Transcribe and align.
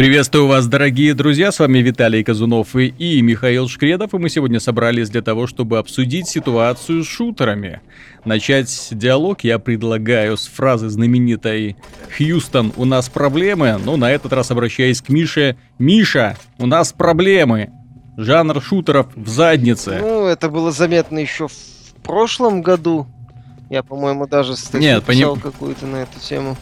Приветствую 0.00 0.46
вас, 0.46 0.66
дорогие 0.66 1.12
друзья, 1.12 1.52
с 1.52 1.58
вами 1.58 1.80
Виталий 1.80 2.24
Казунов 2.24 2.74
и, 2.74 2.86
и 2.86 3.20
Михаил 3.20 3.68
Шкредов, 3.68 4.14
и 4.14 4.16
мы 4.16 4.30
сегодня 4.30 4.58
собрались 4.58 5.10
для 5.10 5.20
того, 5.20 5.46
чтобы 5.46 5.76
обсудить 5.76 6.26
ситуацию 6.26 7.04
с 7.04 7.06
шутерами. 7.06 7.82
Начать 8.24 8.88
диалог 8.92 9.44
я 9.44 9.58
предлагаю 9.58 10.38
с 10.38 10.46
фразы 10.46 10.88
знаменитой 10.88 11.76
«Хьюстон, 12.16 12.72
у 12.78 12.86
нас 12.86 13.10
проблемы», 13.10 13.78
но 13.84 13.98
на 13.98 14.10
этот 14.10 14.32
раз 14.32 14.50
обращаясь 14.50 15.02
к 15.02 15.10
Мише 15.10 15.58
«Миша, 15.78 16.38
у 16.56 16.64
нас 16.64 16.94
проблемы». 16.94 17.68
Жанр 18.16 18.62
шутеров 18.62 19.08
в 19.14 19.28
заднице. 19.28 19.98
Ну, 20.00 20.24
это 20.24 20.48
было 20.48 20.72
заметно 20.72 21.18
еще 21.18 21.46
в 21.46 22.02
прошлом 22.02 22.62
году. 22.62 23.06
Я, 23.68 23.82
по-моему, 23.82 24.26
даже 24.26 24.56
статью 24.56 24.80
Нет, 24.80 25.04
писал 25.04 25.34
поним- 25.36 25.42
какую-то 25.42 25.86
на 25.86 25.96
эту 25.96 26.18
тему. 26.20 26.56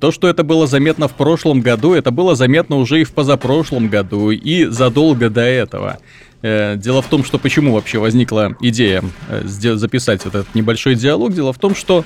То, 0.00 0.12
что 0.12 0.28
это 0.28 0.44
было 0.44 0.66
заметно 0.66 1.08
в 1.08 1.14
прошлом 1.14 1.60
году, 1.60 1.94
это 1.94 2.10
было 2.10 2.36
заметно 2.36 2.76
уже 2.76 3.00
и 3.00 3.04
в 3.04 3.12
позапрошлом 3.12 3.88
году, 3.88 4.30
и 4.30 4.66
задолго 4.66 5.28
до 5.28 5.40
этого. 5.40 5.98
Э, 6.42 6.76
Дело 6.76 7.02
в 7.02 7.06
том, 7.06 7.24
что 7.24 7.38
почему 7.38 7.74
вообще 7.74 7.98
возникла 7.98 8.56
идея 8.60 9.02
э, 9.28 9.42
записать 9.44 10.24
вот 10.24 10.34
этот 10.34 10.54
небольшой 10.54 10.94
диалог. 10.94 11.32
Дело 11.32 11.52
в 11.52 11.58
том, 11.58 11.74
что 11.74 12.04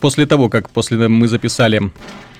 после 0.00 0.26
того, 0.26 0.48
как 0.48 0.68
после 0.70 1.08
мы 1.08 1.28
записали 1.28 1.90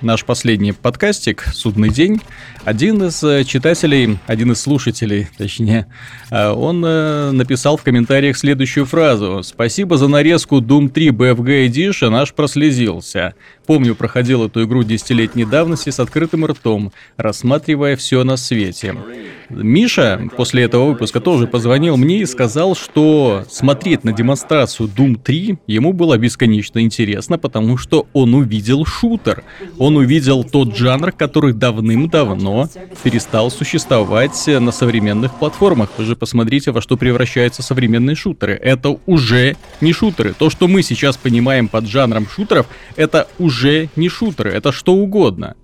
наш 0.05 0.25
последний 0.25 0.73
подкастик 0.73 1.45
«Судный 1.53 1.89
день», 1.89 2.21
один 2.65 3.03
из 3.03 3.23
э, 3.23 3.45
читателей, 3.45 4.19
один 4.27 4.53
из 4.53 4.61
слушателей, 4.61 5.29
точнее, 5.37 5.87
э, 6.31 6.49
он 6.49 6.85
э, 6.85 7.31
написал 7.31 7.77
в 7.77 7.83
комментариях 7.83 8.37
следующую 8.37 8.87
фразу. 8.87 9.43
«Спасибо 9.43 9.97
за 9.97 10.09
нарезку 10.09 10.61
Doom 10.61 10.89
3 10.89 11.09
BFG 11.09 11.69
Edition, 11.69 12.17
аж 12.17 12.33
прослезился. 12.33 13.35
Помню, 13.67 13.95
проходил 13.95 14.45
эту 14.45 14.65
игру 14.65 14.83
десятилетней 14.83 15.45
давности 15.45 15.91
с 15.91 15.99
открытым 15.99 16.45
ртом, 16.45 16.93
рассматривая 17.17 17.97
все 17.97 18.23
на 18.25 18.37
свете. 18.37 18.95
Миша 19.49 20.29
после 20.37 20.65
этого 20.65 20.87
выпуска 20.87 21.21
тоже 21.21 21.47
позвонил 21.47 21.97
мне 21.97 22.21
и 22.21 22.27
сказал, 22.27 22.75
что 22.75 23.45
смотреть 23.51 24.05
на 24.05 24.13
демонстрацию 24.13 24.89
Doom 24.89 25.19
3 25.23 25.59
ему 25.67 25.93
было 25.93 26.17
бесконечно 26.19 26.81
интересно, 26.81 27.39
потому 27.39 27.77
что 27.77 28.07
он 28.13 28.35
увидел 28.35 28.85
шутер. 28.85 29.45
Он 29.79 29.94
увидел 29.97 30.45
тот 30.45 30.77
жанр, 30.77 31.13
который 31.13 31.53
давным-давно 31.53 32.69
перестал 33.03 33.51
существовать 33.51 34.47
на 34.47 34.73
современных 34.73 35.35
платформах. 35.35 35.91
Вы 35.99 36.05
же 36.05 36.17
посмотрите, 36.17 36.71
во 36.71 36.81
что 36.81 36.97
превращаются 36.97 37.63
современные 37.63 38.17
шутеры. 38.17 38.55
Это 38.55 38.99
уже 39.07 39.57
не 39.81 39.93
шутеры. 39.93 40.35
То, 40.35 40.51
что 40.51 40.69
мы 40.69 40.83
сейчас 40.83 41.17
понимаем 41.17 41.69
под 41.69 41.87
жанром 41.87 42.29
шутеров, 42.29 42.67
это 42.97 43.29
уже 43.39 43.89
не 43.97 44.09
шутеры, 44.09 44.51
это 44.51 44.73
что 44.73 44.95
угодно. 44.95 45.57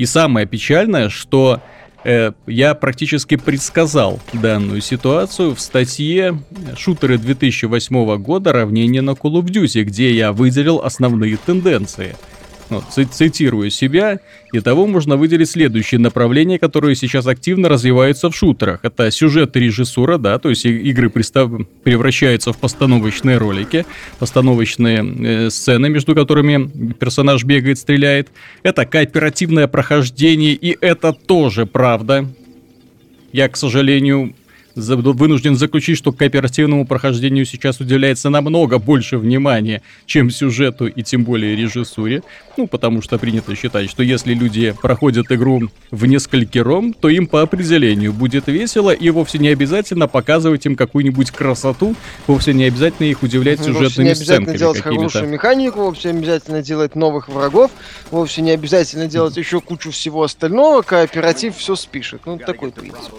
И 0.00 0.06
самое 0.06 0.46
печальное, 0.46 1.10
что 1.10 1.60
э, 2.04 2.32
я 2.46 2.74
практически 2.74 3.36
предсказал 3.36 4.18
данную 4.32 4.80
ситуацию 4.80 5.54
в 5.54 5.60
статье 5.60 6.42
«Шутеры 6.76 7.18
2008 7.18 8.16
года. 8.16 8.52
Равнение 8.52 9.02
на 9.02 9.10
Call 9.10 9.42
of 9.42 9.44
Duty», 9.44 9.82
где 9.82 10.14
я 10.14 10.32
выделил 10.32 10.80
основные 10.80 11.36
тенденции. 11.36 12.16
Ну, 12.70 12.82
ци- 12.88 13.04
цитирую 13.04 13.68
себя, 13.70 14.20
и 14.52 14.60
того 14.60 14.86
можно 14.86 15.16
выделить 15.16 15.50
следующие 15.50 15.98
направления, 15.98 16.56
которые 16.58 16.94
сейчас 16.94 17.26
активно 17.26 17.68
развиваются 17.68 18.30
в 18.30 18.36
шутерах. 18.36 18.80
Это 18.84 19.10
сюжет 19.10 19.56
и 19.56 19.60
режиссура, 19.60 20.18
да, 20.18 20.38
то 20.38 20.50
есть 20.50 20.64
игры 20.64 21.08
пристав- 21.08 21.66
превращаются 21.82 22.52
в 22.52 22.58
постановочные 22.58 23.38
ролики, 23.38 23.84
постановочные 24.20 25.46
э, 25.46 25.50
сцены, 25.50 25.88
между 25.88 26.14
которыми 26.14 26.92
персонаж 26.92 27.42
бегает, 27.44 27.78
стреляет. 27.78 28.28
Это 28.62 28.86
кооперативное 28.86 29.66
прохождение, 29.66 30.54
и 30.54 30.76
это 30.80 31.12
тоже 31.12 31.66
правда. 31.66 32.26
Я, 33.32 33.48
к 33.48 33.56
сожалению, 33.56 34.34
вынужден 34.74 35.56
заключить, 35.56 35.98
что 35.98 36.12
кооперативному 36.12 36.86
прохождению 36.86 37.44
сейчас 37.44 37.80
уделяется 37.80 38.30
намного 38.30 38.78
больше 38.78 39.18
внимания, 39.18 39.82
чем 40.06 40.30
сюжету 40.30 40.86
и 40.86 41.02
тем 41.02 41.24
более 41.24 41.56
режиссуре. 41.56 42.22
Ну, 42.56 42.66
потому 42.66 43.02
что 43.02 43.18
принято 43.18 43.54
считать, 43.54 43.88
что 43.90 44.02
если 44.02 44.34
люди 44.34 44.74
проходят 44.82 45.30
игру 45.32 45.62
в 45.90 46.06
несколькером, 46.06 46.92
то 46.92 47.08
им 47.08 47.26
по 47.26 47.42
определению 47.42 48.12
будет 48.12 48.48
весело, 48.48 48.90
и 48.90 49.10
вовсе 49.10 49.38
не 49.38 49.48
обязательно 49.48 50.08
показывать 50.08 50.66
им 50.66 50.76
какую-нибудь 50.76 51.30
красоту, 51.30 51.94
вовсе 52.26 52.52
не 52.52 52.64
обязательно 52.64 53.06
их 53.06 53.22
удивлять 53.22 53.58
Вовсе 53.58 53.72
сюжетными 53.72 54.06
не 54.06 54.12
обязательно 54.12 54.36
сценками 54.36 54.58
делать 54.58 54.80
хорошую 54.80 55.28
механику, 55.28 55.80
вовсе 55.80 56.12
не 56.12 56.18
обязательно 56.18 56.62
делать 56.62 56.94
новых 56.94 57.28
врагов, 57.28 57.70
вовсе 58.10 58.42
не 58.42 58.50
обязательно 58.50 59.06
делать 59.06 59.36
еще 59.36 59.60
кучу 59.60 59.90
всего 59.90 60.22
остального, 60.22 60.82
кооператив 60.82 61.56
все 61.56 61.76
спишет. 61.76 62.22
Ну, 62.26 62.38
такой 62.38 62.72
принцип. 62.72 63.12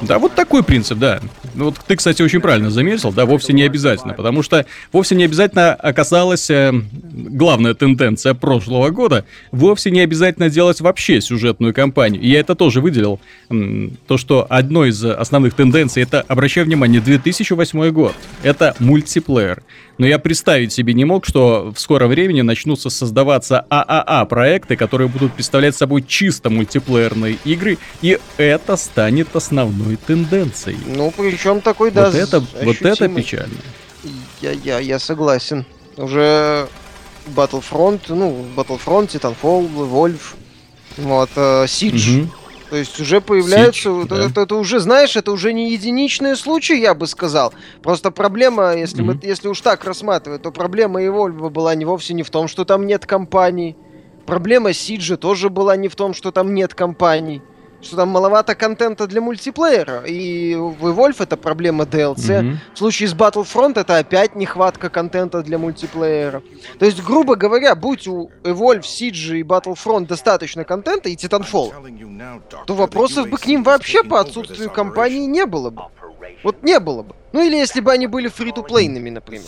Да, 0.00 0.18
вот 0.18 0.34
такой 0.34 0.62
принцип, 0.62 0.98
да. 0.98 1.20
Ну 1.54 1.66
вот 1.66 1.76
ты, 1.86 1.96
кстати, 1.96 2.22
очень 2.22 2.40
правильно 2.40 2.70
заметил, 2.70 3.12
да, 3.12 3.26
вовсе 3.26 3.52
не 3.52 3.62
обязательно, 3.62 4.14
потому 4.14 4.42
что 4.42 4.64
вовсе 4.92 5.14
не 5.14 5.24
обязательно 5.24 5.74
оказалась 5.74 6.48
э, 6.50 6.72
главная 7.12 7.74
тенденция 7.74 8.34
прошлого 8.34 8.90
года, 8.90 9.24
вовсе 9.52 9.90
не 9.90 10.00
обязательно 10.00 10.48
делать 10.48 10.80
вообще 10.80 11.20
сюжетную 11.20 11.74
кампанию. 11.74 12.22
И 12.22 12.28
я 12.28 12.40
это 12.40 12.54
тоже 12.54 12.80
выделил, 12.80 13.20
то, 14.06 14.16
что 14.16 14.46
одной 14.48 14.90
из 14.90 15.04
основных 15.04 15.54
тенденций, 15.54 16.02
это, 16.02 16.22
обращаю 16.22 16.66
внимание, 16.66 17.00
2008 17.00 17.90
год, 17.90 18.14
это 18.42 18.74
мультиплеер. 18.78 19.62
Но 20.00 20.06
я 20.06 20.18
представить 20.18 20.72
себе 20.72 20.94
не 20.94 21.04
мог, 21.04 21.26
что 21.26 21.74
в 21.76 21.78
скором 21.78 22.08
времени 22.08 22.40
начнутся 22.40 22.88
создаваться 22.88 23.66
ААА 23.68 24.24
проекты, 24.24 24.74
которые 24.74 25.08
будут 25.08 25.34
представлять 25.34 25.76
собой 25.76 26.02
чисто 26.02 26.48
мультиплеерные 26.48 27.36
игры, 27.44 27.76
и 28.00 28.18
это 28.38 28.78
станет 28.78 29.36
основной 29.36 29.96
тенденцией. 29.96 30.78
Ну, 30.86 31.12
причем 31.14 31.60
такой, 31.60 31.90
да, 31.90 32.06
вот 32.06 32.14
это, 32.14 32.42
вот 32.62 32.80
это 32.80 33.08
печально. 33.10 33.58
Я, 34.40 34.52
я, 34.52 34.78
я 34.78 34.98
согласен. 34.98 35.66
Уже 35.98 36.66
Battlefront, 37.36 38.00
ну, 38.08 38.46
Battlefront, 38.56 39.08
Titanfall, 39.08 39.68
Wolf, 39.70 40.20
вот, 40.96 41.28
э, 41.36 41.64
Siege. 41.66 42.20
Мгм. 42.22 42.32
То 42.70 42.76
есть 42.76 43.00
уже 43.00 43.20
появляются, 43.20 43.88
Siege, 43.88 43.92
вот 43.92 44.08
да. 44.08 44.24
это, 44.26 44.42
это 44.42 44.54
уже, 44.54 44.78
знаешь, 44.78 45.16
это 45.16 45.32
уже 45.32 45.52
не 45.52 45.72
единичные 45.72 46.36
случаи, 46.36 46.78
я 46.78 46.94
бы 46.94 47.08
сказал. 47.08 47.52
Просто 47.82 48.12
проблема, 48.12 48.76
если, 48.76 49.02
мы, 49.02 49.14
Мгм. 49.14 49.22
если 49.24 49.48
уж 49.48 49.60
так 49.60 49.84
рассматривать, 49.84 50.42
то 50.42 50.52
проблема 50.52 51.02
Evolve 51.02 51.50
была 51.50 51.74
не 51.74 51.84
вовсе 51.84 52.14
не 52.14 52.22
в 52.22 52.30
том, 52.30 52.46
что 52.46 52.64
там 52.64 52.86
нет 52.86 53.06
компаний. 53.06 53.76
Проблема 54.24 54.72
Сиджа 54.72 55.16
тоже 55.16 55.50
была 55.50 55.76
не 55.76 55.88
в 55.88 55.96
том, 55.96 56.14
что 56.14 56.30
там 56.30 56.54
нет 56.54 56.72
компаний. 56.74 57.42
Что 57.82 57.96
там 57.96 58.10
маловато 58.10 58.54
контента 58.54 59.06
для 59.06 59.20
мультиплеера. 59.20 60.02
И 60.06 60.54
в 60.54 60.86
Evolve 60.86 61.16
это 61.18 61.36
проблема 61.36 61.84
DLC. 61.84 62.42
Мгм. 62.42 62.58
В 62.74 62.78
случае 62.78 63.08
с 63.08 63.14
Battlefront 63.14 63.80
это 63.80 63.96
опять 63.96 64.34
нехватка 64.34 64.90
контента 64.90 65.42
для 65.42 65.58
мультиплеера. 65.58 66.42
То 66.78 66.84
есть, 66.86 67.02
грубо 67.02 67.36
говоря, 67.36 67.74
будь 67.74 68.06
у 68.06 68.30
Evolve, 68.42 68.82
Siege 68.82 69.38
и 69.38 69.42
Battlefront 69.42 70.06
достаточно 70.06 70.64
контента 70.64 71.08
и 71.08 71.16
Titanfall, 71.16 71.72
то 72.66 72.74
вопросов 72.74 73.28
бы 73.28 73.38
к 73.38 73.46
ним 73.46 73.62
вообще 73.62 74.02
по 74.04 74.20
отсутствию 74.20 74.70
компании 74.70 75.26
не 75.26 75.46
было 75.46 75.70
бы. 75.70 75.82
Вот 76.42 76.62
не 76.62 76.78
было 76.80 77.02
бы. 77.02 77.14
Ну 77.32 77.46
или 77.46 77.54
если 77.56 77.80
бы 77.80 77.92
они 77.92 78.06
были 78.08 78.28
фри-то-плейными, 78.28 79.10
например. 79.10 79.42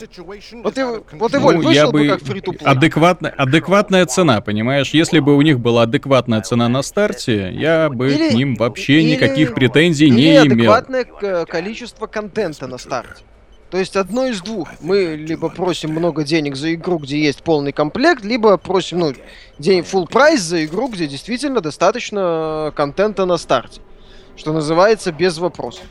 Вот, 0.63 0.79
и, 0.79 0.83
вот 1.17 1.35
Evolve 1.35 1.63
Ну, 1.63 1.71
я 1.71 1.87
вышел 1.87 1.93
бы 1.93 1.99
бы... 2.01 2.09
как 2.09 2.21
фри-то-плей. 2.23 2.61
Адекватная, 2.65 3.31
адекватная 3.33 4.07
цена, 4.07 4.41
понимаешь? 4.41 4.91
Если 4.91 5.19
бы 5.19 5.37
у 5.37 5.43
них 5.43 5.59
была 5.59 5.83
адекватная 5.83 6.43
цена 6.43 6.69
на 6.69 6.83
старте, 6.83 7.51
я 7.53 7.89
бы 7.91 8.13
Или- 8.13 8.31
к 8.31 8.35
ним 8.35 8.55
вообще 8.55 9.01
или- 9.03 9.13
никаких 9.13 9.55
претензий 9.55 10.07
Или 10.07 10.15
не 10.15 10.31
имел. 10.37 10.43
адекватное 10.73 11.05
к- 11.05 11.47
количество 11.47 12.07
контента 12.07 12.67
на 12.69 12.79
старте. 12.79 13.23
То 13.71 13.79
есть 13.79 13.97
одно 13.97 14.27
из 14.27 14.43
двух. 14.43 14.69
Мы 14.81 15.17
либо 15.17 15.49
просим 15.49 15.93
много 15.93 16.25
денег 16.25 16.57
за 16.57 16.75
игру, 16.75 16.99
где 16.99 17.19
есть 17.19 17.43
полный 17.43 17.73
комплект, 17.73 18.23
либо 18.23 18.59
просим, 18.59 18.99
ну, 18.99 19.13
день 19.59 19.81
full 19.81 20.07
прайс 20.11 20.43
за 20.43 20.65
игру, 20.67 20.89
где 20.89 21.07
действительно 21.07 21.63
достаточно 21.63 22.71
контента 22.77 23.25
на 23.25 23.39
старте. 23.39 23.81
Что 24.37 24.53
называется, 24.53 25.11
без 25.11 25.39
вопросов. 25.39 25.85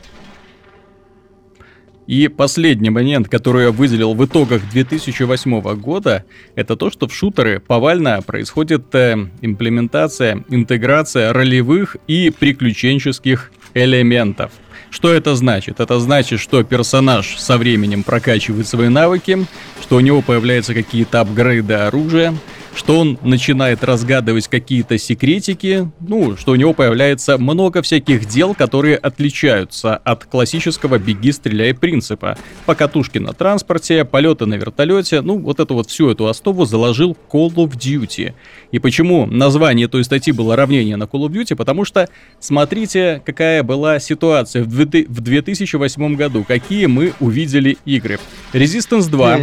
И 2.12 2.28
последний 2.28 2.90
момент, 2.90 3.30
который 3.30 3.64
я 3.64 3.70
выделил 3.70 4.12
в 4.12 4.22
итогах 4.22 4.60
2008 4.70 5.62
года, 5.76 6.26
это 6.54 6.76
то, 6.76 6.90
что 6.90 7.08
в 7.08 7.14
шутеры 7.14 7.58
повально 7.58 8.20
происходит 8.20 8.94
э, 8.94 9.16
имплементация, 9.40 10.44
интеграция 10.50 11.32
ролевых 11.32 11.96
и 12.06 12.28
приключенческих 12.28 13.50
элементов. 13.72 14.52
Что 14.90 15.10
это 15.10 15.34
значит? 15.36 15.80
Это 15.80 15.98
значит, 16.00 16.38
что 16.38 16.62
персонаж 16.64 17.38
со 17.38 17.56
временем 17.56 18.02
прокачивает 18.02 18.66
свои 18.68 18.90
навыки, 18.90 19.46
что 19.80 19.96
у 19.96 20.00
него 20.00 20.20
появляются 20.20 20.74
какие-то 20.74 21.22
апгрейды 21.22 21.72
оружия, 21.72 22.34
что 22.74 22.98
он 22.98 23.18
начинает 23.22 23.84
разгадывать 23.84 24.48
какие-то 24.48 24.98
секретики, 24.98 25.90
ну, 26.00 26.36
что 26.36 26.52
у 26.52 26.54
него 26.54 26.72
появляется 26.72 27.38
много 27.38 27.82
всяких 27.82 28.26
дел, 28.26 28.54
которые 28.54 28.96
отличаются 28.96 29.96
от 29.96 30.24
классического 30.24 30.98
«беги, 30.98 31.32
стреляй» 31.32 31.74
принципа. 31.74 32.36
Покатушки 32.66 33.18
на 33.18 33.32
транспорте, 33.32 34.04
полеты 34.04 34.46
на 34.46 34.54
вертолете, 34.54 35.20
ну, 35.20 35.38
вот 35.38 35.60
эту 35.60 35.74
вот 35.74 35.90
всю 35.90 36.10
эту 36.10 36.26
основу 36.26 36.64
заложил 36.64 37.16
Call 37.30 37.54
of 37.54 37.72
Duty. 37.72 38.32
И 38.70 38.78
почему 38.78 39.26
название 39.26 39.88
той 39.88 40.04
статьи 40.04 40.32
было 40.32 40.56
равнение 40.56 40.96
на 40.96 41.04
Call 41.04 41.26
of 41.26 41.30
Duty? 41.30 41.54
Потому 41.56 41.84
что 41.84 42.08
смотрите, 42.40 43.22
какая 43.24 43.62
была 43.62 44.00
ситуация 44.00 44.64
в 44.64 44.68
2008 44.68 46.16
году, 46.16 46.44
какие 46.44 46.86
мы 46.86 47.12
увидели 47.20 47.76
игры. 47.84 48.18
Resistance 48.52 49.10
2, 49.10 49.40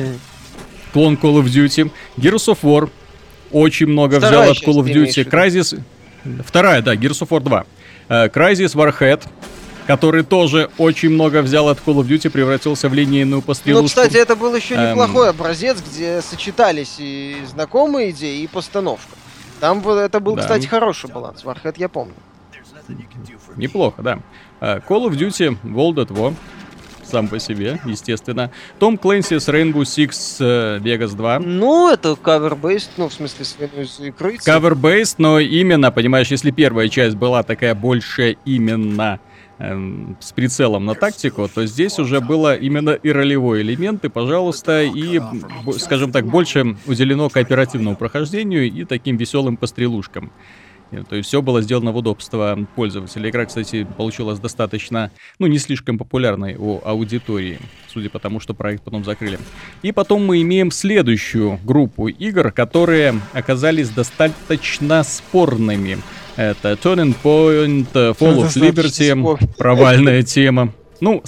клон 0.93 1.15
Call 1.15 1.41
of 1.41 1.45
Duty, 1.45 1.91
Gears 2.17 2.47
of 2.47 2.59
War, 2.63 2.89
очень 3.51 3.87
много 3.87 4.17
Вторая 4.17 4.51
взял 4.51 4.51
от 4.51 4.77
Call 4.77 4.83
of 4.83 4.93
Duty, 4.93 5.29
Crysis... 5.29 5.81
Вторая, 6.45 6.81
да, 6.81 6.95
Gears 6.95 7.21
of 7.21 7.29
War 7.29 7.39
2. 7.39 7.65
Uh, 8.09 8.31
Crysis 8.31 8.75
Warhead, 8.75 9.23
который 9.87 10.23
тоже 10.23 10.69
очень 10.77 11.09
много 11.09 11.41
взял 11.41 11.69
от 11.69 11.79
Call 11.79 11.95
of 11.95 12.07
Duty, 12.07 12.29
превратился 12.29 12.89
в 12.89 12.93
линейную 12.93 13.41
пострелушку. 13.41 13.83
Ну, 13.83 13.87
кстати, 13.87 14.17
это 14.17 14.35
был 14.35 14.53
еще 14.55 14.75
эм. 14.75 14.91
неплохой 14.91 15.27
um... 15.27 15.29
образец, 15.29 15.77
где 15.81 16.21
сочетались 16.21 16.95
и 16.99 17.37
знакомые 17.47 18.11
идеи, 18.11 18.41
и 18.41 18.47
постановка. 18.47 19.15
Там 19.59 19.87
это 19.87 20.19
был, 20.19 20.35
да. 20.35 20.41
кстати, 20.41 20.67
хороший 20.67 21.09
баланс. 21.09 21.43
Warhead 21.43 21.75
я 21.77 21.89
помню. 21.89 22.13
Неплохо, 23.55 24.01
да. 24.01 24.19
Uh, 24.61 24.83
Call 24.87 25.09
of 25.09 25.17
Duty 25.17 25.57
World 25.63 25.95
at 25.95 26.07
War 26.09 26.33
сам 27.09 27.27
по 27.27 27.39
себе, 27.39 27.79
естественно. 27.85 28.51
Том 28.79 28.97
Клэнси 28.97 29.39
с 29.39 29.49
Rainbow 29.49 29.81
Six 29.81 30.09
uh, 30.39 30.79
Vegas 30.81 31.15
2. 31.15 31.39
Ну, 31.39 31.91
это 31.91 32.09
cover-based, 32.09 32.89
ну, 32.97 33.09
в 33.09 33.13
смысле, 33.13 33.45
с 33.45 33.99
игры. 33.99 34.35
Cover-based, 34.35 35.15
но 35.17 35.39
именно, 35.39 35.91
понимаешь, 35.91 36.27
если 36.27 36.51
первая 36.51 36.87
часть 36.89 37.15
была 37.15 37.43
такая 37.43 37.75
больше 37.75 38.37
именно 38.45 39.19
эм, 39.57 40.17
с 40.19 40.31
прицелом 40.31 40.85
на 40.85 40.95
тактику, 40.95 41.47
то 41.53 41.65
здесь 41.65 41.99
уже 41.99 42.21
было 42.21 42.55
именно 42.55 42.91
и 42.91 43.09
ролевой 43.09 43.61
элемент, 43.61 44.05
и, 44.05 44.09
пожалуйста, 44.09 44.83
и, 44.83 45.21
скажем 45.77 46.11
так, 46.11 46.25
больше 46.25 46.77
уделено 46.85 47.29
кооперативному 47.29 47.95
прохождению 47.95 48.71
и 48.71 48.85
таким 48.85 49.17
веселым 49.17 49.57
пострелушкам. 49.57 50.31
То 51.09 51.15
есть 51.15 51.29
все 51.29 51.41
было 51.41 51.61
сделано 51.61 51.91
в 51.91 51.97
удобство 51.97 52.57
пользователя. 52.75 53.29
Игра, 53.29 53.45
кстати, 53.45 53.87
получилась 53.97 54.39
достаточно, 54.39 55.11
ну, 55.37 55.47
не 55.47 55.59
слишком 55.59 55.97
популярной 55.97 56.55
у 56.57 56.81
аудитории, 56.83 57.59
судя 57.87 58.09
по 58.09 58.19
тому, 58.19 58.39
что 58.39 58.53
проект 58.53 58.83
потом 58.83 59.03
закрыли. 59.03 59.39
И 59.83 59.91
потом 59.91 60.25
мы 60.25 60.41
имеем 60.41 60.71
следующую 60.71 61.59
группу 61.63 62.07
игр, 62.07 62.51
которые 62.51 63.21
оказались 63.33 63.89
достаточно 63.89 65.03
спорными. 65.03 65.99
Это 66.35 66.71
Turning 66.73 67.15
Point, 67.21 67.93
Fall 67.93 68.15
of 68.17 68.55
Liberty, 68.55 69.55
провальная 69.57 70.23
тема. 70.23 70.73
Ну, 71.01 71.23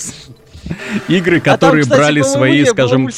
игры, 1.08 1.40
которые 1.40 1.84
а 1.84 1.86
там, 1.86 1.92
кстати, 1.92 2.00
брали 2.00 2.22
свои, 2.22 2.66
скажем... 2.66 3.10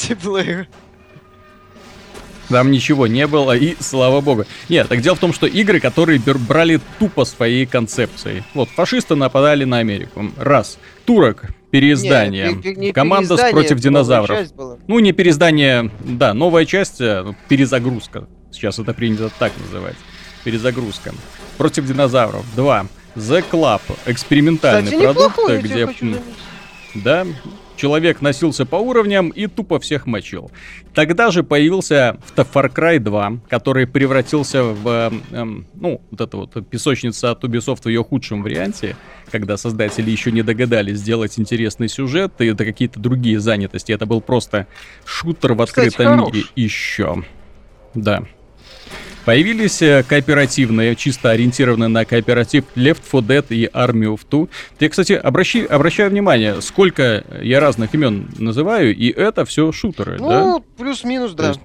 Там 2.54 2.70
ничего 2.72 3.08
не 3.08 3.26
было, 3.26 3.58
и 3.58 3.76
слава 3.80 4.22
богу. 4.22 4.46
Нет, 4.70 4.88
так 4.88 5.02
дело 5.02 5.16
в 5.16 5.20
том, 5.20 5.34
что 5.34 5.48
игры, 5.48 5.80
которые 5.80 6.20
брали 6.20 6.80
тупо 7.00 7.26
своей 7.26 7.66
концепцией. 7.66 8.44
Вот, 8.54 8.70
фашисты 8.70 9.16
нападали 9.16 9.64
на 9.64 9.80
Америку. 9.80 10.32
Раз. 10.38 10.78
Турок. 11.06 11.46
Переиздание. 11.72 12.54
Не, 12.54 12.76
не 12.76 12.92
Команда 12.92 13.36
против 13.50 13.80
динозавров. 13.80 14.48
Ну, 14.88 15.00
не 15.00 15.12
переиздание, 15.12 15.90
да, 16.02 16.36
новая 16.36 16.66
часть, 16.66 17.02
а 17.02 17.34
перезагрузка. 17.50 18.28
Сейчас 18.52 18.78
это 18.78 18.94
принято 18.94 19.32
так 19.40 19.52
называть. 19.58 19.96
Перезагрузка. 20.44 21.12
Против 21.58 21.88
динозавров. 21.88 22.46
Два. 22.56 22.86
The 23.16 23.44
Club. 23.52 23.82
Экспериментальный 24.06 24.92
Кстати, 24.92 25.04
продукт, 25.04 25.64
где... 25.64 25.90
Да, 26.94 27.26
Человек 27.76 28.22
носился 28.22 28.66
по 28.66 28.76
уровням 28.76 29.30
и 29.30 29.48
тупо 29.48 29.80
всех 29.80 30.06
мочил. 30.06 30.52
Тогда 30.94 31.32
же 31.32 31.44
появился 31.44 32.18
Far 32.36 32.72
Cry 32.74 33.00
2, 33.00 33.40
который 33.50 33.88
превратился 33.88 34.64
в, 34.64 35.12
эм, 35.32 35.68
ну, 35.74 36.02
вот 36.12 36.22
эта 36.22 36.38
вот 36.38 36.70
песочница 36.70 37.32
от 37.32 37.44
Ubisoft 37.44 37.84
в 37.84 37.90
ее 37.90 38.04
худшем 38.04 38.44
варианте, 38.44 38.96
когда 39.32 39.58
создатели 39.58 40.12
еще 40.12 40.32
не 40.32 40.44
догадались 40.44 40.98
сделать 40.98 41.40
интересный 41.40 41.90
сюжет 41.90 42.34
и 42.40 42.46
это 42.46 42.66
какие-то 42.66 43.00
другие 43.00 43.40
занятости. 43.40 43.92
Это 43.92 44.06
был 44.06 44.22
просто 44.22 44.68
шутер 45.06 45.54
в 45.54 45.62
открытом 45.62 46.20
Кстати, 46.22 46.36
мире 46.36 46.46
еще. 46.56 47.24
Да. 47.96 48.24
Появились 49.26 49.82
э, 49.82 50.04
кооперативные, 50.04 50.96
чисто 50.96 51.30
ориентированные 51.30 51.88
на 51.88 52.04
кооператив 52.04 52.66
Left 52.76 53.02
4 53.10 53.24
Dead 53.24 53.46
и 53.50 53.66
Army 53.68 54.14
of 54.14 54.22
Two. 54.30 54.50
Я, 54.80 54.90
кстати, 54.90 55.14
обращи, 55.14 55.66
обращаю 55.66 56.10
внимание, 56.10 56.62
сколько 56.62 57.24
я 57.42 57.62
разных 57.62 57.94
имен 57.96 58.30
называю, 58.38 58.94
и 58.94 59.10
это 59.10 59.46
все 59.46 59.72
шутеры, 59.72 60.18
ну, 60.20 60.30
да? 60.30 60.44
Ну, 60.44 60.60
плюс-минус, 60.78 61.34
да. 61.34 61.50
Есть... 61.50 61.62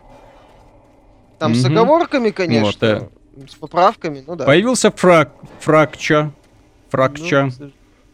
Там 1.40 1.52
угу. 1.52 1.60
с 1.60 1.64
оговорками, 1.64 2.30
конечно, 2.30 2.66
вот, 2.66 2.82
э... 2.82 3.48
с 3.48 3.54
поправками, 3.56 4.22
ну 4.26 4.36
да. 4.36 4.44
Появился 4.44 4.92
фрак... 4.92 5.32
Фракча. 5.60 6.32
Фракча. 6.90 7.50
Ну, 7.58 7.70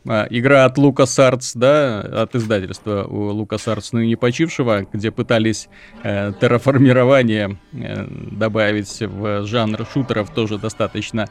а, 0.06 0.27
игра 0.31 0.65
от 0.65 0.79
LucasArts, 0.79 1.53
да, 1.55 2.01
от 2.01 2.35
издательства 2.35 3.05
у 3.05 3.33
LucasArts 3.33 3.89
ныне 3.93 4.17
почившего, 4.17 4.87
где 4.93 5.11
пытались 5.11 5.69
э, 6.03 6.33
терраформирование 6.41 7.56
э, 7.73 8.06
добавить 8.33 9.01
в 9.01 9.47
жанр 9.47 9.87
шутеров 9.93 10.31
тоже 10.31 10.59
достаточно 10.59 11.29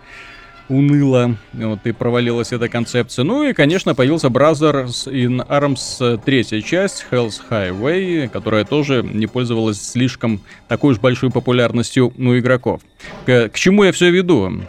уныло, 0.70 1.36
вот, 1.54 1.80
и 1.86 1.92
провалилась 1.92 2.54
эта 2.54 2.70
концепция. 2.70 3.24
Ну 3.24 3.44
и, 3.44 3.54
конечно, 3.54 3.96
появился 3.96 4.28
Brothers 4.28 5.08
in 5.12 5.46
Arms 5.48 6.22
третья 6.24 6.62
часть, 6.62 7.06
Hell's 7.12 7.42
Highway, 7.50 8.30
которая 8.30 8.64
тоже 8.66 9.04
не 9.04 9.28
пользовалась 9.28 9.82
слишком 9.82 10.42
такой 10.68 10.94
уж 10.94 11.00
большой 11.00 11.32
популярностью 11.32 12.14
у 12.18 12.38
игроков. 12.38 12.82
К, 13.26 13.50
к 13.50 13.56
чему 13.56 13.84
я 13.84 13.92
все 13.92 14.10
веду? 14.10 14.64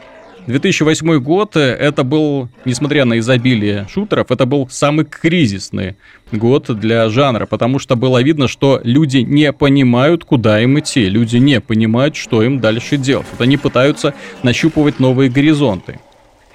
2008 0.47 1.19
год, 1.21 1.57
э, 1.57 1.61
это 1.61 2.05
был, 2.05 2.49
несмотря 2.65 3.05
на 3.05 3.19
изобилие 3.19 3.87
шутеров, 3.91 4.31
это 4.31 4.45
был 4.45 4.69
самый 4.71 5.07
кризисный 5.07 5.97
год 6.33 6.79
для 6.79 7.09
жанра, 7.09 7.47
потому 7.47 7.79
что 7.79 7.97
было 7.97 8.23
видно, 8.23 8.47
что 8.47 8.81
люди 8.85 9.19
не 9.19 9.53
понимают, 9.53 10.25
куда 10.25 10.61
им 10.61 10.79
идти, 10.79 11.09
люди 11.09 11.39
не 11.39 11.61
понимают, 11.61 12.17
что 12.17 12.43
им 12.43 12.61
дальше 12.61 12.97
делать. 12.97 13.27
Вот 13.33 13.41
они 13.41 13.57
пытаются 13.57 14.15
нащупывать 14.43 15.01
новые 15.01 15.31
горизонты. 15.31 15.99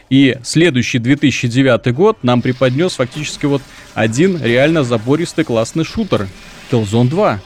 И 0.09 0.37
следующий 0.43 0.99
2009 0.99 1.93
год 1.93 2.17
нам 2.23 2.41
преподнес 2.41 2.93
фактически 2.93 3.45
вот 3.45 3.61
один 3.93 4.41
реально 4.41 4.83
забористый 4.83 5.45
классный 5.45 5.83
шутер. 5.83 6.27
Killzone 6.71 7.09
2. 7.09 7.39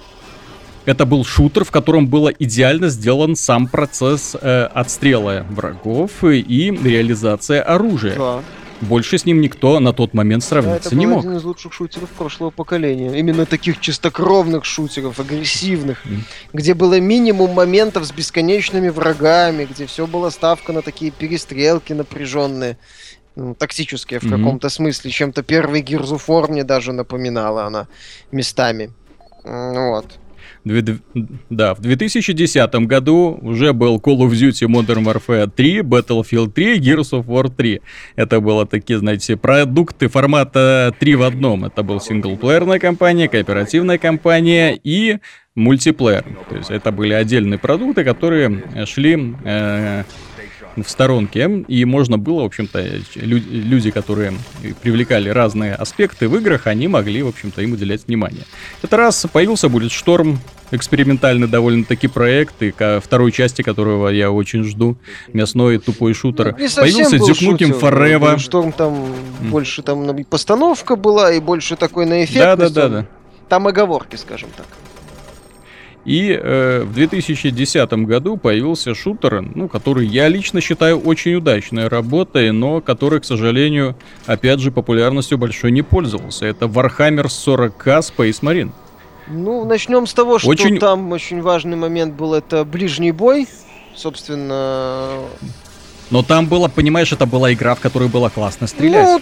Это 0.86 1.06
был 1.06 1.24
шутер, 1.24 1.64
в 1.64 1.72
котором 1.72 2.08
было 2.08 2.30
идеально 2.30 2.90
сделан 2.90 3.36
сам 3.36 3.68
процесс 3.68 4.36
э, 4.40 4.66
отстрела 4.66 5.46
врагов 5.50 6.24
и 6.24 6.72
реализация 6.84 7.62
оружия. 7.62 8.16
Да. 8.18 8.44
Больше 8.82 9.18
с 9.18 9.26
ним 9.26 9.40
никто 9.40 9.80
на 9.80 9.94
тот 9.94 10.14
момент 10.14 10.44
сравниться 10.44 10.90
да, 10.90 10.96
не 10.98 11.06
мог. 11.06 11.20
Это 11.20 11.28
один 11.30 11.40
из 11.40 11.44
лучших 11.46 11.72
шутеров 11.72 12.10
прошлого 12.10 12.50
поколения. 12.50 13.18
Именно 13.18 13.46
таких 13.46 13.80
чистокровных 13.80 14.66
шутеров, 14.66 15.20
агрессивных, 15.22 16.06
mm. 16.06 16.20
где 16.52 16.74
было 16.74 17.00
минимум 17.00 17.52
моментов 17.52 18.04
с 18.04 18.12
бесконечными 18.12 18.90
врагами, 18.90 19.66
где 19.66 19.86
все 19.86 20.06
было 20.06 20.30
ставка 20.32 20.74
на 20.74 20.82
такие 20.82 21.12
перестрелки 21.12 21.94
напряженные 21.94 22.78
ну, 23.36 23.56
тактические 23.56 24.20
в 24.20 24.24
mm-hmm. 24.24 24.38
каком-то 24.38 24.70
смысле. 24.70 25.12
Чем-то 25.12 25.44
первый 25.44 25.82
Gears 25.82 26.12
of 26.12 26.24
War 26.28 26.52
мне 26.52 26.66
даже 26.66 26.92
напоминала 26.92 27.66
она 27.66 27.88
местами. 28.32 28.92
Вот. 29.44 30.20
Да, 30.66 31.74
в 31.74 31.82
2010 31.82 32.76
году 32.88 33.38
уже 33.42 33.74
был 33.74 33.98
Call 33.98 34.20
of 34.20 34.32
Duty 34.32 34.68
Modern 34.68 35.04
Warfare 35.04 35.52
3, 35.54 35.80
Battlefield 35.82 36.52
3, 36.52 36.80
Gears 36.80 37.12
of 37.12 37.26
War 37.26 37.50
3. 37.50 37.82
Это 38.16 38.40
было 38.40 38.66
такие, 38.66 39.00
знаете, 39.00 39.36
продукты 39.36 40.08
формата 40.08 40.94
3 41.00 41.16
в 41.16 41.24
одном. 41.24 41.66
Это 41.66 41.84
был 41.84 42.00
синглплеерная 42.00 42.80
кампания, 42.80 43.28
кооперативная 43.28 43.98
кампания 43.98 44.80
и 44.82 45.18
мультиплеер. 45.56 46.26
То 46.50 46.56
есть 46.56 46.72
это 46.72 46.92
были 46.92 47.14
отдельные 47.14 47.60
продукты, 47.60 48.04
которые 48.04 48.86
шли 48.86 49.36
э, 49.44 50.04
в 50.76 50.90
сторонке, 50.90 51.66
и 51.68 51.86
можно 51.86 52.18
было, 52.18 52.42
в 52.42 52.46
общем-то, 52.46 52.84
люди, 53.16 53.92
которые 53.92 54.34
привлекали 54.82 55.30
разные 55.30 55.76
аспекты 55.76 56.28
в 56.28 56.36
играх, 56.38 56.68
они 56.68 56.88
могли, 56.88 57.22
в 57.24 57.28
общем-то, 57.28 57.62
им 57.62 57.74
уделять 57.74 58.08
внимание. 58.08 58.44
Это 58.82 58.98
раз 58.98 59.26
появился 59.32 59.70
будет 59.70 59.92
Шторм, 59.92 60.40
экспериментальный 60.72 61.48
довольно-таки 61.48 62.08
проект, 62.08 62.62
и 62.64 62.72
ко 62.72 63.00
второй 63.04 63.32
части 63.32 63.62
которого 63.62 64.10
я 64.10 64.32
очень 64.32 64.64
жду, 64.64 64.98
мясной 65.32 65.78
тупой 65.78 66.14
шутер. 66.14 66.56
Ну, 66.58 66.68
появился 66.76 67.18
Duke 67.18 67.58
Nukem 67.58 67.80
Forever. 67.80 68.40
Шторм 68.40 68.72
там 68.72 68.94
mm. 68.94 69.50
больше 69.50 69.84
там 69.84 70.24
постановка 70.26 70.96
была, 70.96 71.32
и 71.32 71.40
больше 71.40 71.76
такой 71.76 72.06
на 72.06 72.24
эффект. 72.24 72.58
Да-да-да. 72.58 73.06
Там 73.50 73.68
оговорки, 73.68 74.16
скажем 74.16 74.50
так. 74.56 74.66
И 76.06 76.38
э, 76.38 76.84
в 76.84 76.94
2010 76.94 77.94
году 78.06 78.36
появился 78.36 78.94
шутер, 78.94 79.42
ну, 79.42 79.70
который 79.70 80.06
я 80.06 80.28
лично 80.28 80.60
считаю 80.60 81.00
очень 81.00 81.36
удачной 81.36 81.88
работой, 81.88 82.52
но 82.52 82.82
который, 82.82 83.22
к 83.22 83.26
сожалению, 83.26 83.96
опять 84.26 84.60
же, 84.60 84.72
популярностью 84.72 85.38
большой 85.38 85.72
не 85.72 85.82
пользовался. 85.82 86.46
Это 86.46 86.66
Warhammer 86.66 87.26
40k 87.26 88.00
Space 88.00 88.42
Marine. 88.42 88.72
Ну, 89.28 89.64
начнем 89.64 90.06
с 90.06 90.14
того, 90.14 90.40
что 90.40 90.50
Очень- 90.50 90.78
там 90.80 91.12
очень 91.14 91.42
важный 91.42 91.78
момент 91.78 92.16
был, 92.16 92.34
это 92.34 92.66
ближний 92.66 93.12
бой. 93.12 93.48
Собственно, 93.96 95.20
Но 96.10 96.22
там 96.24 96.48
было, 96.48 96.68
понимаешь, 96.68 97.12
это 97.14 97.26
была 97.26 97.54
игра, 97.54 97.76
в 97.76 97.80
которой 97.80 98.10
было 98.10 98.30
классно 98.30 98.68
стрелять, 98.68 99.08
ну, 99.08 99.22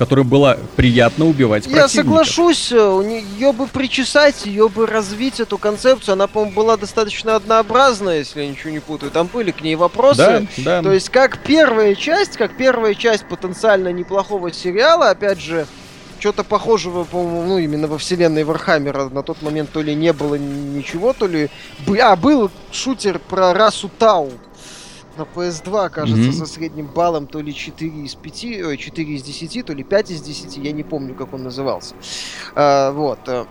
в 0.00 0.02
которой 0.02 0.24
было 0.24 0.58
приятно 0.76 1.26
убивать 1.26 1.66
я 1.66 1.86
соглашусь, 1.86 2.72
ее 2.72 3.52
бы 3.52 3.66
причесать, 3.66 4.46
ее 4.46 4.70
бы 4.70 4.86
развить, 4.86 5.40
эту 5.40 5.58
концепцию. 5.58 6.14
Она, 6.14 6.26
по-моему, 6.26 6.56
была 6.56 6.78
достаточно 6.78 7.36
однообразная, 7.36 8.20
если 8.20 8.40
я 8.40 8.48
ничего 8.48 8.70
не 8.70 8.78
путаю. 8.78 9.12
Там 9.12 9.28
были 9.30 9.50
к 9.50 9.60
ней 9.60 9.76
вопросы. 9.76 10.16
Да, 10.16 10.42
да. 10.56 10.82
То 10.82 10.92
есть, 10.92 11.10
как 11.10 11.42
первая 11.42 11.94
часть, 11.94 12.38
как 12.38 12.56
первая 12.56 12.94
часть 12.94 13.28
потенциально 13.28 13.92
неплохого 13.92 14.50
сериала, 14.50 15.10
опять 15.10 15.38
же, 15.38 15.66
что-то 16.18 16.44
похожего, 16.44 17.04
по-моему, 17.04 17.42
ну, 17.42 17.58
именно 17.58 17.86
во 17.86 17.98
вселенной 17.98 18.44
Вархаммера 18.44 19.10
на 19.10 19.22
тот 19.22 19.42
момент 19.42 19.68
то 19.70 19.82
ли 19.82 19.94
не 19.94 20.14
было 20.14 20.36
ничего, 20.36 21.12
то 21.12 21.26
ли... 21.26 21.50
А, 22.00 22.16
был 22.16 22.50
шутер 22.72 23.18
про 23.18 23.52
расу 23.52 23.90
Тау 23.98 24.32
на 25.16 25.22
PS2, 25.22 25.90
кажется, 25.90 26.22
Мгм. 26.30 26.32
со 26.32 26.46
средним 26.46 26.86
баллом 26.86 27.26
то 27.26 27.40
ли 27.40 27.54
4 27.54 28.04
из 28.04 28.14
5, 28.14 28.44
ой, 28.64 28.76
4 28.76 29.14
из 29.14 29.22
10, 29.22 29.62
то 29.62 29.72
ли 29.72 29.82
5 29.84 30.10
из 30.10 30.22
10, 30.22 30.56
я 30.56 30.72
не 30.72 30.82
помню, 30.82 31.14
как 31.14 31.32
он 31.34 31.42
назывался. 31.42 31.94
А, 32.54 32.92
вот. 32.92 33.18
э. 33.26 33.44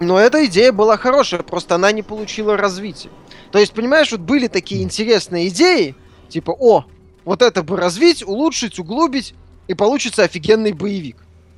Но 0.00 0.18
эта 0.18 0.44
идея 0.46 0.72
была 0.72 0.96
хорошая, 0.96 1.42
просто 1.42 1.76
она 1.76 1.92
не 1.92 2.02
получила 2.02 2.56
развития. 2.56 3.10
То 3.52 3.58
есть, 3.60 3.72
понимаешь, 3.72 4.10
вот 4.10 4.20
были 4.20 4.48
такие 4.48 4.82
интересные 4.82 5.48
идеи, 5.48 5.94
типа, 6.28 6.50
о, 6.58 6.84
вот 7.24 7.42
это 7.42 7.62
бы 7.62 7.76
развить, 7.76 8.26
улучшить, 8.26 8.78
углубить, 8.78 9.34
и 9.68 9.74
получится 9.74 10.24
офигенный 10.24 10.72
боевик. 10.72 11.16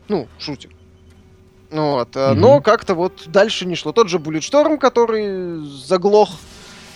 Ну, 0.09 0.29
шутер. 0.39 0.71
Ну 1.71 1.93
Вот, 1.93 2.15
Мгм. 2.15 2.41
но 2.41 2.61
как-то 2.61 2.95
вот 2.95 3.25
дальше 3.27 3.65
не 3.67 3.75
шло. 3.75 3.91
Тот 3.93 4.09
же 4.09 4.19
Bulletstorm, 4.19 4.79
который 4.79 5.65
заглох, 5.67 6.29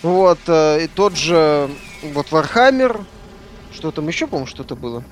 вот, 0.03 0.39
э, 0.47 0.85
и 0.85 0.87
тот 0.87 1.17
же 1.17 1.69
вот 2.01 2.27
Warhammer, 2.31 3.03
что 3.73 3.91
там 3.91 4.07
еще, 4.07 4.27
по-моему, 4.27 4.47
что-то 4.47 4.75
было. 4.75 5.03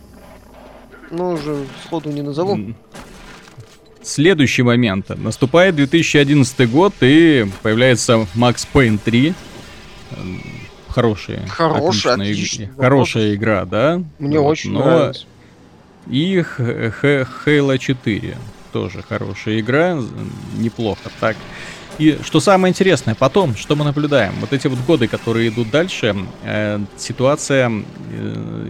Ну, 1.11 1.31
уже 1.31 1.65
сходу 1.85 2.11
не 2.11 2.21
назову. 2.21 2.53
М. 2.53 2.75
Следующий 4.01 4.63
момент. 4.63 5.09
Наступает 5.09 5.75
2011 5.75 6.69
год, 6.69 6.93
и 7.01 7.47
появляется 7.61 8.27
Max 8.35 8.67
Payne 8.73 8.99
3. 9.03 9.33
Эм, 10.11 10.43
Хорошая. 10.89 11.45
Хорошая, 11.47 12.15
отличная. 12.15 12.71
Хорошая 12.75 13.35
игра, 13.35 13.65
да? 13.65 14.01
Мне 14.17 14.39
Вот, 14.39 14.49
очень 14.49 14.71
но 14.71 14.83
нравится. 14.83 15.25
И 16.07 16.43
Halo 16.57 17.77
4. 17.77 18.37
Тоже 18.73 19.03
хорошая 19.07 19.59
игра. 19.59 19.99
Неплохо 20.57 21.09
так. 21.19 21.37
И 21.99 22.17
что 22.23 22.39
самое 22.39 22.71
интересное, 22.71 23.13
потом, 23.13 23.55
что 23.55 23.75
мы 23.75 23.83
наблюдаем, 23.83 24.33
вот 24.39 24.53
эти 24.53 24.67
вот 24.67 24.79
годы, 24.87 25.09
которые 25.09 25.49
идут 25.49 25.69
дальше, 25.69 26.15
э, 26.43 26.79
ситуация, 26.97 27.69
э, 27.69 28.65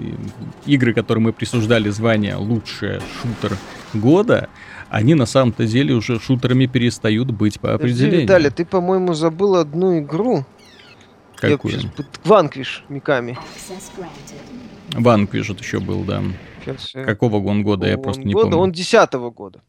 игры, 0.66 0.96
которые 0.96 1.24
мы 1.26 1.32
присуждали 1.32 1.90
звание 1.90 2.36
лучший 2.36 3.00
шутер 3.22 3.56
года, 3.94 4.50
они 4.90 5.14
на 5.14 5.28
самом-то 5.28 5.68
деле 5.68 5.94
уже 5.94 6.20
шутерами 6.20 6.66
перестают 6.66 7.30
быть 7.30 7.60
по 7.60 7.76
определению. 7.76 8.22
Виталий, 8.22 8.50
ты, 8.50 8.66
по-моему, 8.66 9.14
забыл 9.14 9.56
одну 9.58 10.00
игру. 10.00 10.44
Я 11.44 11.50
Какую? 11.52 11.74
щас 11.76 11.84
пот- 11.96 12.20
Ванквиш 12.26 12.84
Миками. 12.90 13.38
Ванквиш 14.94 15.50
вот 15.50 15.60
еще 15.62 15.80
был, 15.80 16.04
да. 16.04 16.24
Я- 16.66 17.06
Какого 17.06 17.48
он 17.48 17.64
года, 17.64 17.88
я 17.88 17.98
просто 17.98 18.24
не 18.24 18.34
года? 18.34 18.48
помню. 18.50 18.58
Он 18.64 18.72
десятого 18.72 19.30
года. 19.30 19.62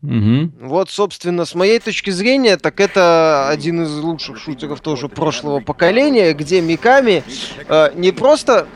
Мгм. 0.00 0.52
Вот, 0.60 0.90
собственно, 0.90 1.44
с 1.44 1.54
моей 1.56 1.80
точки 1.80 2.10
зрения, 2.10 2.56
так 2.56 2.78
это 2.78 3.48
один 3.48 3.82
из 3.82 3.90
лучших 3.98 4.38
шутеров 4.38 4.80
тоже 4.80 5.08
прошлого 5.08 5.58
поколения, 5.60 6.34
где 6.34 6.60
Миками 6.60 7.24
э, 7.68 7.90
не 7.96 8.12
просто 8.12 8.68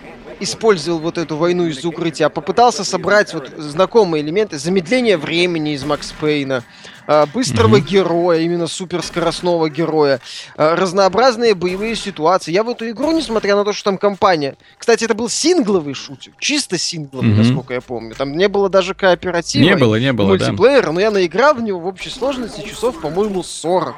использовал 0.42 0.98
вот 1.00 1.18
эту 1.18 1.36
войну 1.36 1.66
из 1.66 1.84
укрытия, 1.84 2.26
а 2.26 2.30
попытался 2.30 2.84
собрать 2.84 3.34
вот 3.34 3.50
знакомые 3.56 4.22
элементы 4.22 4.58
замедления 4.58 5.18
времени 5.18 5.74
из 5.74 5.84
Макс 5.84 6.12
Пейна, 6.20 6.62
э, 7.06 7.26
быстрого 7.34 7.76
Мгм. 7.78 7.86
героя, 7.86 8.38
именно 8.40 8.66
суперскоростного 8.68 9.68
героя, 9.68 10.20
э, 10.56 10.74
разнообразные 10.74 11.54
боевые 11.54 11.96
ситуации. 11.96 12.52
Я 12.52 12.62
в 12.62 12.68
эту 12.70 12.88
игру, 12.90 13.10
несмотря 13.12 13.56
на 13.56 13.64
то, 13.64 13.72
что 13.72 13.84
там 13.84 13.98
компания... 13.98 14.56
Кстати, 14.78 15.04
это 15.04 15.14
был 15.14 15.28
сингловый 15.28 15.94
шутер, 15.94 16.32
чисто 16.38 16.78
сингловый, 16.78 17.30
Мгм. 17.30 17.38
насколько 17.38 17.74
я 17.74 17.80
помню. 17.80 18.14
Там 18.14 18.36
не 18.36 18.48
было 18.48 18.68
даже 18.68 18.94
кооператива. 18.94 19.62
Не 19.62 19.76
было, 19.76 19.96
не 19.96 20.12
было, 20.12 20.38
да. 20.38 20.46
мультиплеер, 20.46 20.92
но 20.92 21.00
я 21.00 21.10
наиграл 21.10 21.54
в 21.54 21.62
него 21.62 21.80
в 21.80 21.86
общей 21.86 22.10
сложности 22.10 22.66
часов, 22.68 23.00
по-моему, 23.00 23.42
40. 23.42 23.96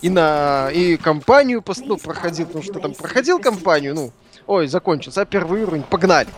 И 0.00 0.08
на 0.08 0.70
и 0.72 0.96
компанию 0.96 1.60
пос- 1.60 1.82
ну, 1.84 1.96
проходил, 1.98 2.46
потому 2.46 2.64
что 2.64 2.74
там 2.80 2.94
проходил 2.94 3.38
компанию, 3.38 3.94
ну, 3.94 4.12
ой, 4.46 4.66
закончился, 4.66 5.22
а 5.22 5.24
первый 5.24 5.62
уровень, 5.62 5.82
погнали. 5.82 6.28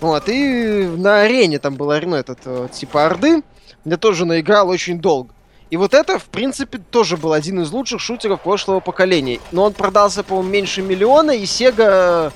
Вот, 0.00 0.28
и 0.28 0.84
на 0.96 1.22
арене 1.22 1.58
там 1.58 1.76
была 1.76 1.96
арена 1.96 2.16
этот, 2.16 2.38
э, 2.44 2.68
типа 2.72 3.06
Орды, 3.06 3.42
я 3.84 3.96
тоже 3.96 4.24
наиграл 4.24 4.68
очень 4.68 4.98
долго. 4.98 5.34
И 5.70 5.76
вот 5.76 5.94
это, 5.94 6.18
в 6.18 6.24
принципе, 6.24 6.78
тоже 6.78 7.16
был 7.16 7.32
один 7.32 7.60
из 7.60 7.70
лучших 7.70 8.00
шутеров 8.00 8.40
прошлого 8.40 8.80
поколения. 8.80 9.38
Но 9.52 9.64
он 9.64 9.72
продался, 9.72 10.24
по-моему, 10.24 10.50
меньше 10.50 10.82
миллиона, 10.82 11.30
и 11.30 11.44
Sega 11.44 12.32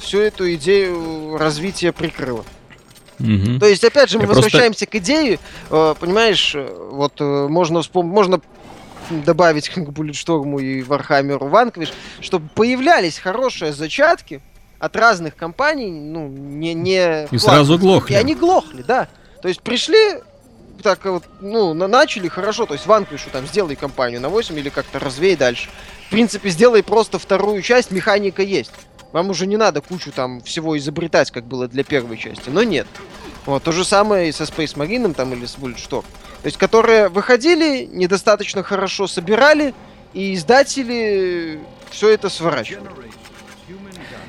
всю 0.00 0.18
эту 0.20 0.52
идею 0.54 1.36
развития 1.36 1.92
прикрыла. 1.92 2.44
Мгм. 3.18 3.60
То 3.60 3.66
есть, 3.66 3.84
опять 3.84 4.08
же, 4.08 4.18
мы 4.18 4.24
Я 4.24 4.28
просто- 4.28 4.44
возвращаемся 4.44 4.86
к 4.86 4.94
идее, 4.94 5.38
э, 5.70 5.94
понимаешь, 6.00 6.54
э, 6.54 6.88
вот 6.90 7.20
э, 7.20 7.48
можно 7.48 7.82
вспомнить, 7.82 8.12
можно 8.12 8.40
добавить 9.10 9.68
к 9.68 9.78
Bulletstorm 9.78 10.60
и 10.60 10.82
Warhammer 10.82 11.38
Vanquish, 11.38 11.92
чтобы 12.20 12.48
появлялись 12.54 13.18
хорошие 13.18 13.72
зачатки 13.72 14.40
от 14.78 14.96
разных 14.96 15.36
компаний, 15.36 15.90
ну, 15.90 16.28
не... 16.28 16.74
не 16.74 17.26
И 17.30 17.38
сразу 17.38 17.78
глохли. 17.78 18.14
И 18.14 18.16
они 18.16 18.34
глохли, 18.34 18.82
да. 18.82 19.08
То 19.40 19.48
есть 19.48 19.62
пришли, 19.62 20.20
так 20.82 21.04
вот, 21.04 21.24
ну, 21.40 21.74
на- 21.74 21.88
начали 21.88 22.28
хорошо, 22.28 22.66
то 22.66 22.74
есть 22.74 22.86
Vanquish 22.86 23.30
там 23.32 23.46
сделай 23.46 23.76
компанию 23.76 24.20
на 24.20 24.28
8 24.28 24.58
или 24.58 24.68
как-то 24.68 24.98
развей 24.98 25.36
дальше. 25.36 25.70
В 26.06 26.10
принципе, 26.10 26.50
сделай 26.50 26.82
просто 26.82 27.18
вторую 27.18 27.62
часть, 27.62 27.90
механика 27.90 28.42
есть. 28.42 28.72
Вам 29.12 29.30
уже 29.30 29.46
не 29.46 29.56
надо 29.56 29.80
кучу 29.80 30.10
там 30.10 30.40
всего 30.42 30.76
изобретать, 30.76 31.30
как 31.30 31.44
было 31.44 31.68
для 31.68 31.84
первой 31.84 32.18
части, 32.18 32.50
но 32.50 32.62
нет. 32.62 32.86
Вот, 33.46 33.62
то 33.62 33.72
же 33.72 33.84
самое 33.84 34.28
и 34.28 34.32
со 34.32 34.44
Space 34.44 34.74
Marine 34.74 35.14
там 35.14 35.32
или 35.32 35.46
с 35.46 35.56
Bulletstorm. 35.56 36.04
То 36.44 36.48
есть, 36.48 36.58
которые 36.58 37.08
выходили, 37.08 37.88
недостаточно 37.90 38.62
хорошо 38.62 39.06
собирали, 39.06 39.72
и 40.12 40.34
издатели 40.34 41.58
все 41.88 42.10
это 42.10 42.28
сворачивали. 42.28 42.84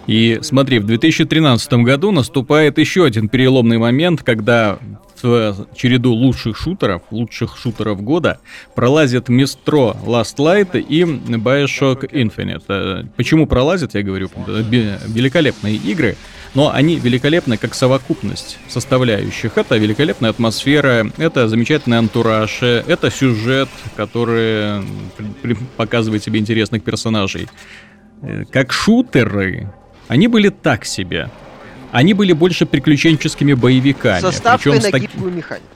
И 0.08 0.40
смотри, 0.42 0.80
в 0.80 0.86
2013 0.86 1.74
году 1.74 2.14
наступает 2.14 2.78
еще 2.78 3.04
один 3.04 3.28
переломный 3.28 3.80
момент, 3.80 4.24
когда 4.24 4.80
в 5.22 5.68
череду 5.76 6.14
лучших 6.14 6.56
шутеров, 6.56 7.02
лучших 7.12 7.58
шутеров 7.58 8.02
года, 8.02 8.40
пролазит 8.76 9.28
Мистро 9.28 9.98
Last 10.06 10.38
Light 10.38 10.80
и 10.80 11.02
Bioshock 11.04 12.10
Infinite. 12.12 12.64
Э, 12.70 13.04
Почему 13.18 13.46
пролазят, 13.46 13.94
я 13.94 14.04
говорю, 14.04 14.30
э, 14.48 14.62
великолепные 15.08 15.76
игры, 15.76 16.16
но 16.56 16.72
они 16.74 16.96
великолепны 16.98 17.58
как 17.58 17.74
совокупность 17.76 18.58
составляющих. 18.68 19.58
Это 19.58 19.78
великолепная 19.78 20.30
атмосфера, 20.32 21.12
это 21.18 21.48
замечательный 21.48 21.98
антураж, 21.98 22.64
это 22.64 23.12
сюжет, 23.12 23.70
который 23.96 24.82
показывает 25.78 26.24
тебе 26.24 26.40
интересных 26.40 26.84
персонажей. 26.84 27.48
Э, 28.22 28.46
Как 28.52 28.72
шутеры, 28.74 29.72
они 30.08 30.28
были 30.28 30.50
так 30.50 30.86
себе. 30.86 31.30
Они 31.92 32.14
были 32.14 32.34
больше 32.34 32.66
приключенческими 32.66 33.54
боевиками. 33.54 34.22
Со 34.22 34.32
ставкой 34.32 34.80
на 34.80 34.92
так- 34.92 35.02
гибкую 35.02 35.32
механику. 35.34 35.68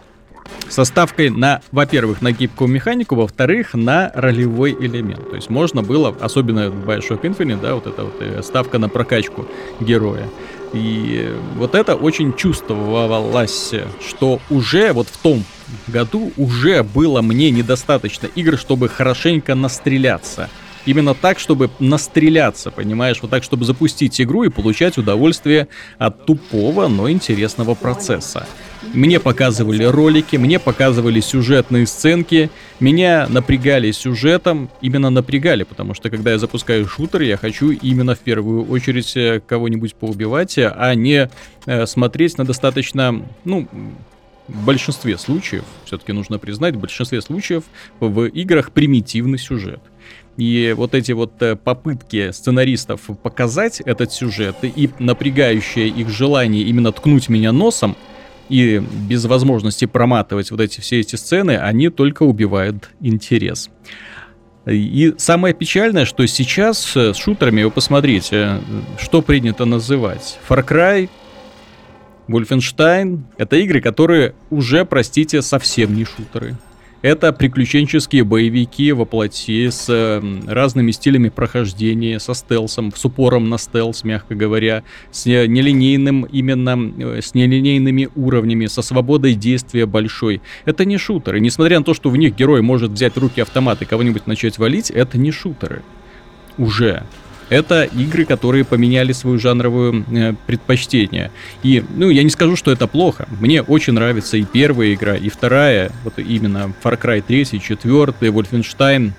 со 0.67 0.83
ставкой 0.85 1.29
на, 1.29 1.61
во-первых, 1.71 2.21
на 2.21 2.31
гибкую 2.31 2.67
механику, 2.69 3.15
во-вторых, 3.15 3.73
на 3.73 4.11
ролевой 4.13 4.71
элемент. 4.79 5.29
То 5.29 5.35
есть 5.35 5.49
можно 5.49 5.81
было, 5.81 6.15
особенно 6.19 6.69
в 6.69 6.87
Bioshock 6.89 7.21
Infinite, 7.21 7.61
да, 7.61 7.75
вот 7.75 7.87
эта 7.87 8.03
вот 8.03 8.15
э, 8.21 8.41
ставка 8.43 8.77
на 8.79 8.87
прокачку 8.89 9.47
героя. 9.79 10.27
И 10.73 11.35
вот 11.55 11.75
это 11.75 11.95
очень 11.95 12.33
чувствовалось, 12.33 13.73
что 14.07 14.39
уже 14.49 14.93
вот 14.93 15.07
в 15.07 15.17
том 15.17 15.43
году 15.87 16.31
уже 16.37 16.83
было 16.83 17.21
мне 17.21 17.49
недостаточно 17.49 18.27
игр, 18.27 18.57
чтобы 18.57 18.87
хорошенько 18.87 19.55
настреляться. 19.55 20.49
Именно 20.85 21.13
так, 21.13 21.39
чтобы 21.39 21.69
настреляться, 21.79 22.71
понимаешь? 22.71 23.19
Вот 23.21 23.31
так, 23.31 23.43
чтобы 23.43 23.65
запустить 23.65 24.19
игру 24.21 24.43
и 24.43 24.49
получать 24.49 24.97
удовольствие 24.97 25.67
от 25.97 26.25
тупого, 26.25 26.87
но 26.87 27.09
интересного 27.09 27.75
процесса. 27.75 28.47
Мне 28.93 29.19
показывали 29.19 29.83
ролики, 29.83 30.37
мне 30.37 30.57
показывали 30.57 31.19
сюжетные 31.19 31.85
сценки, 31.85 32.49
меня 32.79 33.27
напрягали 33.29 33.91
сюжетом, 33.91 34.69
именно 34.81 35.09
напрягали, 35.09 35.63
потому 35.63 35.93
что 35.93 36.09
когда 36.09 36.31
я 36.31 36.39
запускаю 36.39 36.87
шутер, 36.87 37.21
я 37.21 37.37
хочу 37.37 37.71
именно 37.71 38.15
в 38.15 38.19
первую 38.19 38.65
очередь 38.67 39.15
э, 39.15 39.41
кого-нибудь 39.45 39.95
поубивать, 39.95 40.57
а 40.57 40.95
не 40.95 41.29
э, 41.65 41.85
смотреть 41.85 42.37
на 42.37 42.45
достаточно, 42.45 43.21
ну, 43.43 43.67
в 44.47 44.65
большинстве 44.65 45.17
случаев, 45.17 45.65
все-таки 45.85 46.11
нужно 46.11 46.39
признать, 46.39 46.75
в 46.75 46.79
большинстве 46.79 47.21
случаев 47.21 47.63
в 47.99 48.25
играх 48.25 48.71
примитивный 48.71 49.37
сюжет. 49.37 49.81
И 50.39 50.73
вот 50.75 50.95
эти 50.95 51.11
вот 51.11 51.33
э, 51.41 51.57
попытки 51.57 52.31
сценаристов 52.31 53.01
показать 53.21 53.81
этот 53.81 54.13
сюжет 54.13 54.55
и 54.63 54.89
напрягающее 54.97 55.89
их 55.89 56.07
желание 56.07 56.63
именно 56.63 56.93
ткнуть 56.93 57.27
меня 57.27 57.51
носом, 57.51 57.97
и 58.47 58.81
без 59.09 59.25
возможности 59.25 59.83
проматывать 59.83 60.49
вот 60.49 60.61
эти 60.61 60.79
все 60.79 61.01
эти 61.01 61.17
сцены, 61.17 61.57
они 61.57 61.89
только 61.89 62.23
убивают 62.23 62.89
интерес. 63.01 63.69
И 64.65 65.13
самое 65.17 65.53
печальное, 65.53 66.05
что 66.05 66.25
сейчас 66.25 66.79
с 66.79 67.13
шутерами, 67.15 67.63
вы 67.63 67.71
посмотрите, 67.71 68.61
что 68.97 69.21
принято 69.21 69.65
называть. 69.65 70.39
Far 70.47 70.65
Cry, 70.65 71.09
Wolfenstein— 72.29 73.23
это 73.37 73.57
игры, 73.57 73.81
которые 73.81 74.35
уже, 74.49 74.85
простите, 74.85 75.41
совсем 75.41 75.95
не 75.95 76.05
шутеры. 76.05 76.55
Это 77.01 77.31
приключенческие 77.31 78.25
боевики 78.25 78.91
во 78.91 79.05
плоти 79.05 79.69
с 79.69 79.85
э, 79.87 80.21
разными 80.47 80.91
стилями 80.91 81.29
прохождения, 81.29 82.19
со 82.19 82.33
стелсом, 82.33 82.91
с 82.93 83.05
упором 83.05 83.47
на 83.47 83.57
стелс, 83.57 84.03
мягко 84.03 84.35
говоря, 84.35 84.83
с 85.09 85.25
нелинейным 85.25 86.23
именно, 86.23 86.77
э, 86.97 87.21
с 87.21 87.33
нелинейными 87.33 88.09
уровнями, 88.17 88.65
со 88.65 88.81
свободой 88.81 89.35
действия 89.35 89.85
большой. 89.85 90.41
Это 90.65 90.83
не 90.83 90.97
шутеры. 90.97 91.39
Несмотря 91.39 91.79
на 91.79 91.85
то, 91.85 91.93
что 91.93 92.09
в 92.09 92.17
них 92.17 92.35
герой 92.35 92.61
может 92.61 92.91
взять 92.91 93.15
в 93.15 93.19
руки 93.19 93.39
автомат 93.39 93.81
и 93.81 93.85
кого-нибудь 93.85 94.27
начать 94.27 94.57
валить, 94.57 94.91
это 94.91 95.17
не 95.17 95.31
шутеры. 95.31 95.83
Уже 96.57 97.03
это 97.49 97.83
игры, 97.83 98.25
которые 98.25 98.63
поменяли 98.63 99.11
свою 99.11 99.39
жанровую 99.39 100.05
э, 100.11 100.33
предпочтение. 100.45 101.31
И, 101.63 101.83
ну, 101.95 102.09
я 102.09 102.23
не 102.23 102.29
скажу, 102.29 102.55
что 102.55 102.71
это 102.71 102.87
плохо. 102.87 103.27
Мне 103.39 103.61
очень 103.61 103.93
нравится 103.93 104.37
и 104.37 104.43
первая 104.43 104.93
игра, 104.93 105.15
и 105.15 105.29
вторая, 105.29 105.91
вот 106.03 106.19
именно 106.19 106.71
Far 106.83 106.99
Cry 106.99 107.23
3, 107.25 107.59
4, 107.59 108.03
Wolfenstein, 108.31 109.11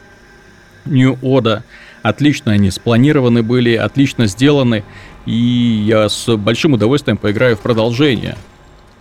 New 0.86 1.18
Order. 1.22 1.62
Отлично 2.02 2.52
они 2.52 2.70
спланированы 2.70 3.42
были, 3.42 3.74
отлично 3.74 4.26
сделаны, 4.26 4.84
и 5.26 5.32
я 5.32 6.08
с 6.08 6.34
большим 6.36 6.74
удовольствием 6.74 7.18
поиграю 7.18 7.56
в 7.56 7.60
продолжение. 7.60 8.36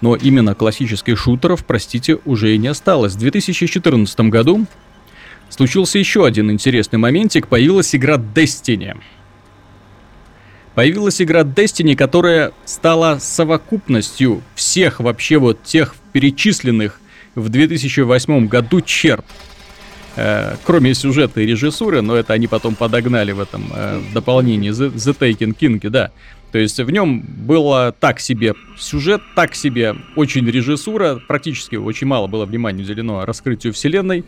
Но 0.02 0.16
именно 0.16 0.56
классических 0.56 1.18
шутеров, 1.18 1.66
простите, 1.66 2.20
уже 2.26 2.56
и 2.56 2.58
не 2.58 2.68
осталось. 2.68 3.14
В 3.14 3.20
2014 3.20 4.20
году 4.22 4.66
случился 5.50 6.00
еще 6.00 6.26
один 6.26 6.52
интересный 6.52 7.00
моментик, 7.00 7.48
появилась 7.48 7.94
игра 7.96 8.16
Destiny. 8.16 8.98
Появилась 10.76 11.22
игра 11.22 11.42
Destiny, 11.42 11.96
которая 11.96 12.52
стала 12.66 13.18
совокупностью 13.20 14.42
всех 14.56 15.00
вообще 15.00 15.38
вот 15.38 15.64
тех 15.64 15.96
перечисленных 16.14 17.02
в 17.36 17.50
2008 17.50 18.48
году 18.48 18.82
черт. 18.82 19.26
Э, 20.16 20.56
кроме 20.66 20.94
сюжета 20.94 21.42
и 21.42 21.46
режиссуры, 21.46 22.02
но 22.02 22.16
это 22.16 22.34
они 22.34 22.48
потом 22.48 22.76
подогнали 22.76 23.32
в 23.32 23.40
этом 23.40 23.72
э, 23.74 24.02
дополнении 24.14 24.72
The, 24.72 24.94
The 24.94 25.18
Taken 25.18 25.56
King, 25.58 25.90
да. 25.90 26.12
То 26.52 26.58
есть 26.58 26.80
в 26.80 26.90
нем 26.90 27.22
было 27.22 27.94
так 28.00 28.20
себе 28.20 28.54
сюжет, 28.78 29.22
так 29.36 29.54
себе 29.56 29.96
очень 30.16 30.50
режиссура, 30.50 31.22
практически 31.28 31.76
очень 31.76 32.08
мало 32.08 32.28
было 32.28 32.46
внимания 32.46 32.84
уделено 32.84 33.26
раскрытию 33.26 33.74
вселенной. 33.74 34.24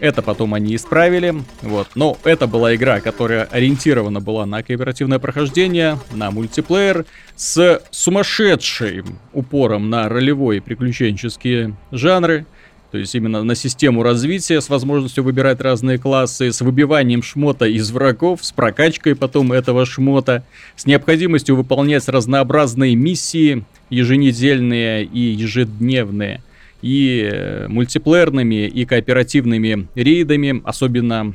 Это 0.00 0.22
потом 0.22 0.54
они 0.54 0.74
исправили, 0.74 1.34
вот. 1.60 1.88
Но 1.94 2.16
это 2.24 2.46
была 2.46 2.74
игра, 2.74 3.00
которая 3.00 3.44
ориентирована 3.44 4.20
была 4.20 4.46
на 4.46 4.62
кооперативное 4.62 5.18
прохождение, 5.18 5.98
на 6.12 6.30
мультиплеер, 6.30 7.04
с 7.36 7.82
сумасшедшим 7.90 9.18
упором 9.34 9.90
на 9.90 10.08
ролевой 10.08 10.62
приключенческие 10.62 11.76
жанры. 11.92 12.46
То 12.90 12.98
есть 12.98 13.14
именно 13.14 13.44
на 13.44 13.54
систему 13.54 14.02
развития 14.02 14.60
с 14.60 14.68
возможностью 14.68 15.22
выбирать 15.22 15.60
разные 15.60 15.96
классы, 15.96 16.52
с 16.52 16.60
выбиванием 16.60 17.22
шмота 17.22 17.66
из 17.66 17.90
врагов, 17.92 18.44
с 18.44 18.50
прокачкой 18.50 19.14
потом 19.14 19.52
этого 19.52 19.86
шмота, 19.86 20.44
с 20.74 20.86
необходимостью 20.86 21.54
выполнять 21.54 22.08
разнообразные 22.08 22.96
миссии, 22.96 23.64
еженедельные 23.90 25.04
и 25.04 25.20
ежедневные, 25.20 26.42
и 26.82 27.28
э, 27.32 27.68
мультиплеерными, 27.68 28.66
и 28.66 28.84
кооперативными 28.84 29.86
рейдами, 29.94 30.60
особенно 30.64 31.34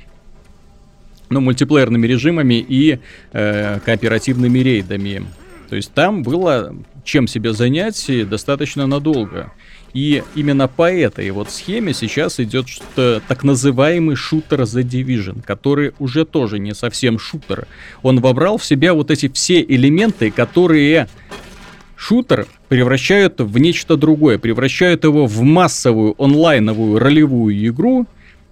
ну, 1.29 1.39
мультиплеерными 1.39 2.05
режимами 2.05 2.55
и 2.55 2.99
э, 3.31 3.79
кооперативными 3.79 4.59
рейдами. 4.59 5.23
То 5.69 5.77
есть 5.77 5.93
там 5.93 6.21
было 6.21 6.75
чем 7.05 7.27
себе 7.27 7.53
занять 7.53 8.09
достаточно 8.29 8.87
надолго. 8.87 9.51
И 9.95 10.23
именно 10.35 10.67
по 10.67 10.91
этой 10.91 11.31
вот 11.31 11.49
схеме 11.49 11.93
сейчас 11.93 12.41
идет 12.41 12.67
так 12.95 13.45
называемый 13.45 14.17
шутер 14.17 14.63
The 14.63 14.83
Division, 14.83 15.41
который 15.41 15.93
уже 15.99 16.25
тоже 16.25 16.59
не 16.59 16.75
совсем 16.75 17.17
шутер. 17.17 17.65
Он 18.03 18.19
вобрал 18.19 18.57
в 18.57 18.65
себя 18.65 18.93
вот 18.93 19.09
эти 19.09 19.29
все 19.29 19.61
элементы, 19.61 20.31
которые 20.31 21.07
шутер 21.95 22.45
превращают 22.67 23.39
в 23.39 23.57
нечто 23.57 23.95
другое, 23.95 24.37
превращают 24.37 25.05
его 25.05 25.27
в 25.27 25.41
массовую 25.43 26.21
онлайновую 26.21 26.99
ролевую 26.99 27.65
игру, 27.65 28.05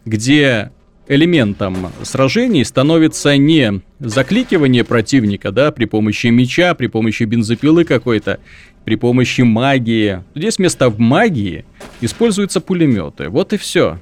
где 0.05 0.71
элементом 1.09 1.91
сражений 2.03 2.63
становится 2.63 3.35
не 3.35 3.81
закликивание 3.99 4.85
противника, 4.85 5.51
да, 5.51 5.73
при 5.73 5.83
помощи 5.83 6.27
меча, 6.27 6.73
при 6.73 6.87
помощи 6.87 7.23
бензопилы 7.23 7.83
какой-то, 7.83 8.39
при 8.85 8.95
помощи 8.95 9.41
магии. 9.41 10.23
Здесь 10.35 10.57
вместо 10.57 10.89
магии 10.89 11.65
используются 12.01 12.61
пулеметы. 12.61 13.29
Вот 13.29 13.53
и 13.53 13.57
все. 13.57 13.99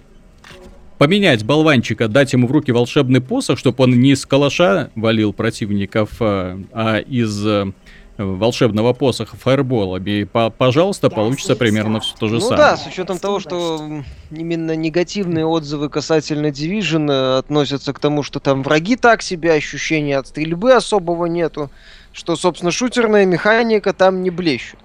Поменять 0.97 1.43
болванчика, 1.43 2.07
дать 2.07 2.33
ему 2.33 2.47
в 2.47 2.51
руки 2.51 2.71
волшебный 2.71 3.21
посох, 3.21 3.57
чтобы 3.57 3.83
он 3.83 3.99
не 3.99 4.11
из 4.11 4.25
калаша 4.25 4.91
валил 4.95 5.33
противников, 5.33 6.09
а, 6.19 6.61
а 6.71 6.99
из 6.99 7.43
э, 7.43 7.71
волшебного 8.17 8.93
посоха 8.93 9.35
фаерболами, 9.35 10.27
пожалуйста, 10.57 11.09
получится 11.09 11.55
примерно 11.55 12.01
все 12.01 12.15
то 12.19 12.27
же 12.27 12.35
ну 12.35 12.41
самое. 12.41 12.57
да, 12.57 12.77
с 12.77 12.85
учетом 12.85 13.17
того, 13.17 13.39
что 13.39 14.03
именно 14.29 14.75
негативные 14.75 15.45
отзывы 15.45 15.89
касательно 15.89 16.47
Division 16.47 17.11
э, 17.11 17.37
относятся 17.39 17.93
к 17.93 17.99
тому, 17.99 18.21
что 18.23 18.39
там 18.39 18.63
враги 18.63 18.95
так 18.95 19.21
себе, 19.21 19.53
ощущения 19.53 20.17
от 20.17 20.27
стрельбы 20.27 20.73
особого 20.73 21.25
нету, 21.25 21.71
что, 22.13 22.35
собственно, 22.35 22.71
шутерная 22.71 23.25
механика 23.25 23.93
там 23.93 24.23
не 24.23 24.29
блещет. 24.29 24.79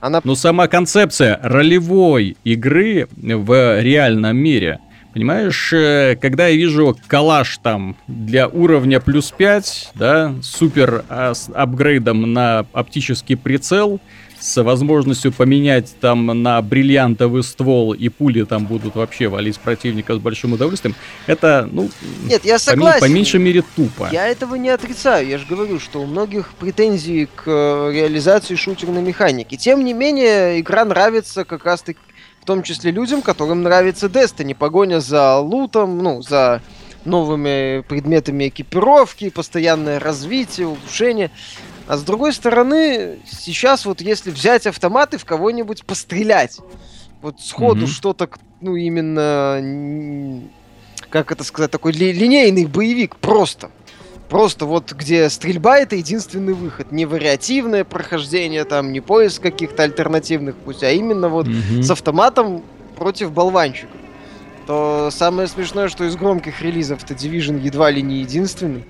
Она... 0.00 0.20
Ну, 0.22 0.34
сама 0.34 0.68
концепция 0.68 1.40
ролевой 1.42 2.36
игры 2.44 3.08
в 3.16 3.80
реальном 3.82 4.36
мире– 4.36 4.80
Понимаешь, 5.18 5.72
э, 5.72 6.16
когда 6.20 6.48
я 6.48 6.56
вижу 6.56 6.96
калаш 7.08 7.58
там 7.58 7.96
для 8.06 8.46
уровня 8.46 9.00
плюс 9.00 9.32
5, 9.36 9.92
да, 9.94 10.34
супер 10.42 11.04
с 11.08 11.50
апгрейдом 11.52 12.32
на 12.32 12.66
оптический 12.72 13.36
прицел, 13.36 14.00
с 14.40 14.62
возможностью 14.62 15.32
поменять 15.32 15.94
там 16.00 16.26
на 16.26 16.60
бриллиантовый 16.62 17.42
ствол 17.42 17.92
и 17.92 18.08
пули 18.08 18.44
там 18.44 18.66
будут 18.66 18.94
вообще 18.94 19.28
валить 19.28 19.58
противника 19.58 20.14
с 20.14 20.18
большим 20.18 20.52
удовольствием, 20.52 20.94
это, 21.26 21.68
ну, 21.70 21.90
Нет, 22.24 22.44
я 22.44 22.58
согласен. 22.58 23.00
По, 23.00 23.06
по 23.06 23.10
меньшей 23.10 23.40
мере 23.40 23.62
тупо. 23.76 24.08
Я 24.12 24.28
этого 24.28 24.54
не 24.54 24.70
отрицаю, 24.70 25.26
я 25.26 25.38
же 25.38 25.46
говорю, 25.46 25.80
что 25.80 26.00
у 26.00 26.06
многих 26.06 26.50
претензий 26.54 27.26
к 27.26 27.44
э, 27.46 27.92
реализации 27.92 28.54
шутерной 28.54 29.02
механики. 29.02 29.56
Тем 29.56 29.84
не 29.84 29.92
менее, 29.92 30.60
игра 30.60 30.84
нравится 30.84 31.44
как 31.44 31.64
раз-таки 31.64 31.98
том 32.48 32.62
числе 32.62 32.92
людям, 32.92 33.20
которым 33.20 33.62
нравится 33.62 34.06
Destiny. 34.06 34.54
Погоня 34.54 35.00
за 35.00 35.36
лутом, 35.36 35.98
ну, 35.98 36.22
за 36.22 36.62
новыми 37.04 37.82
предметами 37.82 38.48
экипировки, 38.48 39.28
постоянное 39.28 40.00
развитие, 40.00 40.68
улучшение. 40.68 41.30
А 41.88 41.96
с 41.96 42.02
другой 42.02 42.34
стороны, 42.34 43.18
сейчас 43.26 43.86
вот 43.86 44.02
если 44.02 44.30
взять 44.30 44.66
автоматы 44.66 45.16
в 45.16 45.24
кого-нибудь 45.24 45.86
пострелять, 45.86 46.58
вот 47.22 47.40
сходу 47.40 47.86
mm-hmm. 47.86 47.90
что-то, 47.90 48.28
ну, 48.60 48.76
именно, 48.76 50.42
как 51.08 51.32
это 51.32 51.44
сказать, 51.44 51.70
такой 51.70 51.92
ли, 51.92 52.12
линейный 52.12 52.66
боевик 52.66 53.16
просто. 53.16 53.70
Просто 54.28 54.66
вот 54.66 54.92
где 54.92 55.30
стрельба 55.30 55.78
это 55.78 55.96
единственный 55.96 56.52
выход. 56.52 56.92
Не 56.92 57.06
вариативное 57.06 57.84
прохождение, 57.84 58.64
там, 58.64 58.92
не 58.92 59.00
поиск 59.00 59.40
каких-то 59.40 59.84
альтернативных 59.84 60.56
путей, 60.56 60.90
а 60.90 60.92
именно 60.92 61.30
вот 61.30 61.46
mm-hmm. 61.46 61.82
с 61.82 61.90
автоматом 61.90 62.62
против 62.98 63.32
болванчика. 63.32 63.96
то 64.66 65.08
самое 65.10 65.48
смешное, 65.48 65.88
что 65.88 66.04
из 66.04 66.16
громких 66.16 66.60
релизов-то 66.60 67.14
Division 67.14 67.58
едва 67.58 67.90
ли 67.90 68.02
не 68.02 68.20
единственный. 68.20 68.84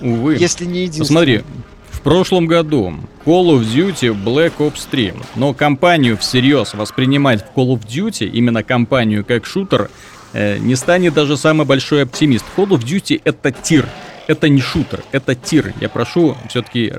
Увы. 0.00 0.36
Если 0.36 0.64
не 0.64 0.82
единственный. 0.82 1.06
Посмотри, 1.06 1.42
в 1.90 2.00
прошлом 2.02 2.46
году 2.46 2.94
Call 3.24 3.58
of 3.58 3.62
Duty 3.62 4.16
Black 4.24 4.54
Ops 4.58 4.86
3, 4.90 5.12
но 5.36 5.52
компанию 5.52 6.16
всерьез 6.16 6.74
воспринимать 6.74 7.42
в 7.42 7.58
Call 7.58 7.74
of 7.74 7.86
Duty, 7.86 8.26
именно 8.26 8.62
компанию 8.62 9.24
как 9.24 9.44
шутер, 9.44 9.90
э, 10.32 10.58
не 10.58 10.76
станет 10.76 11.14
даже 11.14 11.36
самый 11.36 11.66
большой 11.66 12.04
оптимист. 12.04 12.44
Call 12.56 12.68
of 12.68 12.80
Duty 12.80 13.20
это 13.24 13.52
тир, 13.52 13.86
это 14.26 14.48
не 14.48 14.60
шутер, 14.60 15.02
это 15.12 15.34
тир. 15.34 15.74
Я 15.80 15.88
прошу 15.88 16.36
все-таки 16.48 16.92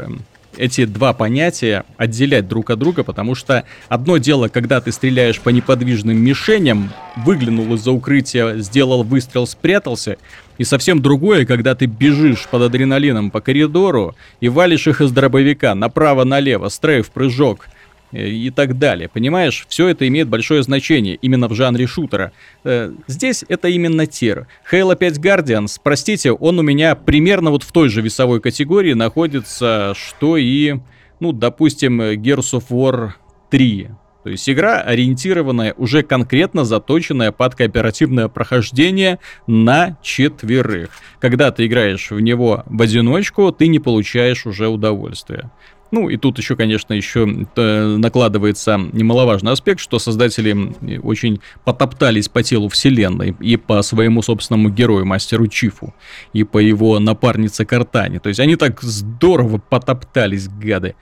эти 0.57 0.85
два 0.85 1.13
понятия 1.13 1.85
отделять 1.97 2.47
друг 2.47 2.69
от 2.69 2.79
друга, 2.79 3.03
потому 3.03 3.35
что 3.35 3.63
одно 3.87 4.17
дело, 4.17 4.47
когда 4.47 4.81
ты 4.81 4.91
стреляешь 4.91 5.39
по 5.39 5.49
неподвижным 5.49 6.17
мишеням, 6.17 6.91
выглянул 7.17 7.73
из-за 7.75 7.91
укрытия, 7.91 8.57
сделал 8.57 9.03
выстрел, 9.03 9.47
спрятался, 9.47 10.17
и 10.61 10.63
совсем 10.63 11.01
другое, 11.01 11.45
когда 11.45 11.75
ты 11.75 11.85
бежишь 11.85 12.47
под 12.49 12.63
адреналином 12.63 13.31
по 13.31 13.41
коридору 13.41 14.15
и 14.39 14.49
валишь 14.49 14.87
их 14.87 15.01
из 15.01 15.11
дробовика 15.11 15.75
направо-налево, 15.75 16.69
стрейф, 16.69 17.11
прыжок– 17.11 17.67
Э, 18.11 18.27
и 18.27 18.49
так 18.49 18.77
далее. 18.77 19.07
Понимаешь, 19.07 19.65
все 19.69 19.87
это 19.87 20.07
имеет 20.07 20.27
большое 20.27 20.63
значение 20.63 21.15
именно 21.15 21.47
в 21.47 21.53
жанре 21.53 21.87
шутера. 21.87 22.31
Э, 22.63 22.91
здесь 23.07 23.45
это 23.47 23.69
именно 23.69 24.05
тир. 24.05 24.47
Halo 24.71 24.95
5 24.95 25.17
Guardians, 25.19 25.77
простите, 25.81 26.31
он 26.31 26.59
у 26.59 26.61
меня 26.61 26.95
примерно 26.95 27.51
вот 27.51 27.63
в 27.63 27.71
той 27.71 27.89
же 27.89 28.01
весовой 28.01 28.41
категории 28.41 28.93
находится, 28.93 29.93
что 29.95 30.37
и, 30.37 30.75
ну, 31.19 31.31
допустим, 31.31 32.01
Gears 32.01 32.59
of 32.59 32.65
War 32.69 33.11
3. 33.49 33.89
То 34.23 34.29
есть 34.29 34.47
игра, 34.49 34.81
ориентированная, 34.81 35.73
уже 35.77 36.03
конкретно 36.03 36.63
заточенная 36.63 37.31
под 37.31 37.55
кооперативное 37.55 38.27
прохождение 38.27 39.19
на 39.47 39.97
четверых. 40.01 40.89
Когда 41.19 41.51
ты 41.51 41.65
играешь 41.65 42.11
в 42.11 42.19
него 42.19 42.63
в 42.65 42.81
одиночку, 42.81 43.51
ты 43.51 43.67
не 43.67 43.79
получаешь 43.79 44.45
уже 44.45 44.67
удовольствия. 44.67 45.49
Ну 45.91 46.07
и 46.07 46.15
тут 46.15 46.37
еще, 46.37 46.55
конечно, 46.55 46.93
еще 46.93 47.47
э, 47.55 47.85
накладывается 47.97 48.77
немаловажный 48.93 49.51
аспект, 49.51 49.81
что 49.81 49.99
создатели 49.99 50.55
очень 50.99 51.41
потоптались 51.65 52.29
по 52.29 52.41
телу 52.43 52.69
вселенной 52.69 53.35
и 53.41 53.57
по 53.57 53.81
своему 53.81 54.21
собственному 54.21 54.69
герою, 54.69 55.05
мастеру 55.05 55.47
Чифу, 55.47 55.93
и 56.31 56.45
по 56.45 56.59
его 56.59 56.97
напарнице 56.99 57.65
Картане. 57.65 58.21
То 58.21 58.29
есть 58.29 58.39
они 58.39 58.55
так 58.55 58.81
здорово 58.81 59.57
потоптались, 59.57 60.47
гады. 60.47 60.95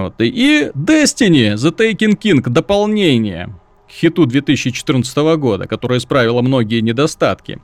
Вот. 0.00 0.14
И 0.20 0.70
Destiny, 0.74 1.54
The 1.54 1.76
Taken 1.76 2.18
King, 2.18 2.42
дополнение 2.48 3.54
хиту 3.90 4.26
2014 4.26 5.16
года, 5.36 5.66
которое 5.66 5.98
исправило 5.98 6.42
многие 6.42 6.80
недостатки. 6.80 7.60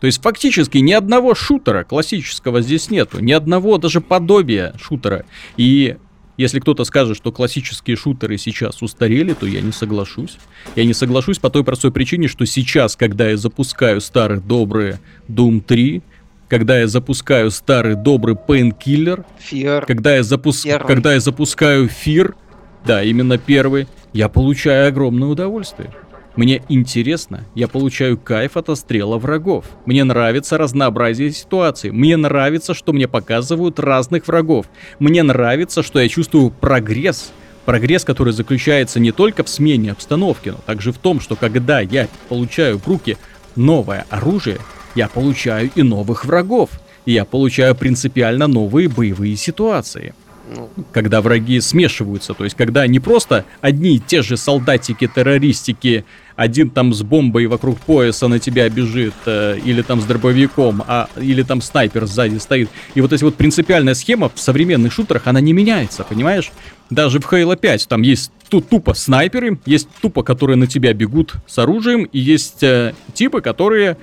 То 0.00 0.06
есть 0.06 0.22
фактически 0.22 0.78
ни 0.78 0.92
одного 0.92 1.34
шутера 1.34 1.84
классического 1.84 2.60
здесь 2.62 2.90
нету, 2.90 3.20
ни 3.20 3.32
одного 3.32 3.78
даже 3.78 4.00
подобия 4.00 4.74
шутера. 4.80 5.24
И 5.56 5.96
если 6.36 6.60
кто-то 6.60 6.84
скажет, 6.84 7.16
что 7.16 7.32
классические 7.32 7.96
шутеры 7.96 8.38
сейчас 8.38 8.80
устарели, 8.80 9.34
то 9.34 9.44
я 9.44 9.60
не 9.60 9.72
соглашусь. 9.72 10.38
Я 10.76 10.84
не 10.84 10.94
соглашусь 10.94 11.40
по 11.40 11.50
той 11.50 11.64
простой 11.64 11.90
причине, 11.90 12.28
что 12.28 12.46
сейчас, 12.46 12.94
когда 12.94 13.28
я 13.28 13.36
запускаю 13.36 14.00
старый 14.00 14.40
добрый 14.40 14.98
Doom 15.28 15.60
3, 15.60 16.00
когда 16.48 16.80
я 16.80 16.86
запускаю 16.86 17.50
старый 17.50 17.94
добрый 17.94 18.34
Fear. 19.38 19.84
когда 19.86 20.16
я, 20.16 20.22
запус... 20.22 20.62
Первый. 20.62 20.86
когда 20.86 21.14
я 21.14 21.20
запускаю 21.20 21.88
Fear, 21.88 22.34
да, 22.84 23.02
именно 23.02 23.38
первый, 23.38 23.86
я 24.12 24.28
получаю 24.28 24.88
огромное 24.88 25.28
удовольствие. 25.28 25.90
Мне 26.36 26.62
интересно, 26.68 27.44
я 27.54 27.66
получаю 27.66 28.16
кайф 28.16 28.56
от 28.56 28.68
отстрела 28.68 29.18
врагов. 29.18 29.64
Мне 29.86 30.04
нравится 30.04 30.56
разнообразие 30.56 31.32
ситуаций. 31.32 31.90
Мне 31.90 32.16
нравится, 32.16 32.74
что 32.74 32.92
мне 32.92 33.08
показывают 33.08 33.80
разных 33.80 34.28
врагов. 34.28 34.66
Мне 35.00 35.24
нравится, 35.24 35.82
что 35.82 36.00
я 36.00 36.08
чувствую 36.08 36.50
прогресс. 36.50 37.32
Прогресс, 37.64 38.04
который 38.04 38.32
заключается 38.32 39.00
не 39.00 39.10
только 39.10 39.42
в 39.42 39.48
смене 39.48 39.90
обстановки, 39.90 40.50
но 40.50 40.58
также 40.64 40.92
в 40.92 40.98
том, 40.98 41.20
что 41.20 41.34
когда 41.34 41.80
я 41.80 42.08
получаю 42.28 42.78
в 42.78 42.86
руки 42.86 43.18
новое 43.56 44.06
оружие, 44.08 44.58
я 44.98 45.06
получаю 45.06 45.70
и 45.76 45.82
новых 45.84 46.24
врагов. 46.24 46.70
И 47.06 47.12
я 47.12 47.24
получаю 47.24 47.74
принципиально 47.76 48.48
новые 48.48 48.88
боевые 48.88 49.36
ситуации 49.36 50.12
Ну, 50.54 50.70
когда 50.92 51.20
враги 51.20 51.60
смешиваются, 51.60 52.34
то 52.34 52.44
есть 52.44 52.56
когда 52.56 52.86
не 52.86 53.00
просто 53.00 53.44
одни 53.60 53.96
и 53.96 53.98
те 53.98 54.22
же 54.22 54.36
солдатики, 54.36 55.06
террористики, 55.06 56.04
один 56.36 56.70
там 56.70 56.94
с 56.94 57.02
бомбой 57.02 57.46
вокруг 57.46 57.78
пояса 57.78 58.28
на 58.28 58.38
тебя 58.38 58.68
бежит, 58.68 59.14
э, 59.26 59.58
или 59.64 59.82
там 59.82 60.00
с 60.00 60.04
дробовиком, 60.04 60.82
а, 60.86 61.08
или 61.20 61.42
там 61.42 61.60
снайпер 61.60 62.06
сзади 62.06 62.38
стоит. 62.38 62.70
И 62.94 63.00
вот 63.00 63.12
эта 63.12 63.24
вот 63.24 63.34
принципиальная 63.34 63.94
схема 63.94 64.30
в 64.34 64.40
современных 64.40 64.92
шутерах, 64.92 65.26
она 65.26 65.40
не 65.40 65.52
меняется, 65.52 66.04
понимаешь? 66.04 66.50
Даже 66.90 67.20
в 67.20 67.30
Halo 67.30 67.56
5 67.56 67.88
там 67.88 68.02
есть 68.02 68.32
тут 68.48 68.68
тупо 68.68 68.94
снайперы, 68.94 69.58
есть 69.66 69.88
тупо, 70.00 70.22
которые 70.22 70.56
на 70.56 70.66
тебя 70.66 70.92
бегут 70.94 71.34
с 71.46 71.58
оружием, 71.58 72.04
и 72.04 72.18
есть 72.18 72.62
э, 72.62 72.94
типы, 73.12 73.40
которые, 73.40 73.96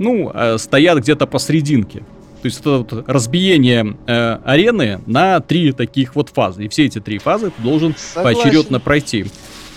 ну, 0.00 0.32
э, 0.34 0.58
стоят 0.58 0.98
где-то 0.98 1.26
посерединке. 1.26 2.00
То 2.42 2.46
есть 2.46 2.60
это 2.60 2.78
вот 2.78 3.04
разбиение 3.06 3.96
э, 4.06 4.38
арены 4.44 5.00
на 5.06 5.40
три 5.40 5.72
таких 5.72 6.16
вот 6.16 6.30
фазы. 6.30 6.64
И 6.64 6.68
все 6.68 6.86
эти 6.86 6.98
три 7.00 7.18
фазы 7.18 7.50
ты 7.50 7.62
должен 7.62 7.94
Согласен. 7.96 8.40
поочередно 8.42 8.80
пройти. 8.80 9.26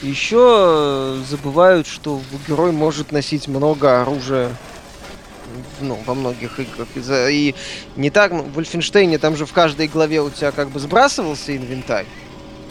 Еще 0.02 1.18
забывают, 1.30 1.88
что 1.88 2.22
герой 2.48 2.72
может 2.72 3.12
носить 3.12 3.48
много 3.48 4.02
оружия. 4.02 4.50
Ну, 5.82 6.00
во 6.06 6.14
многих 6.16 6.60
играх. 6.60 6.88
И 6.96 7.00
за- 7.02 7.30
И 7.30 7.54
не 7.96 8.10
так, 8.10 8.32
ну, 8.32 8.44
в 8.44 8.54
Вольфенштейне 8.54 9.18
там 9.18 9.36
же 9.36 9.46
в 9.46 9.52
каждой 9.54 9.88
главе 9.88 10.22
у 10.22 10.30
тебя 10.30 10.52
как 10.52 10.70
бы 10.70 10.80
сбрасывался 10.80 11.56
инвентарь. 11.56 12.06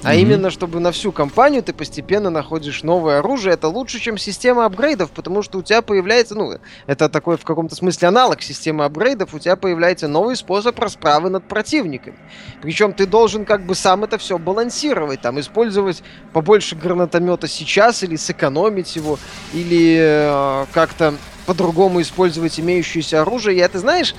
А 0.05 0.13
Мгм. 0.13 0.21
именно, 0.21 0.51
чтобы 0.51 0.81
на 0.81 0.91
всю 0.91 1.13
компанию 1.13 1.63
ты 1.63 1.73
постепенно 1.73 2.29
находишь 2.31 2.83
новое 2.83 3.21
оружие, 3.21 3.55
это 3.55 3.69
лучше, 3.69 4.01
чем 4.01 4.19
система 4.19 4.65
апгрейдов, 4.65 5.11
потому 5.11 5.43
что 5.43 5.59
у 5.59 5.63
тебя 5.63 5.81
появляется, 5.81 6.35
ну, 6.35 6.59
это 6.87 7.09
такой 7.09 7.37
в 7.37 7.45
каком-то 7.45 7.77
смысле 7.77 8.09
аналог 8.09 8.43
системы 8.43 8.85
апгрейдов, 8.85 9.33
у 9.33 9.39
тебя 9.39 9.55
появляется 9.55 10.09
новый 10.09 10.35
способ 10.37 10.79
расправы 10.79 11.31
над 11.31 11.47
противниками. 11.47 12.17
Причем 12.61 12.93
ты 12.93 13.07
должен 13.07 13.45
как 13.45 13.65
бы 13.65 13.75
сам 13.77 14.03
это 14.03 14.19
все 14.19 14.39
балансировать, 14.39 15.21
там, 15.21 15.39
использовать 15.39 16.03
побольше 16.33 16.75
гранатомета 16.75 17.47
сейчас, 17.47 18.03
или 18.03 18.17
сэкономить 18.17 18.97
его, 18.97 19.19
или 19.53 19.99
э, 20.01 20.67
как-то 20.73 21.15
по-другому 21.47 22.01
использовать 22.01 22.59
имеющееся 22.59 23.23
оружие. 23.23 23.59
Я, 23.59 23.69
ты 23.69 23.79
знаешь, 23.79 24.15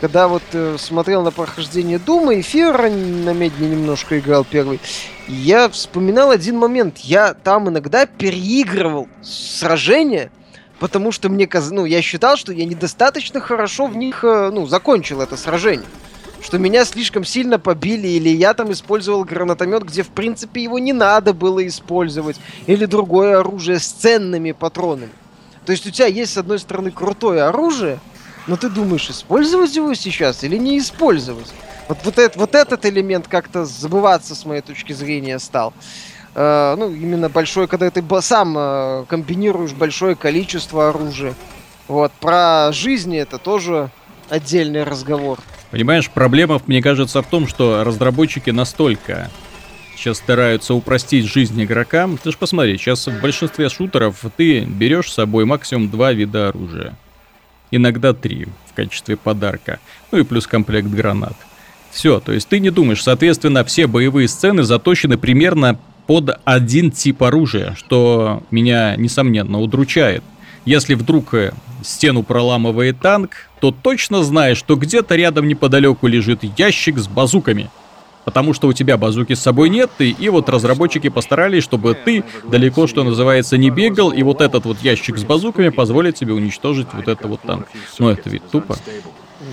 когда 0.00 0.28
вот 0.28 0.42
э, 0.52 0.76
смотрел 0.78 1.22
на 1.22 1.30
прохождение 1.30 1.98
Дума, 1.98 2.38
эфира 2.40 2.90
на 2.90 3.32
медне 3.32 3.68
немножко 3.70 4.18
играл 4.18 4.44
первый, 4.44 4.80
я 5.28 5.68
вспоминал 5.68 6.30
один 6.30 6.58
момент. 6.58 6.98
Я 6.98 7.34
там 7.34 7.68
иногда 7.68 8.06
переигрывал 8.06 9.08
сражения, 9.22 10.30
потому 10.78 11.12
что 11.12 11.28
мне 11.28 11.46
каз... 11.46 11.70
ну, 11.70 11.84
я 11.84 12.02
считал, 12.02 12.36
что 12.36 12.52
я 12.52 12.64
недостаточно 12.64 13.40
хорошо 13.40 13.86
в 13.86 13.96
них, 13.96 14.24
э, 14.24 14.50
ну, 14.52 14.66
закончил 14.66 15.20
это 15.20 15.36
сражение. 15.36 15.86
Что 16.42 16.58
меня 16.58 16.84
слишком 16.84 17.24
сильно 17.24 17.58
побили, 17.58 18.06
или 18.08 18.28
я 18.28 18.52
там 18.54 18.70
использовал 18.70 19.24
гранатомет, 19.24 19.84
где 19.84 20.02
в 20.02 20.08
принципе 20.08 20.62
его 20.62 20.78
не 20.78 20.92
надо 20.92 21.32
было 21.32 21.66
использовать, 21.66 22.36
или 22.66 22.84
другое 22.84 23.38
оружие 23.40 23.78
с 23.78 23.86
ценными 23.86 24.52
патронами. 24.52 25.10
То 25.66 25.72
есть 25.72 25.84
у 25.84 25.90
тебя 25.90 26.06
есть, 26.06 26.32
с 26.32 26.38
одной 26.38 26.60
стороны, 26.60 26.92
крутое 26.92 27.42
оружие, 27.42 27.98
но 28.46 28.56
ты 28.56 28.68
думаешь, 28.68 29.10
использовать 29.10 29.74
его 29.74 29.92
сейчас 29.94 30.44
или 30.44 30.56
не 30.56 30.78
использовать? 30.78 31.52
Вот, 31.88 31.98
вот, 32.04 32.18
этот, 32.18 32.36
вот 32.36 32.54
этот 32.54 32.86
элемент 32.86 33.26
как-то 33.26 33.64
забываться, 33.64 34.36
с 34.36 34.44
моей 34.44 34.62
точки 34.62 34.92
зрения, 34.92 35.40
стал. 35.40 35.74
Э, 36.36 36.76
ну, 36.78 36.90
именно 36.90 37.28
большой, 37.28 37.66
когда 37.66 37.90
ты 37.90 38.02
сам 38.20 38.56
э, 38.56 39.04
комбинируешь 39.08 39.72
большое 39.72 40.14
количество 40.14 40.90
оружия. 40.90 41.34
Вот, 41.88 42.12
про 42.12 42.70
жизни 42.72 43.18
это 43.18 43.38
тоже 43.38 43.90
отдельный 44.28 44.84
разговор. 44.84 45.38
Понимаешь, 45.72 46.08
проблема, 46.10 46.60
мне 46.66 46.80
кажется, 46.80 47.22
в 47.22 47.26
том, 47.26 47.48
что 47.48 47.82
разработчики 47.82 48.50
настолько 48.50 49.30
сейчас 49.96 50.18
стараются 50.18 50.74
упростить 50.74 51.26
жизнь 51.26 51.62
игрокам. 51.62 52.18
Ты 52.18 52.30
ж 52.30 52.36
посмотри, 52.36 52.76
сейчас 52.76 53.06
в 53.06 53.20
большинстве 53.20 53.68
шутеров 53.68 54.24
ты 54.36 54.60
берешь 54.60 55.10
с 55.10 55.14
собой 55.14 55.44
максимум 55.44 55.90
два 55.90 56.12
вида 56.12 56.48
оружия. 56.48 56.94
Иногда 57.70 58.12
три 58.12 58.46
в 58.70 58.74
качестве 58.74 59.16
подарка. 59.16 59.80
Ну 60.12 60.18
и 60.18 60.22
плюс 60.22 60.46
комплект 60.46 60.88
гранат. 60.88 61.34
Все, 61.90 62.20
то 62.20 62.32
есть 62.32 62.48
ты 62.48 62.60
не 62.60 62.70
думаешь, 62.70 63.02
соответственно, 63.02 63.64
все 63.64 63.86
боевые 63.86 64.28
сцены 64.28 64.62
заточены 64.62 65.16
примерно 65.16 65.78
под 66.06 66.38
один 66.44 66.90
тип 66.90 67.22
оружия, 67.22 67.74
что 67.74 68.42
меня, 68.50 68.94
несомненно, 68.96 69.60
удручает. 69.60 70.22
Если 70.64 70.94
вдруг 70.94 71.34
э, 71.34 71.52
стену 71.82 72.22
проламывает 72.22 73.00
танк, 73.00 73.48
то 73.60 73.70
точно 73.70 74.22
знаешь, 74.22 74.58
что 74.58 74.76
где-то 74.76 75.16
рядом 75.16 75.48
неподалеку 75.48 76.06
лежит 76.06 76.40
ящик 76.58 76.98
с 76.98 77.08
базуками. 77.08 77.70
Потому 78.26 78.52
что 78.54 78.66
у 78.66 78.72
тебя 78.72 78.96
базуки 78.96 79.34
с 79.34 79.40
собой 79.40 79.68
нет, 79.70 79.88
и, 80.00 80.10
и 80.10 80.28
вот 80.30 80.48
разработчики 80.48 81.08
постарались, 81.08 81.62
чтобы 81.62 81.94
ты 81.94 82.24
далеко, 82.42 82.88
что 82.88 83.04
называется, 83.04 83.56
не 83.56 83.70
бегал, 83.70 84.10
и 84.10 84.24
вот 84.24 84.40
этот 84.40 84.64
вот 84.64 84.82
ящик 84.82 85.16
с 85.16 85.22
базуками 85.22 85.68
позволит 85.68 86.16
тебе 86.16 86.32
уничтожить 86.32 86.88
вот 86.92 87.06
это 87.06 87.28
вот 87.28 87.40
танк. 87.42 87.68
Ну 88.00 88.08
это 88.08 88.28
ведь 88.28 88.42
тупо. 88.50 88.76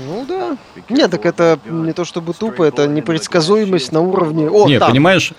Ну 0.07 0.25
да. 0.27 0.57
Нет, 0.89 1.12
так 1.12 1.23
это 1.27 1.59
не 1.69 1.93
то 1.93 2.03
чтобы 2.03 2.33
тупо, 2.33 2.63
это 2.63 2.88
непредсказуемость 2.88 3.91
на 3.91 4.01
уровне... 4.01 4.49
О, 4.49 4.67
Не, 4.67 4.79
там. 4.79 4.89
понимаешь, 4.89 5.33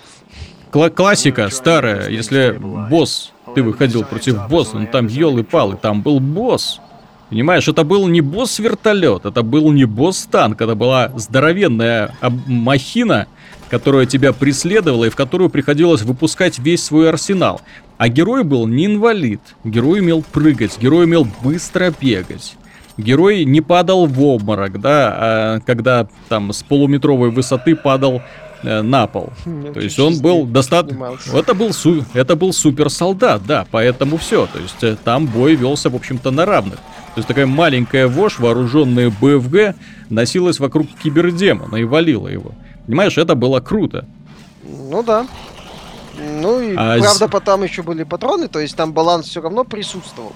кла- 0.71 0.89
классика 0.89 1.49
старая, 1.49 2.07
если 2.07 2.57
босс, 2.89 3.33
ты 3.53 3.63
выходил 3.63 4.05
против 4.05 4.47
босса, 4.47 4.77
ну 4.77 4.87
там 4.89 5.07
елы-палы, 5.07 5.75
там 5.75 6.01
был 6.01 6.21
босс. 6.21 6.79
Понимаешь, 7.29 7.67
это 7.67 7.83
был 7.83 8.07
не 8.07 8.21
босс-вертолет, 8.21 9.25
это 9.25 9.41
был 9.41 9.71
не 9.71 9.85
босс-танк, 9.85 10.61
это 10.61 10.75
была 10.75 11.11
здоровенная 11.15 12.15
махина, 12.45 13.27
которая 13.69 14.05
тебя 14.05 14.31
преследовала 14.31 15.05
и 15.05 15.09
в 15.09 15.15
которую 15.15 15.49
приходилось 15.49 16.03
выпускать 16.03 16.59
весь 16.59 16.83
свой 16.83 17.09
арсенал. 17.09 17.61
А 17.97 18.09
герой 18.09 18.43
был 18.43 18.67
не 18.67 18.85
инвалид, 18.85 19.41
герой 19.63 20.01
умел 20.01 20.23
прыгать, 20.31 20.79
герой 20.79 21.05
умел 21.05 21.27
быстро 21.41 21.93
бегать. 21.99 22.55
Герой 22.97 23.43
не 23.43 23.59
падал 23.59 24.05
в 24.05 24.23
обморок, 24.23 24.79
да, 24.79 25.15
а 25.17 25.59
когда 25.65 26.07
там 26.29 26.53
с 26.53 26.63
полуметровой 26.63 27.29
высоты 27.29 27.75
падал 27.75 28.21
э, 28.63 28.81
на 28.81 29.07
пол. 29.07 29.33
Мне 29.45 29.73
То 29.73 29.81
есть 29.81 29.99
он 29.99 30.19
был 30.21 30.45
достаточно... 30.45 31.17
Это 31.33 31.53
был, 31.53 31.73
су... 31.73 32.05
это 32.13 32.37
был 32.37 32.53
суперсолдат, 32.53 33.45
да, 33.45 33.65
поэтому 33.69 34.15
все. 34.15 34.47
То 34.47 34.59
есть 34.59 34.81
э, 34.83 34.95
там 35.03 35.25
бой 35.25 35.55
велся, 35.55 35.89
в 35.89 35.95
общем-то, 35.95 36.31
на 36.31 36.45
равных. 36.45 36.79
То 37.15 37.19
есть 37.19 37.27
такая 37.27 37.45
маленькая 37.45 38.07
вошь, 38.07 38.39
вооруженная 38.39 39.09
БФГ, 39.09 39.75
носилась 40.09 40.59
вокруг 40.59 40.87
кибердемона 41.01 41.77
и 41.77 41.83
валила 41.85 42.27
его. 42.27 42.51
Понимаешь, 42.85 43.17
это 43.17 43.35
было 43.35 43.61
круто. 43.61 44.05
Ну 44.63 45.01
да. 45.01 45.25
Ну 46.41 46.59
и 46.59 46.73
А 46.75 46.97
правда, 46.99 47.25
с- 47.27 47.31
потом 47.31 47.63
еще 47.63 47.83
были 47.83 48.03
патроны, 48.03 48.47
то 48.47 48.59
есть 48.59 48.75
там 48.75 48.93
баланс 48.93 49.27
все 49.27 49.41
равно 49.41 49.63
присутствовал. 49.63 50.33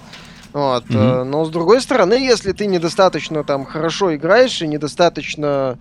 Вот, 0.51 0.85
э, 0.89 1.23
но 1.23 1.45
с 1.45 1.49
другой 1.49 1.79
стороны, 1.81 2.13
если 2.13 2.53
ты 2.53 2.65
недостаточно 2.65 3.43
там 3.43 3.65
хорошо 3.65 4.15
играешь 4.15 4.61
и 4.63 4.67
недостаточно 4.67 5.77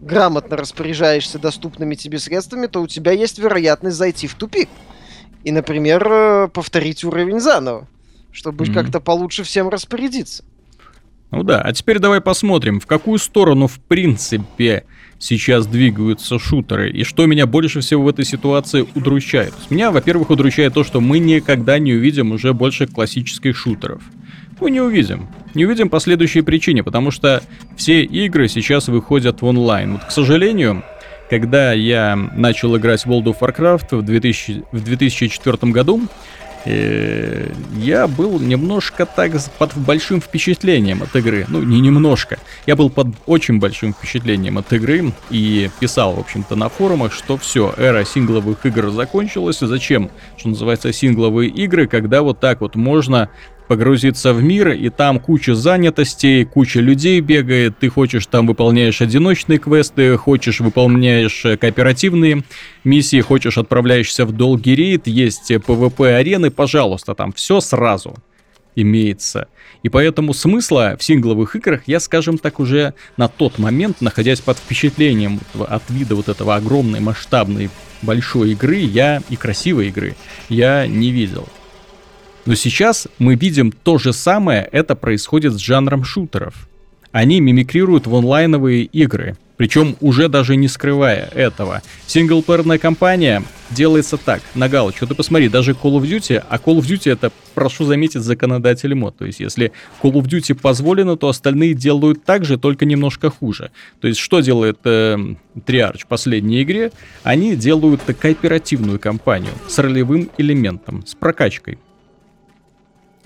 грамотно 0.00 0.56
распоряжаешься 0.56 1.38
доступными 1.38 1.94
тебе 1.94 2.18
средствами, 2.18 2.68
то 2.68 2.80
у 2.80 2.86
тебя 2.86 3.12
есть 3.12 3.38
вероятность 3.38 3.96
зайти 3.98 4.26
в 4.26 4.34
тупик. 4.34 4.68
И, 5.44 5.50
например, 5.52 6.06
э, 6.10 6.48
повторить 6.48 7.04
уровень 7.04 7.38
заново, 7.40 7.86
чтобы 8.38 8.64
Мгм. 8.66 8.74
как-то 8.74 9.00
получше 9.00 9.42
всем 9.42 9.68
распорядиться. 9.68 10.44
Ну 11.32 11.42
да, 11.42 11.60
а 11.60 11.72
теперь 11.72 11.98
давай 11.98 12.20
посмотрим, 12.20 12.78
в 12.80 12.86
какую 12.86 13.18
сторону 13.18 13.66
в 13.66 13.80
принципе 13.80 14.84
сейчас 15.18 15.66
двигаются 15.66 16.38
шутеры, 16.38 16.90
и 16.90 17.02
что 17.02 17.26
меня 17.26 17.46
больше 17.46 17.80
всего 17.80 18.04
в 18.04 18.08
этой 18.08 18.24
ситуации 18.24 18.86
удручает. 18.94 19.52
Меня, 19.68 19.90
во-первых, 19.90 20.30
удручает 20.30 20.72
то, 20.72 20.84
что 20.84 21.00
мы 21.00 21.18
никогда 21.18 21.78
не 21.80 21.92
увидим 21.94 22.30
уже 22.30 22.54
больше 22.54 22.86
классических 22.86 23.56
шутеров. 23.56 24.02
Мы 24.60 24.70
не 24.70 24.80
увидим. 24.80 25.28
Не 25.54 25.66
увидим 25.66 25.88
по 25.90 25.98
следующей 25.98 26.42
причине, 26.42 26.82
потому 26.84 27.10
что 27.10 27.42
все 27.76 28.04
игры 28.04 28.46
сейчас 28.48 28.86
выходят 28.88 29.42
в 29.42 29.44
онлайн. 29.44 29.94
Вот, 29.94 30.04
к 30.04 30.10
сожалению, 30.12 30.84
когда 31.28 31.72
я 31.72 32.16
начал 32.16 32.76
играть 32.76 33.04
в 33.04 33.10
World 33.10 33.24
of 33.24 33.38
Warcraft 33.40 33.96
в, 33.96 34.02
2000, 34.02 34.62
в 34.72 34.82
2004 34.82 35.72
году, 35.72 36.00
я 36.64 38.06
был 38.08 38.40
немножко 38.40 39.06
так 39.06 39.32
под 39.58 39.76
большим 39.76 40.20
впечатлением 40.20 41.02
от 41.02 41.14
игры. 41.16 41.46
Ну, 41.48 41.62
не 41.62 41.80
немножко. 41.80 42.38
Я 42.66 42.76
был 42.76 42.90
под 42.90 43.08
очень 43.26 43.58
большим 43.58 43.92
впечатлением 43.92 44.58
от 44.58 44.72
игры 44.72 45.12
и 45.30 45.70
писал, 45.80 46.14
в 46.14 46.20
общем-то, 46.20 46.56
на 46.56 46.68
форумах, 46.68 47.12
что 47.12 47.36
все, 47.36 47.72
эра 47.76 48.04
сингловых 48.04 48.64
игр 48.66 48.90
закончилась. 48.90 49.62
И 49.62 49.66
зачем, 49.66 50.10
что 50.36 50.48
называется, 50.50 50.92
сингловые 50.92 51.50
игры, 51.50 51.86
когда 51.86 52.22
вот 52.22 52.40
так 52.40 52.60
вот 52.60 52.74
можно 52.74 53.30
погрузиться 53.68 54.32
в 54.32 54.42
мир, 54.42 54.70
и 54.70 54.88
там 54.88 55.20
куча 55.20 55.54
занятостей, 55.54 56.44
куча 56.44 56.80
людей 56.80 57.20
бегает, 57.20 57.78
ты 57.78 57.88
хочешь 57.88 58.26
там 58.26 58.46
выполняешь 58.46 59.00
одиночные 59.00 59.58
квесты, 59.58 60.16
хочешь 60.16 60.60
выполняешь 60.60 61.44
э, 61.44 61.56
кооперативные 61.56 62.42
миссии, 62.82 63.20
хочешь 63.20 63.58
отправляешься 63.58 64.24
в 64.24 64.32
долгий 64.32 64.74
рейд, 64.74 65.06
есть 65.06 65.50
PvP-арены, 65.50 66.50
пожалуйста, 66.50 67.14
там 67.14 67.32
все 67.32 67.60
сразу 67.60 68.16
имеется. 68.74 69.48
И 69.82 69.88
поэтому 69.88 70.34
смысла 70.34 70.96
в 70.98 71.04
сингловых 71.04 71.54
играх 71.56 71.82
я, 71.86 72.00
скажем 72.00 72.38
так, 72.38 72.60
уже 72.60 72.94
на 73.16 73.28
тот 73.28 73.58
момент, 73.58 74.00
находясь 74.00 74.40
под 74.40 74.58
впечатлением 74.58 75.40
от 75.54 75.82
вида 75.88 76.14
вот 76.14 76.28
этого 76.28 76.56
огромной, 76.56 77.00
масштабной, 77.00 77.70
большой 78.02 78.52
игры, 78.52 78.76
я 78.76 79.22
и 79.28 79.36
красивой 79.36 79.88
игры, 79.88 80.14
я 80.48 80.86
не 80.86 81.10
видел. 81.10 81.48
Но 82.48 82.54
сейчас 82.54 83.08
мы 83.18 83.34
видим 83.34 83.70
то 83.70 83.98
же 83.98 84.14
самое, 84.14 84.66
это 84.72 84.96
происходит 84.96 85.52
с 85.52 85.58
жанром 85.58 86.02
шутеров. 86.02 86.66
Они 87.12 87.40
мимикрируют 87.40 88.06
в 88.06 88.14
онлайновые 88.14 88.84
игры, 88.84 89.36
причем 89.58 89.96
уже 90.00 90.30
даже 90.30 90.56
не 90.56 90.66
скрывая 90.66 91.28
этого. 91.34 91.82
Синглплеерная 92.06 92.78
кампания 92.78 93.42
делается 93.68 94.16
так, 94.16 94.40
на 94.54 94.70
галочку. 94.70 95.06
Ты 95.06 95.14
посмотри, 95.14 95.50
даже 95.50 95.72
Call 95.72 96.00
of 96.00 96.04
Duty, 96.04 96.42
а 96.48 96.56
Call 96.56 96.78
of 96.78 96.86
Duty 96.86 97.12
это, 97.12 97.32
прошу 97.52 97.84
заметить, 97.84 98.22
законодатель 98.22 98.94
мод. 98.94 99.18
То 99.18 99.26
есть, 99.26 99.40
если 99.40 99.72
Call 100.02 100.12
of 100.12 100.22
Duty 100.22 100.54
позволено, 100.54 101.18
то 101.18 101.28
остальные 101.28 101.74
делают 101.74 102.24
так 102.24 102.46
же, 102.46 102.56
только 102.56 102.86
немножко 102.86 103.28
хуже. 103.28 103.72
То 104.00 104.08
есть, 104.08 104.18
что 104.18 104.40
делает 104.40 104.78
э, 104.84 105.18
Triarch 105.66 106.04
в 106.04 106.06
последней 106.06 106.62
игре? 106.62 106.92
Они 107.24 107.56
делают 107.56 108.00
кооперативную 108.18 108.98
кампанию 108.98 109.52
с 109.68 109.78
ролевым 109.78 110.30
элементом, 110.38 111.06
с 111.06 111.14
прокачкой 111.14 111.76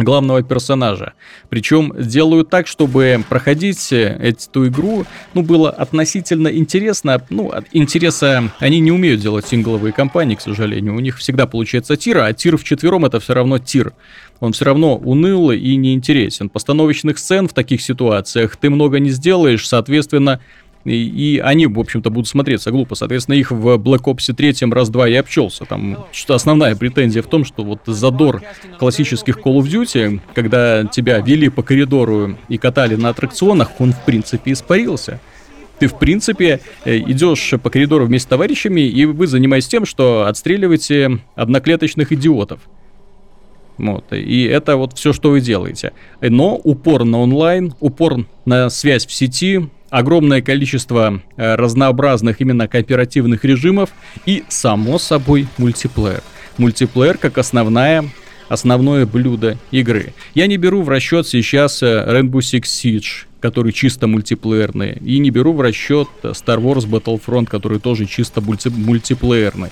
главного 0.02 0.42
персонажа. 0.42 1.14
Причем 1.48 1.92
делают 1.98 2.50
так, 2.50 2.66
чтобы 2.66 3.24
проходить 3.28 3.92
э, 3.92 4.16
эту 4.20 4.68
игру, 4.68 5.04
ну, 5.34 5.42
было 5.42 5.70
относительно 5.70 6.48
интересно. 6.48 7.22
Ну, 7.30 7.50
от 7.50 7.66
интереса 7.72 8.50
они 8.58 8.80
не 8.80 8.92
умеют 8.92 9.20
делать 9.20 9.46
сингловые 9.46 9.92
кампании, 9.92 10.34
к 10.34 10.40
сожалению. 10.40 10.94
У 10.94 11.00
них 11.00 11.18
всегда 11.18 11.46
получается 11.46 11.96
тир, 11.96 12.18
а 12.18 12.32
тир 12.32 12.56
в 12.56 12.64
четвером 12.64 13.04
это 13.04 13.20
все 13.20 13.34
равно 13.34 13.58
тир. 13.58 13.92
Он 14.40 14.52
все 14.52 14.64
равно 14.64 14.96
уныл 14.96 15.52
и 15.52 15.76
неинтересен. 15.76 16.48
Постановочных 16.48 17.18
сцен 17.18 17.48
в 17.48 17.52
таких 17.52 17.80
ситуациях 17.80 18.56
ты 18.56 18.70
много 18.70 18.98
не 18.98 19.10
сделаешь, 19.10 19.68
соответственно, 19.68 20.40
и, 20.84 21.36
и 21.36 21.38
они, 21.38 21.66
в 21.66 21.78
общем-то, 21.78 22.10
будут 22.10 22.28
смотреться 22.28 22.70
глупо. 22.70 22.94
Соответственно, 22.94 23.36
их 23.36 23.50
в 23.50 23.76
Black 23.76 24.04
Ops 24.04 24.32
3 24.32 24.70
раз-два 24.72 25.08
и 25.08 25.14
обчелся. 25.14 25.64
Там 25.64 26.06
что 26.12 26.34
основная 26.34 26.74
претензия 26.76 27.22
в 27.22 27.26
том, 27.26 27.44
что 27.44 27.62
вот 27.62 27.80
задор 27.86 28.42
классических 28.78 29.38
Call 29.38 29.58
of 29.58 29.64
Duty, 29.64 30.20
когда 30.34 30.84
тебя 30.84 31.18
вели 31.20 31.48
по 31.48 31.62
коридору 31.62 32.36
и 32.48 32.58
катали 32.58 32.96
на 32.96 33.10
аттракционах, 33.10 33.80
он, 33.80 33.92
в 33.92 34.04
принципе, 34.04 34.52
испарился. 34.52 35.20
Ты, 35.78 35.88
в 35.88 35.98
принципе, 35.98 36.60
э, 36.84 36.98
идешь 36.98 37.54
по 37.62 37.70
коридору 37.70 38.06
вместе 38.06 38.26
с 38.26 38.28
товарищами, 38.28 38.82
и 38.82 39.04
вы 39.04 39.26
занимаетесь 39.26 39.68
тем, 39.68 39.84
что 39.84 40.26
отстреливаете 40.26 41.20
одноклеточных 41.34 42.12
идиотов. 42.12 42.60
Вот, 43.78 44.12
и 44.12 44.44
это 44.44 44.76
вот 44.76 44.96
все, 44.96 45.12
что 45.12 45.30
вы 45.30 45.40
делаете. 45.40 45.92
Но 46.20 46.54
упор 46.54 47.04
на 47.04 47.18
онлайн, 47.18 47.74
упор 47.80 48.26
на 48.44 48.70
связь 48.70 49.06
в 49.06 49.12
сети, 49.12 49.68
огромное 49.92 50.40
количество 50.40 51.20
э, 51.36 51.54
разнообразных 51.54 52.40
именно 52.40 52.66
кооперативных 52.66 53.44
режимов 53.44 53.90
и, 54.24 54.42
само 54.48 54.98
собой, 54.98 55.46
мультиплеер. 55.58 56.22
Мультиплеер 56.56 57.18
как 57.18 57.38
основная 57.38 58.04
основное 58.48 59.06
блюдо 59.06 59.56
игры. 59.70 60.12
Я 60.34 60.46
не 60.46 60.58
беру 60.58 60.82
в 60.82 60.88
расчет 60.88 61.26
сейчас 61.26 61.82
э, 61.82 61.86
Rainbow 61.86 62.40
Six 62.40 62.62
Siege, 62.62 63.26
который 63.40 63.72
чисто 63.72 64.06
мультиплеерный, 64.06 64.92
и 64.92 65.18
не 65.18 65.30
беру 65.30 65.52
в 65.52 65.60
расчет 65.60 66.08
э, 66.22 66.28
Star 66.28 66.58
Wars 66.58 66.86
Battlefront, 66.86 67.46
который 67.46 67.78
тоже 67.78 68.06
чисто 68.06 68.40
мульти- 68.40 68.70
мультиплеерный. 68.70 69.70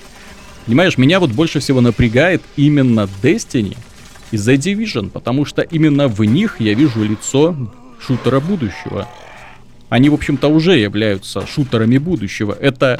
Понимаешь, 0.65 0.97
меня 0.97 1.19
вот 1.19 1.31
больше 1.31 1.59
всего 1.59 1.81
напрягает 1.81 2.43
именно 2.55 3.07
Destiny 3.23 3.75
и 4.31 4.35
The 4.35 4.55
Division, 4.55 5.09
потому 5.09 5.45
что 5.45 5.63
именно 5.63 6.07
в 6.07 6.23
них 6.23 6.57
я 6.59 6.75
вижу 6.75 7.03
лицо 7.03 7.55
шутера 7.99 8.39
будущего. 8.39 9.07
Они, 9.91 10.07
в 10.09 10.13
общем-то, 10.13 10.47
уже 10.47 10.77
являются 10.77 11.45
шутерами 11.45 11.97
будущего. 11.97 12.53
Это 12.57 12.97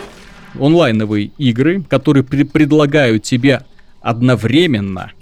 онлайновые 0.59 1.31
игры, 1.37 1.83
которые 1.83 2.25
пре- 2.25 2.43
предлагают 2.43 3.23
тебе 3.23 3.61
одновременно 4.01 5.13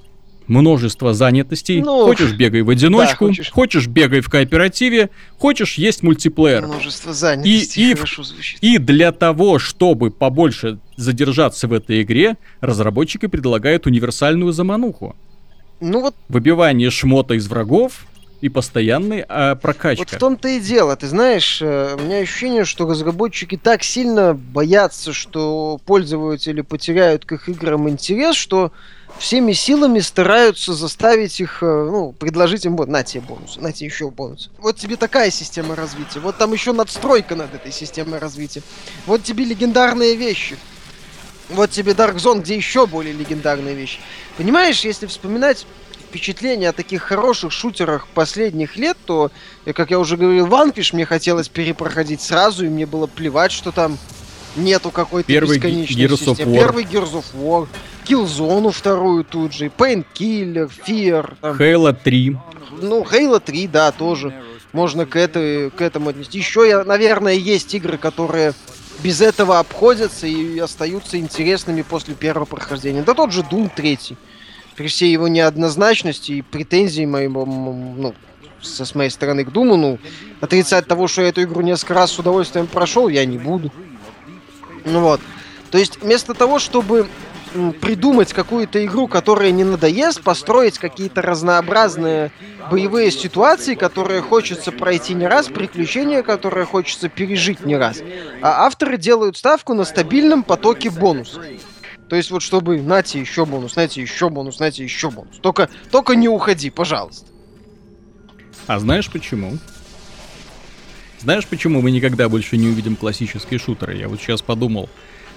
множество 0.47 1.13
занятостей. 1.13 1.83
Ну, 1.83 2.05
хочешь 2.05 2.33
бегай 2.33 2.63
в 2.63 2.71
одиночку, 2.71 3.27
хочешь. 3.27 3.51
хочешь 3.51 3.85
бегай 3.85 4.21
в 4.21 4.29
кооперативе, 4.31 5.11
хочешь 5.37 5.75
есть 5.75 6.01
мультиплеер. 6.01 6.65
Множество 6.65 7.13
занятостей 7.13 7.91
и 7.91 7.93
хорошо 7.93 8.23
звучит. 8.23 8.57
И 8.63 8.79
для 8.79 9.11
того, 9.11 9.59
чтобы 9.59 10.09
побольше 10.09 10.79
задержаться 10.97 11.67
в 11.67 11.73
этой 11.73 12.01
игре, 12.01 12.35
разработчики 12.61 13.27
предлагают 13.27 13.85
универсальную 13.85 14.53
замануху. 14.53 15.15
Ну 15.81 16.01
вот, 16.01 16.15
Выбивание 16.29 16.89
шмота 16.89 17.35
из 17.35 17.47
врагов, 17.47 18.07
и 18.41 18.49
постоянной 18.49 19.25
а, 19.27 19.55
прокачка. 19.55 20.03
Вот 20.03 20.15
в 20.15 20.17
том-то 20.17 20.47
и 20.47 20.59
дело. 20.59 20.95
Ты 20.95 21.07
знаешь, 21.07 21.61
э, 21.61 21.95
у 21.95 22.01
меня 22.01 22.19
ощущение, 22.19 22.63
что 22.63 22.87
разработчики 22.87 23.57
так 23.57 23.83
сильно 23.83 24.33
боятся, 24.33 25.11
что 25.11 25.79
пользователи 25.85 26.61
потеряют 26.61 27.25
к 27.25 27.33
их 27.33 27.49
играм 27.49 27.89
интерес, 27.89 28.35
что 28.35 28.71
всеми 29.17 29.51
силами 29.51 29.99
стараются 29.99 30.73
заставить 30.73 31.41
их, 31.41 31.61
э, 31.61 31.65
ну, 31.65 32.13
предложить 32.13 32.65
им, 32.65 32.77
вот, 32.77 32.87
на 32.87 33.03
тебе 33.03 33.21
бонус, 33.21 33.57
на 33.57 33.73
тебе 33.73 33.87
еще 33.87 34.09
бонус. 34.09 34.49
Вот 34.57 34.77
тебе 34.77 34.95
такая 34.95 35.31
система 35.31 35.75
развития, 35.75 36.19
вот 36.19 36.37
там 36.37 36.53
еще 36.53 36.71
надстройка 36.71 37.35
над 37.35 37.53
этой 37.53 37.73
системой 37.73 38.19
развития. 38.19 38.61
Вот 39.05 39.23
тебе 39.23 39.43
легендарные 39.43 40.15
вещи. 40.15 40.57
Вот 41.49 41.71
тебе 41.71 41.93
Dark 41.93 42.17
Zone, 42.17 42.41
где 42.41 42.55
еще 42.55 42.85
более 42.85 43.13
легендарные 43.13 43.73
вещи. 43.73 43.99
Понимаешь, 44.37 44.81
если 44.81 45.07
вспоминать 45.07 45.65
впечатление 46.09 46.69
о 46.69 46.73
таких 46.73 47.03
хороших 47.03 47.51
шутерах 47.51 48.07
последних 48.07 48.77
лет, 48.77 48.97
то, 49.05 49.31
э, 49.65 49.73
как 49.73 49.91
я 49.91 49.99
уже 49.99 50.17
говорил, 50.17 50.47
Vanquish 50.47 50.89
мне 50.93 51.05
хотелось 51.05 51.49
перепроходить 51.49 52.21
сразу, 52.21 52.65
и 52.65 52.69
мне 52.69 52.85
было 52.85 53.05
плевать, 53.05 53.51
что 53.51 53.71
там 53.71 53.97
нету 54.55 54.89
какой-то 54.89 55.31
бесконечной 55.31 56.05
Gears 56.05 56.17
системы. 56.17 56.53
Первый 56.53 56.83
Gears 56.83 57.13
of 57.13 57.25
War, 57.35 57.67
Killzone 58.07 58.71
вторую 58.71 59.23
тут 59.23 59.53
же, 59.53 59.67
Painkiller, 59.67 60.71
Fear, 60.87 61.35
там, 61.41 61.55
Halo 61.57 61.95
3. 62.03 62.37
ну, 62.81 63.03
Halo 63.03 63.39
3, 63.39 63.67
да, 63.67 63.91
тоже. 63.91 64.33
Можно 64.71 65.05
к, 65.05 65.15
этой, 65.15 65.71
к 65.71 65.81
этому 65.81 66.09
отнести. 66.09 66.37
Еще, 66.37 66.67
я, 66.67 66.83
наверное, 66.83 67.33
есть 67.33 67.73
игры, 67.73 67.97
которые 67.97 68.53
без 69.03 69.21
этого 69.21 69.59
обходятся 69.59 70.27
и 70.27 70.59
остаются 70.59 71.17
интересными 71.17 71.81
после 71.81 72.13
первого 72.13 72.45
прохождения. 72.45 73.01
Да 73.01 73.13
тот 73.13 73.31
же 73.31 73.41
Doom 73.41 73.71
3. 73.75 73.97
При 74.79 74.87
всей 74.87 75.11
его 75.11 75.27
неоднозначности 75.27 76.31
и 76.31 76.41
претензии 76.41 77.03
моему, 77.03 77.45
ну, 77.97 78.15
со 78.61 78.85
с 78.85 78.95
моей 78.95 79.09
стороны 79.09 79.43
к 79.43 79.51
Думу, 79.51 79.75
ну, 79.75 79.99
отрицать 80.39 80.87
того, 80.87 81.09
что 81.09 81.21
я 81.21 81.27
эту 81.27 81.43
игру 81.43 81.59
несколько 81.59 81.95
раз 81.95 82.13
с 82.13 82.19
удовольствием 82.19 82.65
прошел, 82.65 83.09
я 83.09 83.25
не 83.25 83.37
буду. 83.37 83.73
Ну 84.85 85.01
вот. 85.01 85.19
То 85.69 85.77
есть, 85.77 86.01
вместо 86.01 86.33
того, 86.33 86.59
чтобы 86.59 87.09
придумать 87.81 88.31
какую-то 88.31 88.85
игру, 88.85 89.09
которая 89.09 89.51
не 89.51 89.65
надоест, 89.65 90.21
построить 90.21 90.77
какие-то 90.79 91.21
разнообразные 91.21 92.31
боевые 92.71 93.11
ситуации, 93.11 93.75
которые 93.75 94.21
хочется 94.21 94.71
пройти 94.71 95.13
не 95.13 95.27
раз, 95.27 95.47
приключения, 95.47 96.23
которые 96.23 96.65
хочется 96.65 97.09
пережить 97.09 97.65
не 97.65 97.75
раз. 97.75 98.01
А 98.41 98.65
авторы 98.65 98.95
делают 98.95 99.35
ставку 99.35 99.73
на 99.73 99.83
стабильном 99.83 100.41
потоке 100.41 100.89
бонусов. 100.89 101.43
То 102.09 102.15
есть 102.15 102.31
вот 102.31 102.41
чтобы, 102.41 102.81
нате 102.81 103.19
еще 103.19 103.45
бонус, 103.45 103.75
нате 103.75 104.01
еще 104.01 104.29
бонус, 104.29 104.59
нате 104.59 104.83
еще 104.83 105.11
бонус. 105.11 105.37
Только, 105.41 105.69
только 105.91 106.15
не 106.15 106.27
уходи, 106.27 106.71
пожалуйста. 106.71 107.27
А 108.65 108.79
знаешь 108.79 109.09
почему? 109.09 109.57
Знаешь, 111.19 111.45
почему 111.45 111.81
мы 111.81 111.91
никогда 111.91 112.27
больше 112.27 112.57
не 112.57 112.67
увидим 112.67 112.95
классические 112.95 113.59
шутеры? 113.59 113.95
Я 113.97 114.07
вот 114.07 114.19
сейчас 114.19 114.41
подумал 114.41 114.89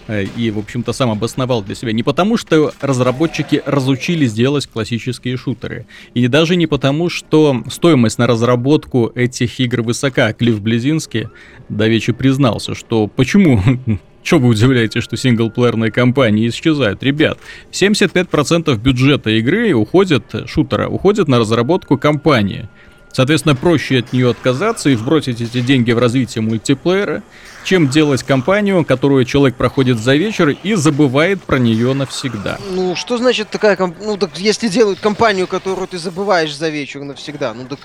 э, 0.07 0.25
и, 0.25 0.51
в 0.51 0.59
общем-то, 0.59 0.93
сам 0.93 1.11
обосновал 1.11 1.63
для 1.63 1.75
себя. 1.75 1.93
Не 1.93 2.03
потому, 2.03 2.37
что 2.39 2.73
разработчики 2.81 3.63
разучились 3.67 4.33
делать 4.33 4.67
классические 4.67 5.37
шутеры. 5.37 5.87
И 6.15 6.27
даже 6.29 6.57
не 6.57 6.67
потому, 6.67 7.11
что 7.11 7.65
стоимость 7.71 8.19
на 8.19 8.27
разработку 8.27 9.13
этих 9.15 9.61
игр 9.61 9.83
высока. 9.83 10.33
Клифф 10.33 10.61
Близинский 10.61 11.29
давеча 11.69 12.15
признался, 12.15 12.75
что 12.75 13.09
почему... 13.09 13.61
Что 14.23 14.39
вы 14.39 14.49
удивляетесь, 14.49 15.03
что 15.03 15.17
синглплеерные 15.17 15.91
компании 15.91 16.49
исчезают? 16.49 17.03
Ребят, 17.03 17.39
75% 17.73 18.77
бюджета 18.77 19.31
игры 19.31 19.73
уходит, 19.75 20.25
шутера, 20.47 20.89
уходит 20.89 21.29
на 21.29 21.39
разработку 21.39 21.99
компании. 21.99 22.69
Соответственно, 23.13 23.55
проще 23.55 23.99
от 23.99 24.13
нее 24.13 24.31
отказаться 24.31 24.89
и 24.89 24.95
вбросить 24.95 25.41
эти 25.41 25.61
деньги 25.61 25.93
в 25.93 25.99
развитие 25.99 26.41
мультиплеера, 26.41 27.23
чем 27.65 27.89
делать 27.89 28.23
компанию, 28.23 28.85
которую 28.85 29.25
человек 29.27 29.57
проходит 29.57 29.99
за 29.99 30.15
вечер 30.15 30.57
и 30.63 30.75
забывает 30.75 31.43
про 31.43 31.59
нее 31.59 31.93
навсегда. 31.93 32.59
Ну, 32.71 32.97
что 32.97 33.19
значит 33.19 33.51
такая 33.51 33.77
комп... 33.77 33.97
Ну, 34.01 34.17
так 34.17 34.39
если 34.39 34.69
делают 34.69 34.99
компанию, 35.01 35.47
которую 35.47 35.87
ты 35.89 35.99
забываешь 35.99 36.57
за 36.57 36.71
вечер 36.71 37.03
навсегда, 37.03 37.53
ну 37.53 37.67
так 37.69 37.81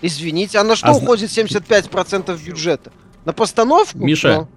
извините, 0.00 0.58
а 0.58 0.64
на 0.64 0.76
что 0.76 0.88
А 0.88 0.92
уходит 0.92 1.30
75% 1.30 2.42
бюджета? 2.42 2.90
На 3.26 3.34
постановку? 3.34 3.98
Миша, 3.98 4.34
Ну, 4.34 4.48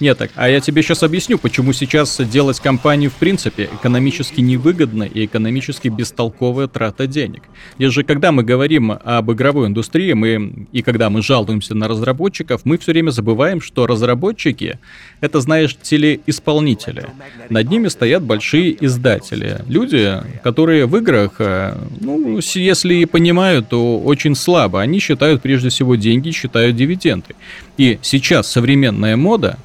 Нет, 0.00 0.18
так, 0.18 0.30
а 0.34 0.48
я 0.48 0.60
тебе 0.60 0.82
сейчас 0.82 1.02
объясню, 1.02 1.38
почему 1.38 1.72
сейчас 1.72 2.20
делать 2.20 2.58
компанию 2.58 3.10
в 3.10 3.14
принципе 3.14 3.68
экономически 3.72 4.40
невыгодно 4.40 5.04
и 5.04 5.24
экономически 5.24 5.88
бестолковая 5.88 6.66
трата 6.66 7.06
денег. 7.06 7.42
Ведь 7.78 7.92
же 7.92 8.02
когда 8.02 8.32
мы 8.32 8.42
говорим 8.42 8.92
об 8.92 9.30
игровой 9.30 9.68
индустрии, 9.68 10.12
мы 10.12 10.66
и 10.72 10.82
когда 10.82 11.10
мы 11.10 11.22
жалуемся 11.22 11.74
на 11.74 11.86
разработчиков, 11.86 12.62
мы 12.64 12.78
все 12.78 12.92
время 12.92 13.10
забываем, 13.10 13.60
что 13.60 13.86
разработчики 13.86 14.78
это, 15.20 15.40
знаешь, 15.40 15.76
телеисполнители. 15.80 17.06
Над 17.48 17.70
ними 17.70 17.88
стоят 17.88 18.22
большие 18.22 18.76
издатели. 18.84 19.60
Люди, 19.68 20.20
которые 20.42 20.86
в 20.86 20.96
играх, 20.96 21.36
э, 21.38 21.76
ну, 22.00 22.40
если 22.54 22.94
и 22.94 23.06
понимают, 23.06 23.68
то 23.68 23.98
очень 23.98 24.34
слабо. 24.34 24.80
Они 24.80 24.98
считают 24.98 25.42
прежде 25.42 25.68
всего 25.68 25.94
деньги, 25.94 26.30
считают 26.30 26.76
дивиденды. 26.76 27.34
И 27.78 27.98
сейчас 28.02 28.50
современная 28.50 29.16
мода, 29.16 29.58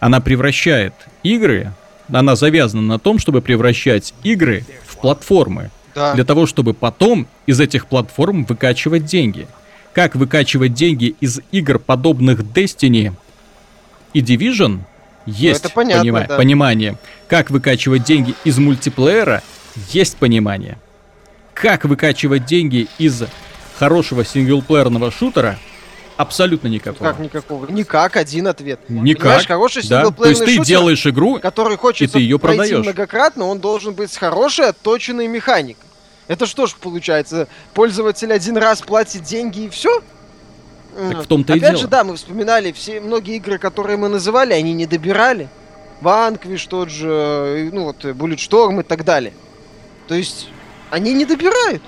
она 0.00 0.20
превращает 0.20 0.94
игры, 1.22 1.72
она 2.08 2.36
завязана 2.36 2.82
на 2.82 2.98
том, 2.98 3.18
чтобы 3.18 3.40
превращать 3.42 4.14
игры 4.22 4.64
в 4.86 4.96
платформы. 4.98 5.70
да. 5.94 6.14
Для 6.14 6.24
того, 6.24 6.46
чтобы 6.46 6.74
потом 6.74 7.26
из 7.46 7.58
этих 7.60 7.86
платформ 7.86 8.44
выкачивать 8.44 9.06
деньги. 9.06 9.46
Как 9.94 10.14
выкачивать 10.14 10.74
деньги 10.74 11.16
из 11.20 11.40
игр, 11.52 11.78
подобных 11.78 12.40
Destiny 12.40 13.12
и 14.12 14.20
Division, 14.20 14.80
есть 15.24 15.60
это 15.64 15.70
понятно, 15.70 16.02
понима- 16.10 16.26
да. 16.28 16.36
понимание. 16.36 16.98
Как 17.28 17.50
выкачивать 17.50 18.04
деньги 18.04 18.34
из 18.44 18.58
мультиплеера, 18.58 19.42
есть 19.90 20.16
понимание. 20.18 20.78
Как 21.54 21.84
выкачивать 21.86 22.44
деньги 22.44 22.88
из 22.98 23.22
хорошего 23.78 24.24
синглплеерного 24.24 25.10
шутера, 25.10 25.58
абсолютно 26.16 26.68
никакого. 26.68 27.10
Как 27.10 27.18
никакого? 27.18 27.66
Никак, 27.70 28.16
один 28.16 28.48
ответ. 28.48 28.80
Никак. 28.88 29.22
Понимаешь, 29.22 29.46
хороший 29.46 29.88
да. 29.88 30.10
То 30.10 30.24
есть 30.26 30.44
ты 30.44 30.50
шутер, 30.50 30.64
делаешь 30.64 31.06
игру, 31.06 31.38
который 31.40 31.76
хочется 31.76 32.04
и 32.04 32.08
ты 32.08 32.24
её 32.24 32.38
пройти 32.38 32.58
продаёшь. 32.58 32.84
многократно, 32.84 33.46
он 33.46 33.60
должен 33.60 33.94
быть 33.94 34.12
с 34.12 34.16
хорошей, 34.16 34.68
отточенной 34.68 35.26
механикой. 35.28 35.82
Это 36.28 36.46
что 36.46 36.66
ж 36.66 36.74
получается? 36.74 37.48
Пользователь 37.74 38.32
один 38.32 38.56
раз 38.56 38.82
платит 38.82 39.22
деньги 39.22 39.64
и 39.66 39.68
все? 39.68 40.02
Так 40.96 41.24
в 41.24 41.26
том-то 41.26 41.52
и 41.52 41.58
Опять 41.58 41.70
дело. 41.72 41.82
же, 41.82 41.88
да, 41.88 42.04
мы 42.04 42.16
вспоминали 42.16 42.72
все 42.72 43.00
многие 43.00 43.36
игры, 43.36 43.58
которые 43.58 43.96
мы 43.96 44.08
называли, 44.08 44.54
они 44.54 44.72
не 44.72 44.86
добирали. 44.86 45.48
Ванквиш 46.00 46.66
тот 46.66 46.90
же, 46.90 47.08
э, 47.08 47.70
ну 47.72 47.84
вот, 47.84 48.04
Bulletstorm 48.04 48.80
и 48.80 48.82
так 48.82 49.04
далее. 49.04 49.32
То 50.08 50.14
есть, 50.14 50.48
они 50.90 51.12
не 51.12 51.24
добирают. 51.24 51.82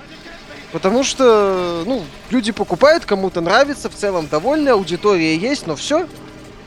Потому 0.71 1.03
что, 1.03 1.83
ну, 1.85 2.03
люди 2.29 2.51
покупают, 2.51 3.05
кому-то 3.05 3.41
нравится, 3.41 3.89
в 3.89 3.95
целом 3.95 4.27
довольны, 4.27 4.69
аудитория 4.69 5.35
есть, 5.35 5.65
но 5.65 5.75
все. 5.75 6.07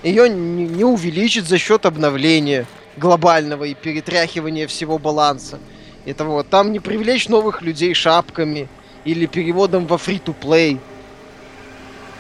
Ее 0.03 0.29
не, 0.29 0.85
увеличить 0.85 1.47
за 1.47 1.59
счет 1.59 1.87
обновления 1.87 2.67
глобального 2.97 3.65
и 3.65 3.75
перетряхивания 3.75 4.67
всего 4.67 4.99
баланса. 4.99 5.61
Это 6.05 6.25
вот, 6.25 6.49
там 6.49 6.73
не 6.73 6.81
привлечь 6.81 7.29
новых 7.29 7.63
людей 7.63 7.95
шапками 7.95 8.69
или 9.05 9.27
переводом 9.27 9.87
во 9.87 9.97
free-to-play. 9.97 10.81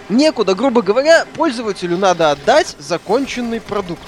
Некуда, 0.09 0.55
грубо 0.55 0.83
говоря, 0.83 1.27
пользователю 1.35 1.99
надо 1.99 2.31
отдать 2.31 2.77
законченный 2.79 3.61
продукт. 3.61 4.03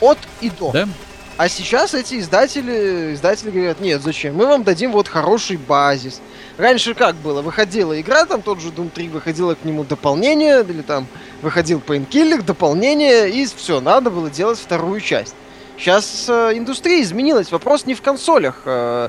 От 0.00 0.18
и 0.40 0.50
до. 0.50 0.72
да? 0.72 0.88
А 1.36 1.48
сейчас 1.48 1.94
эти 1.94 2.18
издатели, 2.18 3.14
издатели 3.14 3.50
говорят, 3.50 3.80
нет, 3.80 4.02
зачем? 4.02 4.34
Мы 4.34 4.46
вам 4.46 4.62
дадим 4.62 4.92
вот 4.92 5.08
хороший 5.08 5.56
базис. 5.56 6.20
Раньше 6.60 6.92
как 6.92 7.16
было? 7.16 7.40
Выходила 7.40 7.98
игра, 7.98 8.26
там 8.26 8.42
тот 8.42 8.60
же 8.60 8.68
Doom 8.68 8.90
3, 8.90 9.08
выходило 9.08 9.54
к 9.54 9.64
нему 9.64 9.82
дополнение, 9.82 10.60
или 10.62 10.82
там 10.82 11.06
выходил 11.40 11.80
Painkiller, 11.84 12.42
дополнение, 12.42 13.30
и 13.30 13.46
все, 13.46 13.80
надо 13.80 14.10
было 14.10 14.28
делать 14.28 14.58
вторую 14.58 15.00
часть. 15.00 15.34
Сейчас 15.78 16.26
э, 16.28 16.52
индустрия 16.56 17.00
изменилась, 17.00 17.50
вопрос 17.50 17.86
не 17.86 17.94
в 17.94 18.02
консолях. 18.02 18.60
э, 18.66 19.08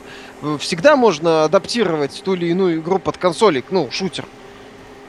всегда 0.59 0.95
можно 0.95 1.43
адаптировать 1.43 2.21
ту 2.23 2.35
или 2.35 2.47
иную 2.47 2.79
игру 2.79 2.99
под 2.99 3.17
консоли, 3.17 3.65
ну, 3.69 3.89
шутер. 3.91 4.25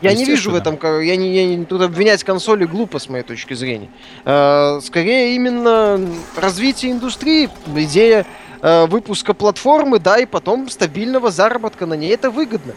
Я 0.00 0.12
не 0.14 0.24
вижу 0.24 0.50
в 0.50 0.56
этом, 0.56 0.76
я 1.00 1.14
не, 1.14 1.32
я 1.32 1.46
не- 1.46 1.64
тут 1.64 1.80
обвинять 1.80 2.24
консоли 2.24 2.64
глупо 2.64 2.98
с 2.98 3.08
моей 3.08 3.22
точки 3.22 3.54
зрения. 3.54 3.88
Э, 4.24 4.80
скорее 4.82 5.36
именно 5.36 6.00
развитие 6.34 6.90
индустрии, 6.90 7.48
идея 7.76 8.26
э, 8.62 8.86
выпуска 8.86 9.34
платформы, 9.34 9.98
да, 9.98 10.18
и 10.18 10.24
потом 10.26 10.70
стабильного 10.70 11.30
заработка 11.30 11.84
на 11.86 11.94
ней, 11.94 12.14
это 12.14 12.30
выгодно. 12.30 12.74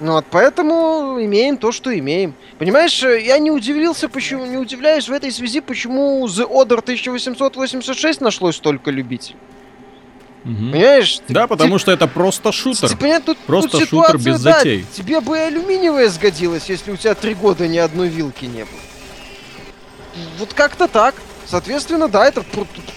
Ну 0.00 0.12
вот, 0.12 0.26
поэтому 0.30 1.18
имеем 1.20 1.56
то, 1.56 1.72
что 1.72 1.96
имеем. 1.98 2.34
Понимаешь, 2.58 3.02
э, 3.02 3.20
я 3.20 3.38
не 3.38 3.50
удивился, 3.50 4.08
почему, 4.08 4.46
не 4.46 4.56
удивляюсь 4.56 5.08
в 5.08 5.12
этой 5.12 5.32
связи, 5.32 5.60
почему 5.60 6.24
The 6.26 6.48
Order 6.48 6.80
1886 6.80 8.20
нашлось 8.20 8.56
столько 8.56 8.90
любителей. 8.92 9.36
Мгм. 10.44 10.70
Понимаешь? 10.70 11.18
Ты- 11.26 11.34
Да, 11.34 11.48
потому 11.48 11.74
ты- 11.74 11.78
что 11.80 11.90
это 11.92 12.06
просто 12.06 12.52
шутер. 12.52 12.88
ты- 12.88 12.96
понятно, 12.96 13.34
тут, 13.34 13.38
Просто 13.44 13.70
тут 13.70 13.80
шутер 13.80 13.88
ситуация, 14.06 14.32
без 14.34 14.42
да, 14.42 14.52
затей. 14.58 14.86
тебе 14.94 15.20
бы 15.20 15.36
и 15.36 15.40
алюминиевая 15.40 16.08
сгодилась, 16.08 16.68
если 16.70 16.92
у 16.92 16.96
тебя 16.96 17.14
три 17.16 17.34
года 17.34 17.66
ни 17.66 17.76
одной 17.76 18.08
вилки 18.08 18.44
не 18.44 18.60
было. 18.64 18.80
Вот 20.38 20.54
как-то 20.54 20.86
так. 20.86 21.16
Соответственно, 21.48 22.08
да, 22.08 22.26
это 22.26 22.44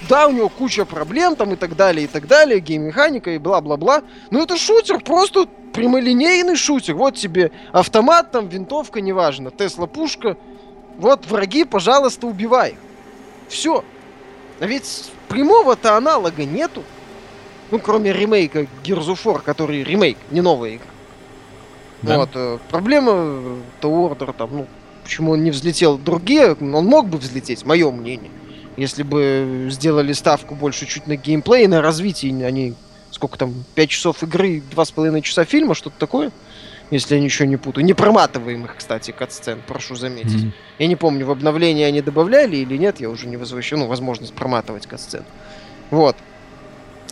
да, 0.10 0.28
у 0.28 0.32
него 0.34 0.50
куча 0.50 0.84
проблем 0.84 1.38
там 1.38 1.54
и 1.54 1.56
так 1.56 1.78
далее, 1.78 2.04
и 2.04 2.08
так 2.08 2.28
далее, 2.28 2.60
гейммеханика 2.60 3.32
и 3.32 3.38
бла-бла-бла. 3.38 4.04
Но 4.30 4.44
это 4.44 4.58
шутер, 4.58 5.00
просто 5.00 5.48
прямолинейный 5.72 6.58
шутер. 6.58 6.96
Вот 6.96 7.16
тебе 7.16 7.52
автомат, 7.72 8.32
там, 8.32 8.50
винтовка, 8.50 9.00
неважно, 9.00 9.52
Тесла 9.52 9.88
пушка. 9.88 10.36
Вот 10.98 11.28
враги, 11.28 11.64
пожалуйста, 11.64 12.28
убивай. 12.28 12.76
Все. 13.48 13.86
А 14.60 14.66
ведь 14.66 15.12
прямого-то 15.30 15.96
аналога 15.96 16.44
нету. 16.44 16.84
Ну, 17.72 17.80
кроме 17.80 18.12
ремейка 18.12 18.68
Gears 18.84 19.08
of 19.08 19.24
War, 19.24 19.42
который 19.42 19.82
ремейк, 19.82 20.18
не 20.30 20.42
новая 20.42 20.76
игра. 20.76 20.88
Да. 22.02 22.18
Вот, 22.18 22.32
э, 22.34 22.58
проблема 22.70 23.14
э, 23.14 23.56
The 23.82 23.90
Order, 23.90 24.36
там, 24.38 24.50
ну, 24.52 24.68
почему 25.04 25.32
он 25.32 25.44
не 25.46 25.52
взлетел 25.52 25.98
другие, 25.98 26.52
он 26.60 26.86
мог 26.86 27.08
бы 27.08 27.18
взлететь, 27.18 27.66
мое 27.66 27.90
мнение. 27.92 28.30
Если 28.78 29.04
бы 29.04 29.68
сделали 29.70 30.14
ставку 30.14 30.56
больше 30.56 30.86
чуть 30.86 31.08
на 31.08 31.16
геймплей, 31.16 31.68
на 31.68 31.82
развитие, 31.82 32.46
они, 32.46 32.74
сколько 33.12 33.38
там, 33.38 33.54
5 33.76 33.90
часов 33.90 34.24
игры, 34.24 34.62
2,5 34.74 35.22
часа 35.22 35.44
фильма, 35.44 35.76
что-то 35.76 35.98
такое, 36.00 36.32
если 36.90 37.16
я 37.16 37.22
ничего 37.22 37.48
не 37.48 37.58
путаю. 37.58 37.86
Не 37.86 37.94
проматываемых, 37.94 38.76
кстати, 38.78 39.12
катсцен, 39.12 39.60
прошу 39.68 39.96
заметить. 39.96 40.44
Мгм. 40.44 40.54
Я 40.80 40.88
не 40.88 40.96
помню, 40.96 41.26
в 41.26 41.32
обновлении 41.32 41.84
они 41.84 42.02
добавляли 42.02 42.58
или 42.58 42.78
нет, 42.78 43.00
я 43.00 43.10
уже 43.10 43.28
не 43.28 43.38
возвращаю, 43.38 43.82
ну, 43.82 43.88
возможность 43.88 44.34
проматывать 44.34 44.88
катсцен. 44.88 45.24
Вот. 45.90 46.16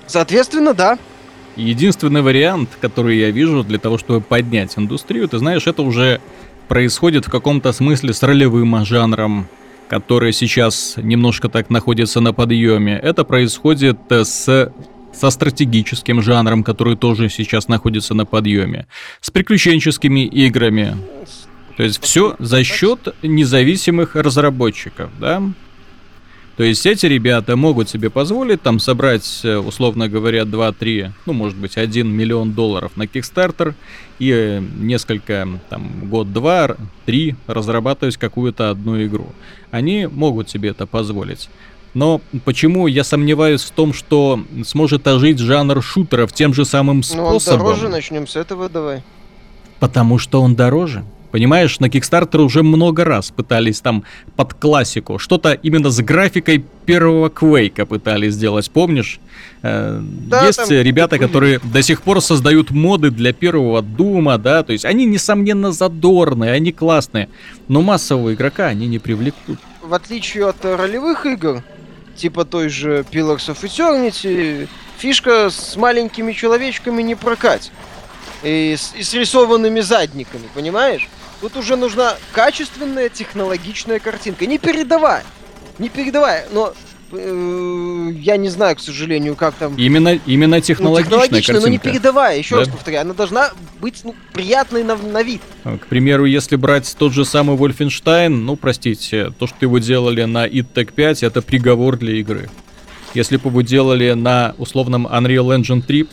Соответственно, 0.08 0.74
да. 0.74 0.98
Единственный 1.56 2.22
вариант, 2.22 2.70
который 2.80 3.18
я 3.18 3.32
вижу 3.32 3.64
для 3.64 3.80
того, 3.80 3.98
чтобы 3.98 4.22
поднять 4.22 4.78
индустрию, 4.78 5.28
ты 5.28 5.40
знаешь, 5.40 5.68
это 5.68 5.82
уже 5.82 6.22
происходит 6.70 7.28
в 7.28 7.32
каком-то 7.32 7.74
смысле 7.74 8.14
с 8.14 8.24
ролевым 8.24 8.86
жанром, 8.86 9.48
который 9.90 10.32
сейчас 10.32 10.96
немножко 10.98 11.50
так 11.50 11.70
находится 11.70 12.22
на 12.22 12.32
подъеме. 12.32 12.98
Это 12.98 13.24
происходит 13.24 13.98
э, 14.10 14.24
с 14.24 14.72
со 15.12 15.32
стратегическим 15.32 16.22
жанром, 16.22 16.64
который 16.64 16.96
тоже 16.96 17.30
сейчас 17.30 17.68
находится 17.68 18.14
на 18.14 18.26
подъеме, 18.26 18.88
с 19.22 19.32
приключенческими 19.32 20.26
играми. 20.26 20.96
То 21.78 21.84
есть 21.84 22.02
все 22.02 22.36
за 22.40 22.64
счет 22.64 23.16
независимых 23.24 24.16
разработчиков, 24.16 25.10
да? 25.20 25.42
То 26.60 26.66
есть 26.66 26.86
эти 26.86 27.06
ребята 27.06 27.56
могут 27.56 27.88
себе 27.88 28.10
позволить 28.10 28.62
там 28.62 28.80
собрать, 28.80 29.40
э, 29.44 29.56
условно 29.56 30.10
говоря, 30.10 30.44
2-3, 30.44 31.14
ну, 31.26 31.32
может 31.32 31.58
быть, 31.58 31.78
1 31.78 32.06
миллион 32.06 32.52
долларов 32.52 32.92
на 32.98 33.04
Kickstarter 33.04 33.76
и 34.20 34.30
э, 34.30 34.62
несколько, 34.78 35.48
там, 35.70 36.10
год-два, 36.10 36.76
три 37.06 37.38
разрабатывать 37.48 38.18
какую-то 38.18 38.72
одну 38.72 39.02
игру. 39.06 39.28
Они 39.72 40.06
могут 40.06 40.50
себе 40.50 40.72
это 40.72 40.86
позволить. 40.86 41.50
Но 41.94 42.20
почему 42.44 42.88
я 42.88 43.06
сомневаюсь 43.06 43.64
в 43.64 43.72
том, 43.72 43.94
что 43.94 44.44
сможет 44.66 45.08
ожить 45.08 45.40
жанр 45.40 45.82
шутеров 45.82 46.34
тем 46.34 46.54
же 46.54 46.66
самым 46.66 47.04
Ну, 47.16 47.24
он 47.24 47.40
способом? 47.40 47.60
дороже, 47.68 47.88
начнем 47.88 48.28
с 48.28 48.36
этого, 48.36 48.68
давай. 48.68 49.02
Потому 49.80 50.18
что 50.18 50.42
он 50.42 50.56
дороже. 50.56 51.06
Понимаешь, 51.32 51.80
на 51.80 51.86
Kickstarter 51.86 52.42
уже 52.42 52.64
много 52.64 53.06
раз 53.06 53.30
пытались 53.30 53.82
там 53.82 54.04
под 54.36 54.54
классику. 54.56 55.20
Что-то 55.20 55.54
именно 55.54 55.90
с 55.92 56.00
графикой 56.02 56.66
первого 56.86 57.30
Квейка 57.30 57.86
пытались 57.86 58.34
сделать, 58.34 58.70
помнишь? 58.72 59.20
Э, 59.62 60.00
Да, 60.02 60.46
Есть 60.46 60.58
там 60.58 60.70
ребята, 60.70 61.20
которые 61.20 61.60
до 61.64 61.82
сих 61.84 62.02
пор 62.02 62.22
создают 62.22 62.72
моды 62.72 63.12
для 63.12 63.32
первого 63.32 63.82
Дума, 63.82 64.38
да, 64.38 64.64
то 64.64 64.74
есть 64.74 64.86
они, 64.86 65.06
несомненно, 65.06 65.72
задорные, 65.72 66.52
они 66.54 66.72
классные, 66.72 67.30
но 67.68 67.82
массового 67.82 68.34
игрока 68.34 68.68
они 68.68 68.88
не 68.88 68.98
привлекут. 69.00 69.60
В 69.84 69.94
отличие 69.94 70.48
от 70.48 70.66
ролевых 70.66 71.26
игр, 71.26 71.64
типа 72.16 72.44
той 72.46 72.70
же 72.70 73.06
Pillars 73.12 73.54
of 73.54 73.62
Eternity, 73.62 74.68
фишка 74.98 75.50
с 75.50 75.76
маленькими 75.76 76.34
человечками 76.34 77.02
не 77.02 77.16
прокатит. 77.16 77.72
И 78.44 78.76
с, 78.78 78.94
и 78.96 79.04
с 79.04 79.14
рисованными 79.14 79.82
задниками, 79.82 80.44
понимаешь? 80.54 81.08
Тут 81.42 81.58
уже 81.58 81.76
нужна 81.76 82.16
качественная 82.34 83.10
технологичная 83.10 84.00
картинка. 84.00 84.46
Не 84.46 84.58
передавай! 84.58 85.24
Не 85.78 85.88
передавай, 85.90 86.44
но 86.52 86.74
э, 87.12 88.10
я 88.16 88.36
не 88.38 88.50
знаю, 88.50 88.76
к 88.76 88.82
сожалению, 88.82 89.36
как 89.36 89.56
там 89.56 89.76
Именно, 89.76 90.20
именно 90.26 90.58
ну, 90.58 90.62
технологичная 90.62 91.20
технологичная, 91.22 91.62
но 91.62 91.68
не 91.68 91.78
картинка. 91.78 91.90
передавай. 91.90 92.38
Еще 92.40 92.56
раз 92.58 92.68
Да. 92.68 92.74
повторяю, 92.74 93.02
она 93.04 93.14
должна 93.14 93.52
быть 93.80 94.02
ну, 94.04 94.14
приятной 94.34 94.84
на, 94.84 94.96
на 94.98 95.24
вид. 95.24 95.42
А, 95.64 95.78
К 95.78 95.88
примеру, 95.88 96.26
если 96.26 96.56
брать 96.58 96.94
тот 97.00 97.14
же 97.14 97.24
самый 97.24 97.56
Wolfenstein, 97.58 98.30
ну, 98.30 98.56
простите, 98.58 99.32
то, 99.40 99.48
что 99.48 99.58
его 99.62 99.80
делали 99.80 100.24
на 100.26 100.46
id 100.48 100.68
Tech 100.74 100.92
5, 100.94 101.24
это 101.24 101.42
приговор 101.42 101.96
для 101.98 102.16
игры. 102.20 102.50
Если 103.14 103.38
бы 103.38 103.50
его 103.50 103.62
делали 103.62 104.12
на 104.12 104.54
условном 104.58 105.08
Unreal 105.08 105.58
Engine 105.58 105.82
3, 105.82 106.08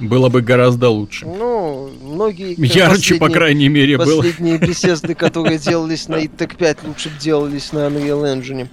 было 0.00 0.28
бы 0.28 0.42
гораздо 0.42 0.88
лучше. 0.88 1.26
Ну, 1.26 1.90
многие... 2.02 2.54
Ярче, 2.58 3.16
по 3.16 3.28
крайней 3.28 3.68
мере, 3.68 3.96
было. 3.96 4.22
Последние 4.22 4.58
беседы, 4.58 5.14
которые 5.14 5.58
делались 5.58 6.08
на 6.08 6.24
ИТЭК 6.24 6.56
5, 6.56 6.78
лучше 6.84 7.08
бы 7.08 7.18
делались 7.20 7.72
на 7.72 7.86
Unreal 7.88 8.22
Engine. 8.24 8.68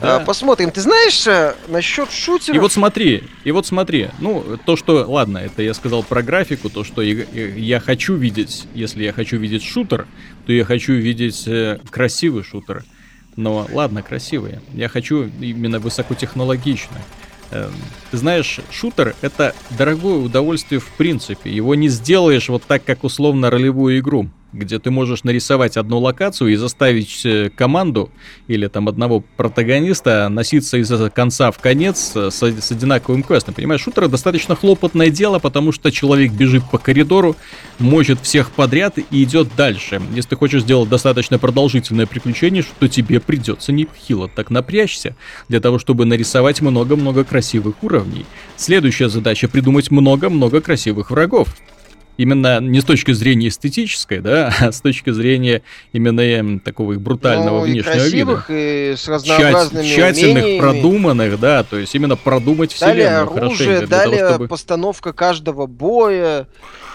Да. 0.00 0.16
А, 0.16 0.20
посмотрим. 0.20 0.70
Ты 0.70 0.80
знаешь, 0.80 1.26
э, 1.26 1.54
насчет 1.68 2.10
шутеров... 2.10 2.56
И 2.56 2.58
вот 2.58 2.72
смотри, 2.72 3.24
и 3.44 3.50
вот 3.50 3.66
смотри, 3.66 4.08
ну, 4.18 4.44
то, 4.64 4.76
что, 4.76 5.04
ладно, 5.08 5.38
это 5.38 5.62
я 5.62 5.74
сказал 5.74 6.02
про 6.02 6.22
графику, 6.22 6.70
то, 6.70 6.84
что 6.84 7.02
я, 7.02 7.24
я 7.32 7.80
хочу 7.80 8.14
видеть, 8.14 8.66
если 8.74 9.04
я 9.04 9.12
хочу 9.12 9.38
видеть 9.38 9.62
шутер, 9.62 10.06
то 10.46 10.52
я 10.52 10.64
хочу 10.64 10.92
видеть 10.94 11.46
э, 11.46 11.78
красивый 11.90 12.42
шутер. 12.42 12.84
Но, 13.36 13.66
ладно, 13.70 14.02
красивый. 14.02 14.60
Я 14.72 14.88
хочу 14.88 15.30
именно 15.40 15.78
высокотехнологичный. 15.78 17.00
Эм, 17.50 17.72
Ты 18.10 18.16
знаешь, 18.16 18.60
шутер— 18.70 19.14
это 19.20 19.54
дорогое 19.78 20.16
удовольствие 20.18 20.80
в 20.80 20.88
принципе. 20.96 21.50
Его 21.50 21.74
не 21.74 21.88
сделаешь 21.88 22.48
вот 22.48 22.62
так, 22.64 22.84
как 22.84 23.04
условно 23.04 23.50
ролевую 23.50 23.98
игру, 23.98 24.28
где 24.56 24.78
ты 24.78 24.90
можешь 24.90 25.24
нарисовать 25.24 25.76
одну 25.76 25.98
локацию 25.98 26.52
и 26.52 26.56
заставить 26.56 27.24
э, 27.24 27.50
команду 27.54 28.10
или 28.48 28.66
там 28.66 28.88
одного 28.88 29.22
протагониста 29.36 30.28
носиться 30.28 30.78
из 30.78 30.90
конца 31.12 31.50
в 31.50 31.58
конец 31.58 32.12
э, 32.14 32.30
с, 32.30 32.42
с 32.42 32.72
одинаковым 32.72 33.22
квестом. 33.22 33.54
Понимаешь, 33.54 33.82
шутер 33.82 34.08
достаточно 34.08 34.56
хлопотное 34.56 35.10
дело, 35.10 35.38
потому 35.38 35.72
что 35.72 35.90
человек 35.90 36.32
бежит 36.32 36.64
по 36.70 36.78
коридору, 36.78 37.36
мочит 37.78 38.20
всех 38.20 38.50
подряд 38.50 38.98
и 38.98 39.22
идет 39.22 39.48
дальше. 39.56 40.00
Если 40.14 40.30
ты 40.30 40.36
хочешь 40.36 40.62
сделать 40.62 40.88
достаточно 40.88 41.38
продолжительное 41.38 42.06
приключение, 42.06 42.64
то 42.78 42.88
тебе 42.88 43.20
придется 43.20 43.72
нехило 43.72 44.28
так 44.28 44.50
напрячься 44.50 45.16
для 45.48 45.60
того, 45.60 45.78
чтобы 45.78 46.04
нарисовать 46.04 46.60
много-много 46.60 47.24
красивых 47.24 47.82
уровней. 47.82 48.24
Следующая 48.56 49.08
задача 49.08 49.48
придумать 49.48 49.90
много-много 49.90 50.60
красивых 50.60 51.10
врагов. 51.10 51.48
Именно 52.16 52.60
не 52.60 52.80
с 52.80 52.84
точки 52.84 53.12
зрения 53.12 53.48
эстетической, 53.48 54.20
да, 54.20 54.54
а 54.60 54.72
с 54.72 54.80
точки 54.80 55.10
зрения 55.10 55.62
именно 55.92 56.20
эм, 56.20 56.60
такого 56.60 56.94
их 56.94 57.00
брутального 57.00 57.60
ну, 57.60 57.66
и 57.66 57.72
внешнего 57.72 57.92
вида. 57.94 58.00
красивых, 58.00 58.50
и 58.50 58.94
с 58.96 59.00
Тщать- 59.02 59.08
разнообразными 59.08 59.86
тщательных, 59.86 60.44
умениями. 60.44 60.60
продуманных, 60.60 61.40
да, 61.40 61.62
то 61.62 61.78
есть 61.78 61.94
именно 61.94 62.16
продумать 62.16 62.78
Далее 62.80 63.06
вселенную 63.06 63.36
оружие, 63.36 63.86
далее 63.86 64.18
того, 64.18 64.30
чтобы... 64.30 64.48
постановка 64.48 65.12
каждого 65.12 65.66
боя, 65.66 66.46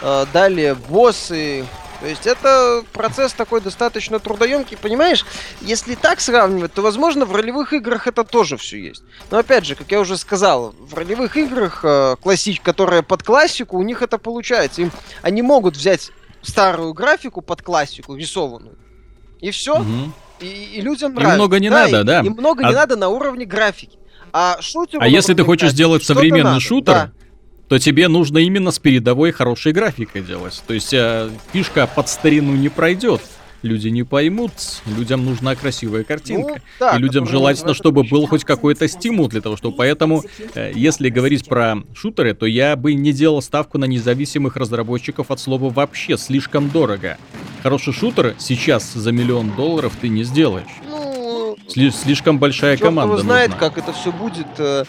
э, 0.01 0.25
далее 0.33 0.75
боссы. 0.89 1.65
То 2.01 2.07
есть 2.07 2.25
это 2.25 2.83
процесс 2.93 3.31
такой 3.33 3.61
достаточно 3.61 4.17
трудоемкий, 4.19 4.75
понимаешь? 4.75 5.23
Если 5.61 5.93
так 5.93 6.19
сравнивать, 6.19 6.73
то, 6.73 6.81
возможно, 6.81 7.25
в 7.25 7.35
ролевых 7.35 7.73
играх 7.73 8.07
это 8.07 8.23
тоже 8.23 8.57
все 8.57 8.79
есть. 8.79 9.03
Но 9.29 9.37
опять 9.37 9.65
же, 9.65 9.75
как 9.75 9.91
я 9.91 9.99
уже 9.99 10.17
сказал, 10.17 10.73
в 10.79 10.95
ролевых 10.95 11.37
играх, 11.37 11.81
э, 11.83 12.15
классич, 12.19 12.59
которые 12.59 13.03
под 13.03 13.21
классику, 13.21 13.77
у 13.77 13.83
них 13.83 14.01
это 14.01 14.17
получается. 14.17 14.81
Им, 14.81 14.91
они 15.21 15.43
могут 15.43 15.77
взять 15.77 16.09
старую 16.41 16.93
графику 16.93 17.41
под 17.41 17.61
классику, 17.61 18.15
рисованную, 18.15 18.75
и 19.39 19.51
все, 19.51 19.77
Мгм. 19.77 20.11
и, 20.39 20.47
и 20.47 20.81
людям 20.81 21.11
Им 21.11 21.15
нравится. 21.17 21.35
много 21.35 21.59
не 21.59 21.69
надо, 21.69 22.01
и- 22.01 22.03
да. 22.03 22.21
Им 22.21 22.33
много 22.33 22.65
А- 22.65 22.69
не 22.69 22.73
надо 22.75 22.95
на 22.95 23.09
уровне 23.09 23.45
графики. 23.45 23.99
А 24.33 24.57
шутеру 24.59 25.03
А 25.03 25.07
если 25.07 25.35
ты 25.35 25.43
хочешь 25.43 25.69
сделать 25.69 26.03
современный 26.03 26.43
надо, 26.53 26.59
шутер, 26.61 26.93
да. 26.93 27.11
То 27.71 27.79
тебе 27.79 28.09
нужно 28.09 28.39
именно 28.39 28.69
с 28.71 28.79
передовой 28.79 29.31
хорошей 29.31 29.71
графикой 29.71 30.23
делать. 30.23 30.61
То 30.67 30.73
есть 30.73 30.93
э, 30.93 31.29
фишка 31.53 31.87
под 31.87 32.09
старину 32.09 32.51
не 32.53 32.67
пройдет. 32.67 33.21
Люди 33.61 33.87
не 33.87 34.03
поймут, 34.03 34.51
людям 34.97 35.23
нужна 35.23 35.55
красивая 35.55 36.03
картинка. 36.03 36.55
Ну, 36.55 36.61
да, 36.81 36.97
и 36.97 36.99
людям 36.99 37.25
желательно, 37.25 37.73
чтобы 37.73 38.03
был 38.03 38.27
хоть 38.27 38.43
какой-то 38.43 38.89
стимул 38.89 39.29
для 39.29 39.39
того, 39.39 39.55
чтобы... 39.55 39.77
Поэтому, 39.77 40.21
э, 40.53 40.73
если 40.75 41.07
говорить 41.07 41.45
про 41.47 41.77
шутеры, 41.95 42.33
то 42.33 42.45
я 42.45 42.75
бы 42.75 42.93
не 42.93 43.13
делал 43.13 43.41
ставку 43.41 43.77
на 43.77 43.85
независимых 43.85 44.57
разработчиков 44.57 45.31
от 45.31 45.39
слова 45.39 45.69
вообще, 45.69 46.17
слишком 46.17 46.69
дорого. 46.71 47.17
Хороший 47.63 47.93
шутер 47.93 48.35
сейчас 48.37 48.91
за 48.91 49.13
миллион 49.13 49.51
долларов 49.55 49.93
ты 50.01 50.09
не 50.09 50.25
сделаешь. 50.25 50.65
Ну, 50.89 51.55
Сли- 51.69 51.91
слишком 51.91 52.37
большая 52.37 52.75
команда 52.75 53.13
его 53.13 53.23
знает, 53.23 53.51
нужна. 53.51 53.69
как 53.69 53.77
это 53.77 53.93
все 53.93 54.11
будет. 54.11 54.47
э, 54.57 54.83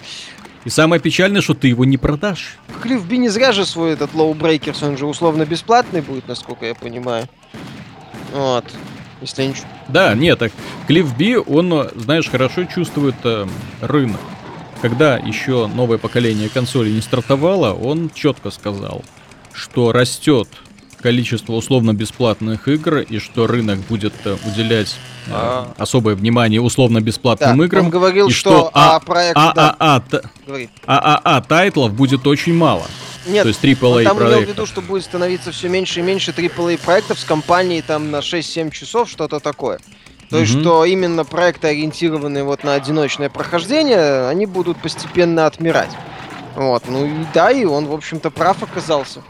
И 0.65 0.71
самое 0.71 1.03
печальное, 1.03 1.43
что 1.43 1.55
ты 1.55 1.69
его 1.69 1.85
не 1.85 1.97
продашь. 1.99 2.57
Клифф 2.83 3.05
Би 3.05 3.19
не 3.19 3.29
зря 3.29 3.53
же 3.53 3.65
свой 3.65 3.93
этот 3.93 4.13
Low 4.13 4.33
Breakers, 4.35 4.87
он 4.87 4.99
же 4.99 5.07
условно 5.07 5.47
бесплатный 5.47 6.01
будет, 6.01 6.27
насколько 6.27 6.67
я 6.67 6.75
понимаю. 6.75 7.29
Вот. 8.33 8.65
Если 9.21 9.45
ничего... 9.45 9.69
Да, 9.89 10.15
нет, 10.15 10.39
так 10.41 10.53
Клифф 10.89 11.17
Би, 11.17 11.37
он, 11.37 11.89
знаешь, 11.95 12.29
хорошо 12.29 12.65
чувствует 12.65 13.15
э, 13.23 13.47
рынок. 13.81 14.21
Когда 14.81 15.17
еще 15.17 15.69
новое 15.69 15.99
поколение 15.99 16.49
консолей 16.49 16.93
не 16.93 17.03
стартовало, 17.03 17.73
он 17.73 18.11
четко 18.13 18.51
сказал, 18.51 19.05
что 19.53 19.93
растет 19.93 20.49
количество 21.03 21.53
условно-бесплатных 21.55 22.69
игр 22.69 22.99
и 22.99 23.19
что 23.19 23.47
рынок 23.47 23.79
будет 23.81 24.15
э, 24.25 24.37
уделять 24.47 24.97
э, 25.27 25.31
А. 25.33 25.73
особое 25.77 26.15
внимание 26.15 26.61
условно-бесплатным 26.61 27.59
Да, 27.59 27.65
играм. 27.65 27.85
он 27.87 27.91
говорил, 27.91 28.29
и 28.29 28.33
что, 28.33 28.71
а, 28.73 28.97
а, 28.97 29.01
проект... 29.01 29.35
да, 29.35 29.77
ААА, 29.79 30.01
т- 30.01 30.23
говори. 30.47 30.71
ААА 30.87 31.41
тайтлов 31.43 31.93
будет 31.93 32.27
очень 32.27 32.55
мало. 32.55 32.85
Нет, 33.27 33.43
То 33.43 33.49
есть 33.49 33.63
AAA 33.63 34.05
там 34.05 34.17
имел 34.17 34.27
в 34.27 34.31
проектов. 34.31 34.49
виду, 34.57 34.67
что 34.67 34.81
будет 34.81 35.05
становиться 35.05 35.53
все 35.53 35.69
меньше 35.69 36.01
и 36.01 36.03
меньше 36.03 36.31
AAA 36.33 36.79
проектов 36.79 37.19
с 37.21 37.25
компанией 37.25 37.83
там 37.83 38.11
на 38.11 38.17
6-7 38.21 38.71
часов, 38.71 39.09
что-то 39.11 39.39
такое. 39.41 39.79
То 40.31 40.39
есть, 40.39 40.55
Мгм. 40.55 40.63
что 40.63 40.85
именно 40.87 41.25
проекты, 41.25 41.69
ориентированные 41.69 42.43
вот 42.43 42.65
на 42.65 42.75
одиночное 42.75 43.29
прохождение, 43.29 44.29
они 44.29 44.47
будут 44.47 44.79
постепенно 44.79 45.47
отмирать. 45.47 45.91
Вот, 46.57 46.85
ну 46.89 47.07
и 47.07 47.11
да, 47.33 47.51
и 47.51 47.65
он, 47.65 47.87
в 47.87 47.93
общем-то, 47.93 48.31
прав 48.31 48.63
оказался 48.63 49.23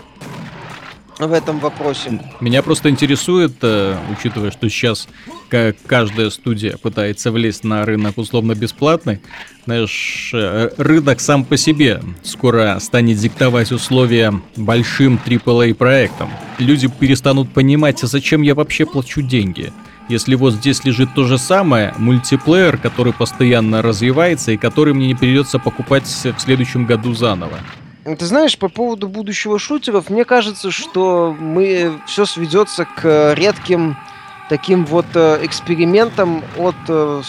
в 1.26 1.32
этом 1.32 1.58
вопросе. 1.58 2.20
Меня 2.40 2.62
просто 2.62 2.90
интересует, 2.90 3.52
э, 3.62 3.96
учитывая, 4.16 4.50
что 4.50 4.68
сейчас 4.68 5.08
ка- 5.48 5.74
каждая 5.86 6.30
студия 6.30 6.76
пытается 6.76 7.30
влезть 7.30 7.64
на 7.64 7.84
рынок 7.84 8.18
условно-бесплатный, 8.18 9.20
знаешь, 9.64 10.30
э, 10.34 10.70
рынок 10.78 11.20
сам 11.20 11.44
по 11.44 11.56
себе 11.56 12.00
скоро 12.22 12.78
станет 12.80 13.18
диктовать 13.18 13.72
условия 13.72 14.32
большим 14.56 15.18
AAA 15.24 15.74
проектам. 15.74 16.30
Люди 16.58 16.88
перестанут 16.88 17.52
понимать, 17.52 18.02
а 18.02 18.06
зачем 18.06 18.42
я 18.42 18.54
вообще 18.54 18.86
плачу 18.86 19.22
деньги. 19.22 19.72
Если 20.08 20.34
вот 20.34 20.54
здесь 20.54 20.84
лежит 20.84 21.14
то 21.14 21.24
же 21.24 21.38
самое, 21.38 21.94
мультиплеер, 21.96 22.76
который 22.76 23.12
постоянно 23.12 23.82
развивается 23.82 24.52
и 24.52 24.56
который 24.56 24.94
мне 24.94 25.06
не 25.06 25.14
придется 25.14 25.58
покупать 25.58 26.04
в 26.04 26.38
следующем 26.40 26.86
году 26.86 27.14
заново. 27.14 27.58
Ты 28.04 28.26
знаешь, 28.26 28.58
по 28.58 28.68
поводу 28.68 29.08
будущего 29.08 29.58
шутеров, 29.58 30.10
мне 30.10 30.24
кажется, 30.24 30.72
что 30.72 31.36
мы 31.38 32.00
все 32.06 32.26
сведется 32.26 32.84
к 32.84 33.34
редким 33.34 33.96
таким 34.48 34.84
вот 34.84 35.06
э, 35.14 35.38
экспериментам 35.42 36.42
от 36.58 36.74
э, 36.88 37.22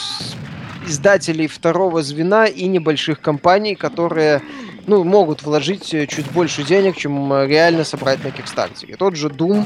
издателей 0.88 1.48
второго 1.48 2.02
звена 2.02 2.48
и 2.48 2.66
небольших 2.66 3.22
компаний, 3.22 3.76
которые 3.76 4.42
ну, 4.88 5.04
могут 5.04 5.44
вложить 5.44 5.94
э, 5.94 6.08
чуть 6.08 6.30
больше 6.32 6.64
денег, 6.64 6.98
чем 6.98 7.32
э, 7.32 7.48
реально 7.48 7.84
собрать 7.84 8.24
на 8.24 8.32
Кикстартере. 8.32 8.96
Тот 8.98 9.16
же 9.16 9.30
Doom, 9.30 9.66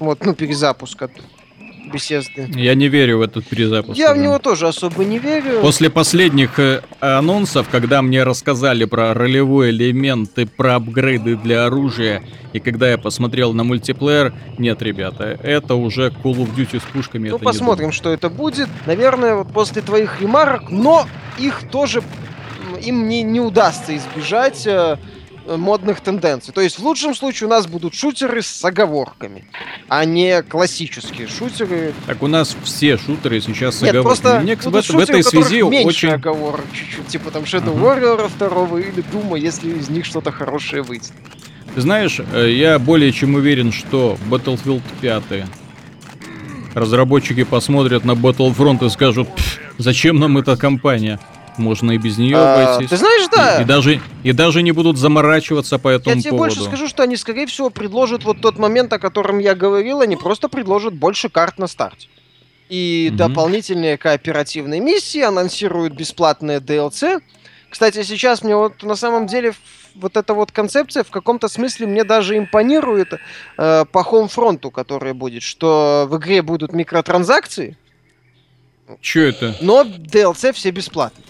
вот, 0.00 0.24
ну, 0.24 0.34
перезапуск 0.34 1.00
от 1.02 1.12
Bethesda. 1.94 2.46
Я 2.60 2.74
не 2.74 2.88
верю 2.88 3.18
в 3.18 3.22
этот 3.22 3.46
перезапуск. 3.46 3.98
Я 3.98 4.12
в 4.12 4.18
него 4.18 4.38
тоже 4.38 4.68
особо 4.68 5.04
не 5.04 5.18
верю. 5.18 5.60
После 5.60 5.90
последних 5.90 6.58
э, 6.58 6.82
анонсов, 7.00 7.68
когда 7.70 8.02
мне 8.02 8.24
рассказали 8.24 8.84
про 8.84 9.14
ролевой 9.14 9.70
элемент 9.70 10.38
и 10.38 10.44
про 10.44 10.76
апгрейды 10.76 11.36
для 11.36 11.66
оружия, 11.66 12.22
и 12.52 12.60
когда 12.60 12.90
я 12.90 12.98
посмотрел 12.98 13.52
на 13.52 13.64
мультиплеер, 13.64 14.32
нет, 14.58 14.82
ребята, 14.82 15.38
это 15.42 15.74
уже 15.74 16.08
Call 16.22 16.36
of 16.36 16.54
Duty 16.54 16.80
с 16.80 16.92
пушками. 16.92 17.28
Ну, 17.28 17.38
посмотрим, 17.38 17.92
что 17.92 18.12
это 18.12 18.28
будет. 18.28 18.68
Наверное, 18.86 19.36
вот 19.36 19.52
после 19.52 19.82
твоих 19.82 20.20
ремарок, 20.20 20.70
но 20.70 21.06
их 21.38 21.68
тоже 21.70 22.02
им 22.82 23.08
не, 23.08 23.22
не 23.22 23.40
удастся 23.40 23.96
избежать 23.96 24.66
э, 24.66 24.98
модных 25.46 26.00
тенденций. 26.00 26.52
То 26.54 26.60
есть 26.60 26.78
в 26.78 26.82
лучшем 26.84 27.14
случае 27.14 27.46
у 27.48 27.50
нас 27.50 27.66
будут 27.66 27.94
шутеры 27.94 28.42
с 28.42 28.64
оговорками, 28.64 29.44
а 29.88 30.04
не 30.04 30.42
классические 30.42 31.28
шутеры. 31.28 31.92
Так 32.06 32.22
у 32.22 32.26
нас 32.26 32.56
все 32.64 32.96
шутеры 32.96 33.40
сейчас 33.40 33.76
с 33.78 33.82
Нет, 33.82 33.90
оговорками. 33.94 34.22
просто 34.22 34.40
Мне, 34.40 34.56
в, 34.56 34.58
это- 34.76 34.82
в 34.82 34.84
шутеры, 34.86 35.18
этой 35.20 35.24
связи 35.24 35.62
меньше 35.62 35.88
очень... 35.88 36.08
оговорок 36.10 36.64
чуть-чуть, 36.72 37.06
типа 37.08 37.30
там 37.30 37.42
Shadow 37.44 37.74
Мгм. 37.74 37.84
Warrior 37.84 38.30
2 38.70 38.80
или 38.80 39.02
Дума, 39.12 39.36
если 39.36 39.70
из 39.70 39.88
них 39.90 40.04
что-то 40.04 40.32
хорошее 40.32 40.82
выйдет. 40.82 41.12
Ты 41.74 41.80
знаешь, 41.80 42.20
э, 42.32 42.50
я 42.52 42.78
более 42.78 43.10
чем 43.12 43.34
уверен, 43.34 43.72
что 43.72 44.16
Battlefield 44.30 44.82
5 45.00 45.44
разработчики 46.74 47.44
посмотрят 47.44 48.04
на 48.04 48.12
Battlefront 48.12 48.84
и 48.86 48.90
скажут, 48.90 49.28
«Пф, 49.34 49.58
зачем 49.78 50.18
нам 50.18 50.38
эта 50.38 50.56
компания? 50.56 51.20
Можно 51.56 51.92
и 51.92 51.98
без 51.98 52.18
нее 52.18 52.36
А, 52.36 52.72
обойтись. 52.74 52.90
ты 52.90 52.96
знаешь, 52.96 53.28
да. 53.30 53.58
И, 53.58 53.62
и 53.62 53.64
даже, 53.64 54.00
и 54.24 54.32
даже 54.32 54.62
не 54.62 54.72
будут 54.72 54.98
заморачиваться 54.98 55.78
по 55.78 55.88
этому 55.88 56.16
Я 56.16 56.20
тебе 56.20 56.30
поводу. 56.30 56.54
больше 56.56 56.64
скажу, 56.64 56.88
что 56.88 57.02
они, 57.02 57.16
скорее 57.16 57.46
всего, 57.46 57.70
предложат 57.70 58.24
вот 58.24 58.40
тот 58.40 58.58
момент, 58.58 58.92
о 58.92 58.98
котором 58.98 59.38
я 59.38 59.54
говорил, 59.54 60.00
они 60.00 60.16
просто 60.16 60.48
предложат 60.48 60.94
больше 60.94 61.28
карт 61.28 61.58
на 61.58 61.66
старте. 61.68 62.08
И 62.68 63.06
Мгм. 63.10 63.18
дополнительные 63.18 63.96
кооперативные 63.98 64.80
миссии, 64.80 65.20
анонсируют 65.20 65.92
бесплатные 65.94 66.58
DLC. 66.58 67.20
Кстати, 67.70 68.02
сейчас 68.02 68.42
мне 68.42 68.56
вот 68.56 68.82
на 68.82 68.96
самом 68.96 69.26
деле 69.26 69.52
вот 69.94 70.16
эта 70.16 70.34
вот 70.34 70.50
концепция 70.50 71.04
в 71.04 71.10
каком-то 71.10 71.48
смысле 71.48 71.86
мне 71.86 72.02
даже 72.04 72.36
импонирует 72.36 73.12
э, 73.58 73.84
по 73.84 73.98
Homefront, 73.98 74.70
которая 74.72 75.14
будет, 75.14 75.42
что 75.42 76.06
в 76.10 76.16
игре 76.16 76.42
будут 76.42 76.72
микротранзакции, 76.72 77.76
Че 79.00 79.28
это? 79.28 79.56
но 79.60 79.82
DLC 79.82 80.52
все 80.52 80.70
бесплатные. 80.70 81.24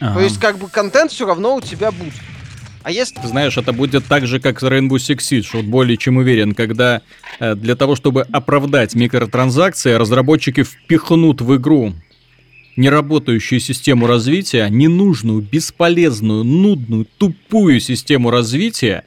Ага. 0.00 0.14
То 0.14 0.20
есть 0.20 0.38
как 0.40 0.58
бы 0.58 0.68
контент 0.68 1.12
все 1.12 1.26
равно 1.26 1.56
у 1.56 1.60
тебя 1.60 1.90
будет. 1.90 2.14
А 2.82 2.90
если 2.90 3.14
Ты 3.14 3.28
знаешь, 3.28 3.56
это 3.56 3.72
будет 3.72 4.04
так 4.06 4.26
же, 4.26 4.40
как 4.40 4.62
Rainbow 4.62 4.96
Six 4.96 5.18
Siege, 5.18 5.48
вот 5.54 5.64
более 5.64 5.96
чем 5.96 6.18
уверен, 6.18 6.54
когда 6.54 7.00
э, 7.40 7.54
для 7.54 7.76
того, 7.76 7.96
чтобы 7.96 8.22
оправдать 8.30 8.94
микротранзакции, 8.94 9.92
разработчики 9.92 10.62
впихнут 10.62 11.40
в 11.40 11.56
игру 11.56 11.94
неработающую 12.76 13.60
систему 13.60 14.06
развития, 14.06 14.68
ненужную, 14.68 15.40
бесполезную, 15.40 16.44
нудную, 16.44 17.06
тупую 17.18 17.80
систему 17.80 18.30
развития, 18.30 19.04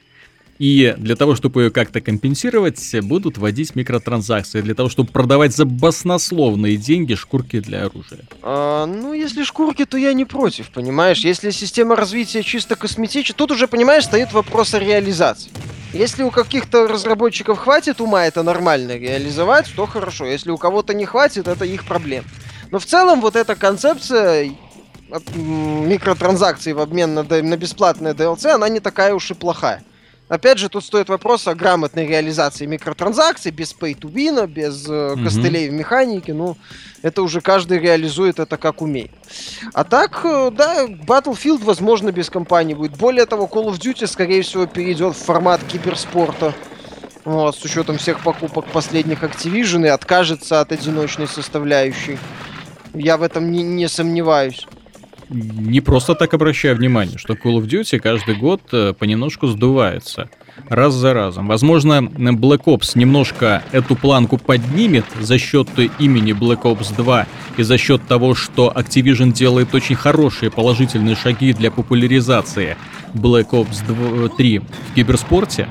и 0.60 0.96
для 0.98 1.16
того, 1.16 1.36
чтобы 1.36 1.64
ее 1.64 1.72
как-то 1.72 2.02
компенсировать, 2.02 2.96
будут 3.02 3.38
вводить 3.38 3.76
микротранзакции, 3.76 4.62
для 4.62 4.74
того, 4.74 4.90
чтобы 4.90 5.12
продавать 5.12 5.56
за 5.56 5.66
баснословные 5.66 6.78
деньги 6.78 7.16
шкурки 7.16 7.60
для 7.60 7.86
оружия. 7.86 8.22
А, 8.42 8.86
ну, 8.86 9.14
если 9.14 9.44
шкурки, 9.44 9.86
то 9.86 9.98
я 9.98 10.14
не 10.14 10.26
против, 10.26 10.72
понимаешь? 10.72 11.20
Если 11.20 11.52
система 11.52 11.96
развития 11.96 12.44
чисто 12.44 12.76
косметическая, 12.76 13.38
тут 13.38 13.52
уже, 13.52 13.68
понимаешь, 13.68 14.06
стоит 14.06 14.34
вопрос 14.34 14.74
о 14.74 14.80
реализации. 14.80 15.52
Если 15.94 16.24
у 16.24 16.32
каких-то 16.32 16.88
разработчиков 16.88 17.58
хватит 17.58 18.02
ума 18.02 18.26
это 18.26 18.44
нормально 18.44 18.98
реализовать, 18.98 19.72
то 19.76 19.86
хорошо. 19.86 20.26
Если 20.26 20.52
у 20.52 20.58
кого-то 20.58 20.94
не 20.94 21.06
хватит, 21.06 21.48
это 21.48 21.66
их 21.66 21.86
проблема. 21.86 22.26
Но 22.72 22.80
в 22.80 22.86
целом 22.86 23.22
вот 23.22 23.36
эта 23.36 23.56
концепция 23.56 24.52
микротранзакций 25.36 26.74
в 26.74 26.80
обмен 26.80 27.14
на, 27.14 27.24
на 27.24 27.58
бесплатное 27.58 28.14
DLC, 28.14 28.50
она 28.50 28.68
не 28.68 28.82
такая 28.82 29.14
уж 29.14 29.32
и 29.32 29.34
плохая. 29.34 29.84
Опять 30.30 30.58
же, 30.58 30.68
тут 30.68 30.84
стоит 30.84 31.08
вопрос 31.08 31.48
о 31.48 31.56
грамотной 31.56 32.06
реализации 32.06 32.66
микротранзакций, 32.66 33.52
без 33.52 33.74
pay 33.74 33.98
to 33.98 34.12
win, 34.12 34.46
без 34.46 34.86
э, 34.90 35.14
Мгм. 35.16 35.24
костылей 35.24 35.70
в 35.70 35.74
механике. 35.74 36.34
Ну, 36.34 36.58
это 37.02 37.22
уже 37.22 37.40
каждый 37.40 37.80
реализует 37.80 38.40
это 38.40 38.58
как 38.58 38.82
умеет. 38.82 39.12
А 39.74 39.86
так, 39.86 40.20
э, 40.26 40.52
да, 40.52 40.86
Battlefield, 40.86 41.64
возможно, 41.64 42.12
без 42.12 42.30
компании 42.30 42.74
будет. 42.74 42.98
Более 42.98 43.26
того, 43.26 43.46
Call 43.46 43.68
of 43.70 43.80
Duty, 43.80 44.06
скорее 44.06 44.42
всего, 44.42 44.66
перейдет 44.66 45.16
в 45.16 45.24
формат 45.24 45.62
киберспорта. 45.64 46.54
Вот, 47.24 47.56
с 47.58 47.64
учетом 47.64 47.98
всех 47.98 48.22
покупок 48.22 48.66
последних 48.66 49.24
Activision 49.24 49.86
и 49.86 49.90
откажется 49.90 50.60
от 50.60 50.72
одиночной 50.74 51.28
составляющей. 51.28 52.18
Я 52.94 53.16
в 53.18 53.22
этом 53.24 53.52
не, 53.52 53.64
не 53.64 53.88
сомневаюсь. 53.88 54.66
Не 55.30 55.82
просто 55.82 56.16
так 56.16 56.34
обращаю 56.34 56.76
внимание, 56.76 57.18
что 57.18 57.34
Call 57.34 57.60
of 57.60 57.68
Duty 57.68 58.00
каждый 58.00 58.36
год 58.36 58.62
э, 58.72 58.94
понемножку 58.98 59.48
сдувается. 59.48 60.30
Раз 60.70 60.94
за 60.94 61.14
разом. 61.14 61.48
Возможно, 61.48 61.94
э, 61.94 62.20
Black 62.32 62.64
Ops 62.66 62.92
немножко 62.96 63.64
эту 63.72 63.96
планку 63.96 64.38
поднимет 64.38 65.06
за 65.20 65.38
счет 65.38 65.68
имени 66.00 66.34
Black 66.34 66.62
Ops 66.64 66.96
2 66.96 67.28
и 67.58 67.64
за 67.64 67.78
счет 67.78 68.02
того, 68.08 68.36
что 68.36 68.72
Activision 68.76 69.32
делает 69.34 69.76
очень 69.76 69.96
хорошие 69.96 70.50
положительные 70.50 71.16
шаги 71.16 71.54
для 71.54 71.72
популяризации 71.72 72.78
Black 73.14 73.50
Ops 73.50 73.86
2 73.86 74.30
3 74.30 74.60
в 74.60 74.94
киберспорте. 74.96 75.68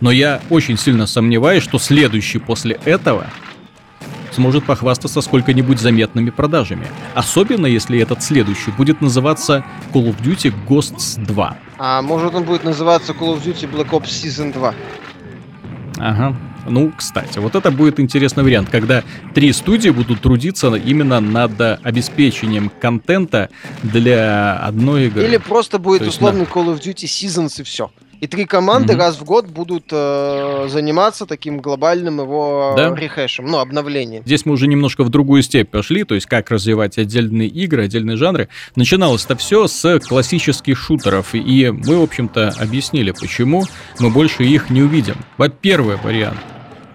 Но 0.00 0.12
я 0.12 0.40
очень 0.48 0.78
сильно 0.78 1.06
сомневаюсь, 1.06 1.64
что 1.64 1.78
следующий 1.78 2.38
после 2.38 2.78
этого 2.84 3.26
сможет 4.38 4.64
похвастаться 4.64 5.20
сколько-нибудь 5.20 5.80
заметными 5.80 6.30
продажами. 6.30 6.86
Особенно 7.14 7.66
если 7.66 7.98
этот 7.98 8.22
следующий 8.22 8.70
будет 8.70 9.00
называться 9.00 9.64
Call 9.92 10.14
of 10.14 10.22
Duty 10.22 10.54
Ghosts 10.68 11.20
2. 11.26 11.58
А 11.78 12.02
может 12.02 12.34
он 12.36 12.44
будет 12.44 12.62
называться 12.62 13.12
Call 13.12 13.34
of 13.34 13.42
Duty 13.44 13.68
Black 13.68 13.90
Ops 13.90 14.04
Season 14.04 14.52
2. 14.52 14.74
Ага. 15.98 16.36
Ну, 16.68 16.92
кстати, 16.96 17.40
вот 17.40 17.56
это 17.56 17.72
будет 17.72 17.98
интересный 17.98 18.44
вариант, 18.44 18.68
когда 18.70 19.02
три 19.34 19.52
студии 19.52 19.90
будут 19.90 20.20
трудиться 20.20 20.72
именно 20.74 21.18
над 21.18 21.60
обеспечением 21.82 22.70
контента 22.80 23.48
для 23.82 24.56
одной 24.58 25.06
игры. 25.06 25.24
Или 25.24 25.38
просто 25.38 25.80
будет 25.80 26.02
То 26.02 26.10
условный 26.10 26.44
Call 26.44 26.72
of 26.72 26.80
Duty 26.80 27.06
Seasons 27.06 27.60
и 27.60 27.64
все. 27.64 27.90
И 28.20 28.26
три 28.26 28.46
команды 28.46 28.94
Мгм. 28.94 29.00
раз 29.00 29.16
в 29.16 29.24
год 29.24 29.46
будут 29.46 29.84
э, 29.92 30.66
заниматься 30.68 31.24
таким 31.24 31.60
глобальным 31.60 32.20
его 32.20 32.74
Да. 32.76 32.92
рехешем, 32.94 33.46
ну, 33.46 33.58
обновлением. 33.58 34.22
Здесь 34.24 34.44
мы 34.44 34.54
уже 34.54 34.66
немножко 34.66 35.04
в 35.04 35.08
другую 35.08 35.42
степь 35.42 35.70
пошли, 35.70 36.02
то 36.02 36.14
есть 36.16 36.26
как 36.26 36.50
развивать 36.50 36.98
отдельные 36.98 37.46
игры, 37.48 37.84
отдельные 37.84 38.16
жанры. 38.16 38.48
Начиналось 38.74 39.24
это 39.24 39.36
все 39.36 39.68
с 39.68 40.00
классических 40.00 40.76
шутеров, 40.76 41.34
и 41.34 41.70
мы, 41.70 41.98
в 41.98 42.02
общем-то, 42.02 42.54
объяснили, 42.58 43.12
почему 43.12 43.64
мы 44.00 44.10
больше 44.10 44.42
их 44.42 44.68
не 44.68 44.82
увидим. 44.82 45.14
Во-первых, 45.36 46.02
вариант. 46.02 46.38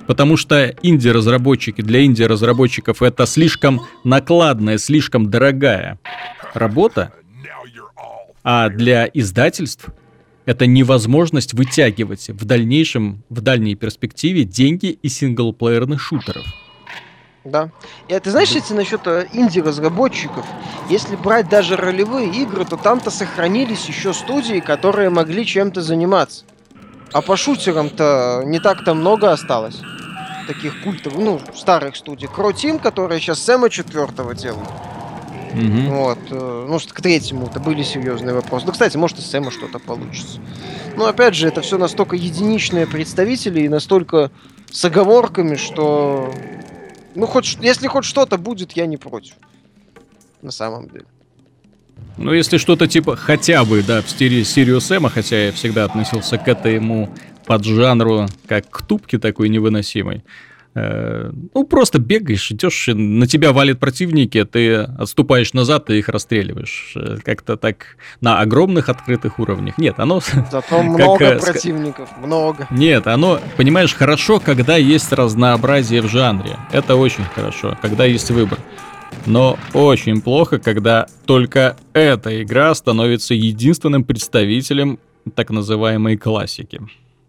Потому 0.07 0.35
что 0.35 0.75
инди-разработчики 0.81 1.81
для 1.81 2.03
инди-разработчиков 2.03 3.01
это 3.01 3.25
слишком 3.25 3.81
накладная, 4.03 4.77
слишком 4.77 5.29
дорогая 5.29 5.97
работа, 6.53 7.13
а 8.43 8.67
для 8.67 9.09
издательств 9.13 9.85
это 10.45 10.65
невозможность 10.67 11.53
вытягивать 11.53 12.29
в 12.29 12.45
дальнейшем, 12.45 13.23
в 13.29 13.41
дальней 13.41 13.75
перспективе 13.75 14.43
деньги 14.43 14.87
из 14.87 15.17
синглплеерных 15.17 16.01
шутеров. 16.01 16.45
Да. 17.43 17.69
И 18.07 18.13
а 18.13 18.19
ты 18.19 18.31
знаешь, 18.31 18.51
если 18.51 18.73
насчет 18.73 19.05
э, 19.05 19.27
инди-разработчиков, 19.33 20.45
если 20.89 21.17
брать 21.17 21.49
даже 21.49 21.75
ролевые 21.75 22.29
игры, 22.29 22.63
то 22.63 22.77
там-то 22.77 23.11
сохранились 23.11 23.85
еще 23.85 24.13
студии, 24.13 24.61
которые 24.61 25.09
могли 25.09 25.45
чем-то 25.45 25.81
заниматься. 25.81 26.45
А 27.11 27.21
по 27.21 27.35
шутерам-то 27.35 28.43
не 28.45 28.59
так-то 28.59 28.93
много 28.93 29.31
осталось. 29.31 29.81
Таких 30.47 30.83
культовых, 30.83 31.19
ну, 31.19 31.41
старых 31.53 31.97
студий. 31.97 32.27
Team, 32.27 32.79
которые 32.79 33.19
сейчас 33.19 33.39
Сэма 33.39 33.69
четвертого 33.69 34.33
делают. 34.33 34.69
Мгм. 35.53 35.89
Вот. 35.89 36.19
э, 36.31 36.65
Ну, 36.67 36.79
что 36.79 36.93
к 36.93 37.01
третьему-то 37.01 37.59
были 37.59 37.83
серьезные 37.83 38.33
вопросы. 38.33 38.65
Ну, 38.65 38.71
кстати, 38.71 38.97
может, 38.97 39.19
и 39.19 39.21
с 39.21 39.25
Сэма 39.27 39.51
что-то 39.51 39.79
получится. 39.79 40.39
Но 40.97 41.05
опять 41.05 41.35
же, 41.35 41.47
это 41.47 41.61
все 41.61 41.77
настолько 41.77 42.15
единичные 42.15 42.87
представители 42.87 43.61
и 43.61 43.69
настолько 43.69 44.31
с 44.71 44.83
оговорками, 44.85 45.55
что. 45.55 46.33
Ну, 47.15 47.27
хоть 47.27 47.57
если 47.61 47.87
хоть 47.87 48.05
что-то 48.05 48.37
будет, 48.37 48.73
я 48.73 48.85
не 48.85 48.97
против. 48.97 49.35
На 50.41 50.51
самом 50.51 50.89
деле. 50.89 51.05
Ну, 52.17 52.33
если 52.33 52.57
что-то 52.57 52.87
типа 52.87 53.15
хотя 53.15 53.63
бы, 53.63 53.81
да, 53.83 54.01
в 54.01 54.09
стиле 54.09 54.41
Sirius 54.41 54.95
M, 54.95 55.09
хотя 55.09 55.45
я 55.45 55.51
всегда 55.51 55.85
относился 55.85 56.37
к 56.37 56.47
этому 56.47 57.09
поджанру 57.45 58.27
как 58.47 58.69
к 58.69 58.81
тупке 58.83 59.19
такой 59.19 59.49
невыносимой. 59.49 60.23
Э, 60.75 61.31
Ну, 61.53 61.63
просто 61.65 61.99
бегаешь, 61.99 62.51
идешь, 62.51 62.89
и 62.89 62.93
на 62.93 63.27
тебя 63.27 63.51
валят 63.53 63.79
противники, 63.79 64.43
ты 64.43 64.75
отступаешь 64.75 65.53
назад 65.53 65.89
и 65.89 65.99
их 65.99 66.09
расстреливаешь. 66.09 66.93
Э, 66.95 67.17
Как-то 67.23 67.57
так 67.57 67.97
на 68.21 68.39
огромных 68.39 68.89
открытых 68.89 69.39
уровнях. 69.39 69.77
Нет, 69.77 69.95
оно... 69.99 70.19
Зато 70.51 70.81
много 70.81 71.25
э, 71.25 71.39
противников. 71.39 72.09
Много. 72.17 72.67
Нет, 72.71 73.07
оно, 73.07 73.39
понимаешь, 73.57 73.93
хорошо, 73.93 74.39
когда 74.39 74.75
есть 74.77 75.11
разнообразие 75.13 76.01
в 76.01 76.07
жанре. 76.07 76.57
Это 76.71 76.95
очень 76.95 77.23
хорошо, 77.25 77.77
когда 77.81 78.05
есть 78.05 78.31
выбор. 78.31 78.57
Но 79.27 79.57
очень 79.73 80.21
плохо, 80.21 80.57
когда 80.57 81.05
только 81.25 81.77
эта 81.93 82.41
игра 82.41 82.73
становится 82.73 83.33
единственным 83.35 84.03
представителем 84.03 84.97
так 85.35 85.51
называемой 85.51 86.17
классики. 86.17 86.81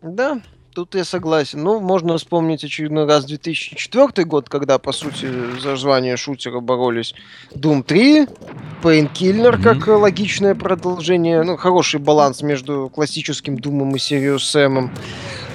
Да, 0.03 0.41
тут 0.75 0.95
я 0.95 1.05
согласен. 1.05 1.63
Ну, 1.63 1.81
можно 1.81 2.19
вспомнить 2.19 2.65
очередной 2.65 3.07
раз 3.07 3.25
2004 3.25 4.25
год, 4.27 4.49
когда, 4.49 4.79
по 4.79 4.93
сути, 4.93 5.27
за 5.61 5.77
звание 5.77 6.17
шутера 6.17 6.61
боролись 6.61 7.15
Doom 7.55 7.85
3, 7.85 8.27
Painkiller 8.83 9.53
Мгм. 9.53 9.63
как 9.63 9.87
логичное 9.87 10.55
продолжение, 10.55 11.43
ну, 11.43 11.57
хороший 11.57 12.01
баланс 12.01 12.43
между 12.43 12.91
классическим 12.93 13.57
Думом 13.57 13.95
и 13.95 13.99
Serious 13.99 14.39
Sam, 14.39 14.91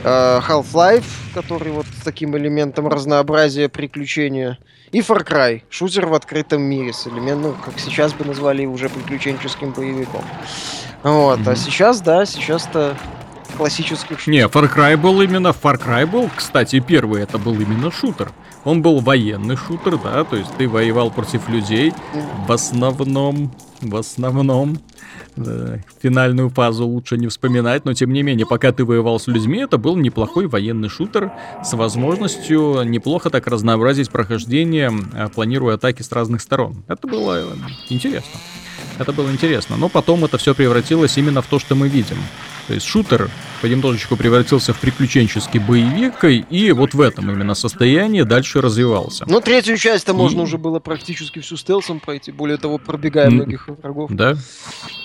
э, 0.04 0.40
Half-Life, 0.48 1.34
который 1.34 1.72
вот 1.74 1.86
с 1.86 2.04
таким 2.04 2.36
элементом 2.38 2.88
разнообразия 2.88 3.70
приключения, 3.70 4.58
и 4.92 5.02
Far 5.02 5.24
Cry, 5.28 5.62
шутер 5.70 6.08
в 6.08 6.14
открытом 6.16 6.64
мире 6.64 6.94
с 6.94 7.06
элементом, 7.06 7.56
как 7.64 7.78
сейчас 7.78 8.14
бы 8.14 8.26
назвали 8.26 8.66
уже 8.66 8.90
приключенческим 8.90 9.74
боевиком. 9.74 10.24
Вот, 11.04 11.40
а 11.46 11.52
Мгм. 11.52 11.56
сейчас, 11.56 12.02
да, 12.02 12.26
сейчас-то 12.26 12.98
классический 13.60 14.16
шутер. 14.16 14.32
Не, 14.32 14.48
Far 14.48 14.74
Cry 14.74 14.98
был 14.98 15.22
именно... 15.22 15.50
Far 15.50 15.78
Cry 15.78 16.06
был, 16.06 16.30
кстати, 16.36 16.80
первый 16.80 17.22
это 17.22 17.38
был 17.38 17.54
именно 17.60 17.92
шутер. 17.92 18.32
Он 18.64 18.82
был 18.82 19.00
военный 19.00 19.56
шутер, 19.56 19.98
да, 19.98 20.24
то 20.24 20.36
есть 20.36 20.52
ты 20.58 20.68
воевал 20.68 21.12
против 21.12 21.48
людей, 21.50 21.94
в 22.48 22.52
основном, 22.52 23.54
в 23.82 23.96
основном, 23.96 24.80
да, 25.36 25.80
финальную 26.02 26.50
фазу 26.50 26.86
лучше 26.86 27.18
не 27.18 27.28
вспоминать, 27.28 27.86
но 27.86 27.94
тем 27.94 28.12
не 28.12 28.22
менее, 28.22 28.46
пока 28.46 28.72
ты 28.72 28.84
воевал 28.84 29.20
с 29.20 29.28
людьми, 29.28 29.60
это 29.60 29.78
был 29.78 29.96
неплохой 29.96 30.48
военный 30.48 30.90
шутер 30.90 31.32
с 31.64 31.74
возможностью 31.74 32.84
неплохо 32.84 33.30
так 33.30 33.48
разнообразить 33.48 34.10
прохождение, 34.10 34.92
э, 35.14 35.30
планируя 35.30 35.76
атаки 35.76 36.02
с 36.02 36.12
разных 36.12 36.42
сторон. 36.42 36.84
Это 36.88 37.08
было 37.08 37.42
э, 37.42 37.56
интересно. 37.90 38.40
Это 38.98 39.14
было 39.14 39.30
интересно, 39.32 39.78
но 39.78 39.88
потом 39.88 40.26
это 40.26 40.38
все 40.38 40.54
превратилось 40.54 41.18
именно 41.18 41.42
в 41.42 41.48
то, 41.48 41.60
что 41.60 41.76
мы 41.76 41.88
видим. 41.88 42.18
То 42.70 42.76
есть 42.76 42.86
шутер 42.86 43.32
понемножечку 43.64 44.16
превратился 44.16 44.76
в 44.76 44.80
приключенческий 44.80 45.60
боевик, 45.60 46.24
и 46.24 46.72
вот 46.72 46.94
в 46.94 47.02
этом 47.02 47.32
именно 47.32 47.56
состоянии 47.56 48.22
дальше 48.22 48.62
развивался. 48.62 49.26
Ну, 49.28 49.42
третью 49.42 49.76
часть-то 49.76 50.14
можно 50.14 50.42
И- 50.42 50.44
уже 50.44 50.60
было 50.60 50.78
практически 50.78 51.40
всю 51.40 51.58
стелсом 51.58 52.00
пройти, 52.00 52.32
более 52.32 52.58
того, 52.58 52.78
пробегая 52.78 53.32
многих 53.32 53.68
врагов. 53.70 54.12
Да? 54.14 54.36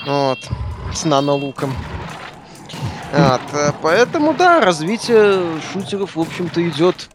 Вот. 0.05 0.41
С 0.93 1.07
нано-луком. 1.07 1.73
Вот, 3.15 3.41
э, 3.55 3.73
поэтому, 3.81 4.35
да, 4.35 4.61
развитие 4.61 5.41
шутеров, 5.73 6.17
в 6.17 6.21
общем-то, 6.21 6.69
идет 6.69 7.09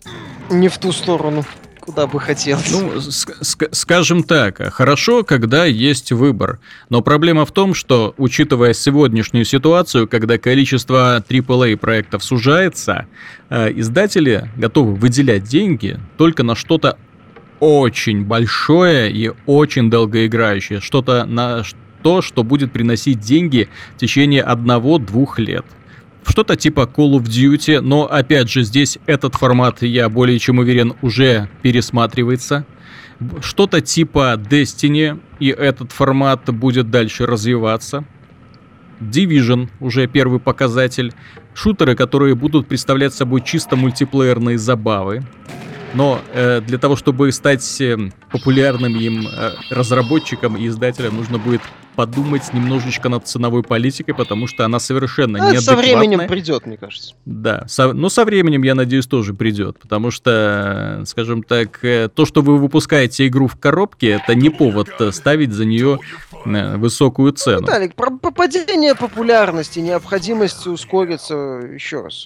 не 0.50 0.68
в 0.68 0.80
ту 0.80 0.91
сторону, 0.91 1.45
куда 1.89 2.05
бы 2.05 2.19
хотелось. 2.19 2.71
Ну, 2.71 2.97
ск- 2.97 3.41
ск- 3.41 3.69
скажем 3.71 4.21
так, 4.21 4.61
хорошо, 4.71 5.23
когда 5.23 5.65
есть 5.65 6.11
выбор. 6.11 6.59
Но 6.89 7.01
проблема 7.01 7.47
в 7.47 7.51
том, 7.51 7.73
что, 7.73 8.13
учитывая 8.17 8.73
сегодняшнюю 8.73 9.43
ситуацию, 9.43 10.07
когда 10.07 10.37
количество 10.37 11.19
AAA 11.27 11.77
проектов 11.77 12.23
сужается, 12.23 13.07
э, 13.49 13.71
издатели 13.73 14.51
готовы 14.55 14.93
выделять 14.93 15.45
деньги 15.45 15.99
только 16.17 16.43
на 16.43 16.53
что-то 16.53 16.99
очень 17.59 18.23
большое 18.23 19.11
и 19.11 19.31
очень 19.47 19.89
долгоиграющее. 19.89 20.81
Что-то 20.81 21.25
на 21.25 21.63
то, 22.03 22.21
что 22.21 22.43
будет 22.43 22.71
приносить 22.71 23.19
деньги 23.19 23.67
в 23.95 23.99
течение 23.99 24.43
одного-двух 24.43 25.39
лет. 25.39 25.65
Что-то 26.26 26.55
типа 26.55 26.82
Call 26.82 27.20
of 27.20 27.24
Duty, 27.24 27.82
но 27.82 28.05
опять 28.05 28.49
же 28.49 28.63
здесь 28.63 28.97
этот 29.05 29.36
формат, 29.36 29.82
я 29.82 30.09
более 30.09 30.38
чем 30.39 30.59
уверен, 30.59 30.93
уже 31.01 31.49
пересматривается. 31.61 32.65
Что-то 33.41 33.82
типа 33.82 34.36
Destiny, 34.38 35.20
и 35.39 35.49
этот 35.49 35.91
формат 35.91 36.45
будет 36.53 36.89
дальше 36.89 37.26
развиваться. 37.26 38.05
Division 38.99 39.70
уже 39.80 40.07
первый 40.07 40.39
показатель. 40.39 41.13
Шутеры, 41.53 41.95
которые 41.95 42.36
будут 42.36 42.67
представлять 42.67 43.13
собой 43.13 43.41
чисто 43.41 43.76
мультиплеерные 43.76 44.57
забавы. 44.57 45.24
Но 45.93 46.22
э, 46.34 46.61
для 46.61 46.78
того, 46.78 46.95
чтобы 46.95 47.32
стать 47.32 47.82
э, 47.82 47.97
популярным 48.32 48.95
им 48.95 49.28
э, 49.28 49.53
разработчиком 49.72 50.55
и 50.55 50.67
издателем, 50.67 51.15
нужно 51.15 51.39
будет 51.39 51.61
подумать 52.00 52.54
немножечко 52.54 53.10
над 53.10 53.28
ценовой 53.28 53.62
политикой, 53.62 54.14
потому 54.14 54.47
что 54.47 54.64
она 54.64 54.80
совершенно 54.80 55.38
Ну, 55.38 55.60
со 55.60 55.76
временем 55.76 56.30
придет, 56.30 56.66
мне 56.66 56.78
кажется. 56.78 57.14
Да, 57.26 57.66
со- 57.68 57.91
но 57.91 58.08
со 58.08 58.24
временем, 58.24 58.64
я 58.64 58.74
надеюсь, 58.74 59.06
тоже 59.06 59.34
придет, 59.34 59.78
потому 59.80 60.10
что, 60.10 61.04
скажем 61.06 61.43
так, 61.43 61.84
э, 61.84 62.08
то, 62.08 62.26
что 62.26 62.41
вы 62.41 62.58
выпускаете 62.58 63.28
игру 63.28 63.47
в 63.47 63.58
коробке, 63.58 64.12
это 64.12 64.34
не 64.34 64.50
повод 64.50 64.88
э, 64.97 65.12
ставить 65.12 65.52
за 65.52 65.66
нее 65.66 66.00
э, 66.45 66.78
высокую 66.78 67.34
цену. 67.34 67.64
Виталик, 67.64 67.95
про 67.95 68.12
про 68.12 68.32
падение 68.32 68.95
популярности, 68.95 69.80
необходимость 69.80 70.68
ускориться, 70.68 71.36
еще 71.74 72.04
раз. 72.04 72.26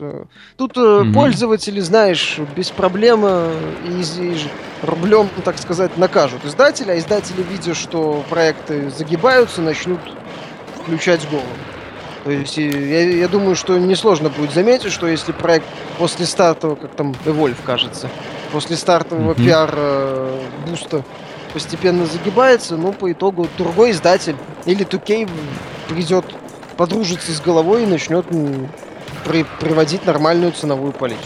Тут 0.56 0.78
Мгм. 0.78 1.14
пользователи, 1.14 1.80
знаешь, 1.80 2.38
без 2.56 2.70
проблем 2.70 3.26
и, 3.26 4.04
и 4.20 4.36
рублем, 4.84 5.30
так 5.44 5.58
сказать, 5.58 5.98
накажут 5.98 6.46
издателя, 6.46 6.92
а 6.92 6.98
издатели, 7.00 7.42
видя, 7.42 7.74
что 7.74 8.24
проекты 8.30 8.92
загибаются, 8.92 9.62
начнут 9.64 9.99
включать 10.82 11.28
голову. 11.30 11.47
То 12.24 12.32
есть 12.32 12.57
я, 12.57 13.01
я 13.01 13.28
думаю, 13.28 13.55
что 13.55 13.78
несложно 13.78 14.30
будет 14.30 14.53
заметить, 14.53 14.91
что 14.91 15.07
если 15.07 15.32
проект 15.34 15.66
после 15.97 16.26
стартового, 16.26 16.76
как 16.76 16.91
там 16.95 17.14
Evolve 17.26 17.57
кажется, 17.66 18.09
после 18.51 18.78
стартового 18.78 19.34
Мгм. 19.34 19.43
пиар-буста 19.43 21.03
постепенно 21.51 22.05
загибается, 22.05 22.78
ну, 22.78 22.93
по 22.93 23.11
итогу 23.11 23.47
другой 23.57 23.91
издатель 23.91 24.36
или 24.66 24.86
2K 24.86 25.30
придет, 25.89 26.26
подружится 26.78 27.32
с 27.32 27.41
головой 27.41 27.84
и 27.84 27.86
начнет 27.86 28.26
при- 29.26 29.45
приводить 29.59 30.05
нормальную 30.05 30.51
ценовую 30.53 30.91
политику. 30.93 31.22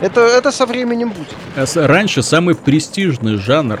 Это, 0.00 0.20
это 0.20 0.52
со 0.52 0.66
временем 0.66 1.10
будет. 1.10 1.34
Э, 1.56 1.86
Раньше 1.86 2.22
самый 2.22 2.54
престижный 2.54 3.36
жанр, 3.38 3.80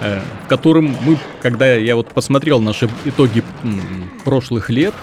в 0.00 0.48
котором 0.48 0.96
мы, 1.02 1.18
когда 1.42 1.74
я 1.74 1.96
вот 1.96 2.08
посмотрел 2.08 2.60
наши 2.60 2.88
итоги 3.04 3.42
прошлых 4.24 4.70
лет, 4.70 4.94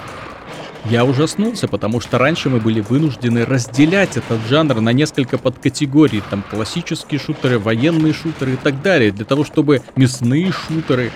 я 0.86 1.04
ужаснулся, 1.04 1.68
потому 1.68 2.00
что 2.00 2.20
раньше 2.20 2.50
мы 2.50 2.60
были 2.60 2.80
вынуждены 2.80 3.44
разделять 3.44 4.18
этот 4.18 4.40
жанр 4.48 4.82
на 4.82 4.94
несколько 4.94 5.40
подкатегорий. 5.40 6.22
Там 6.30 6.44
классические 6.48 7.20
шутеры, 7.20 7.58
военные 7.58 8.14
шутеры 8.14 8.54
и 8.54 8.56
так 8.56 8.84
далее. 8.84 9.12
Для 9.12 9.26
того, 9.26 9.44
чтобы 9.44 9.82
мясные 9.96 10.52
шутеры. 10.52 11.12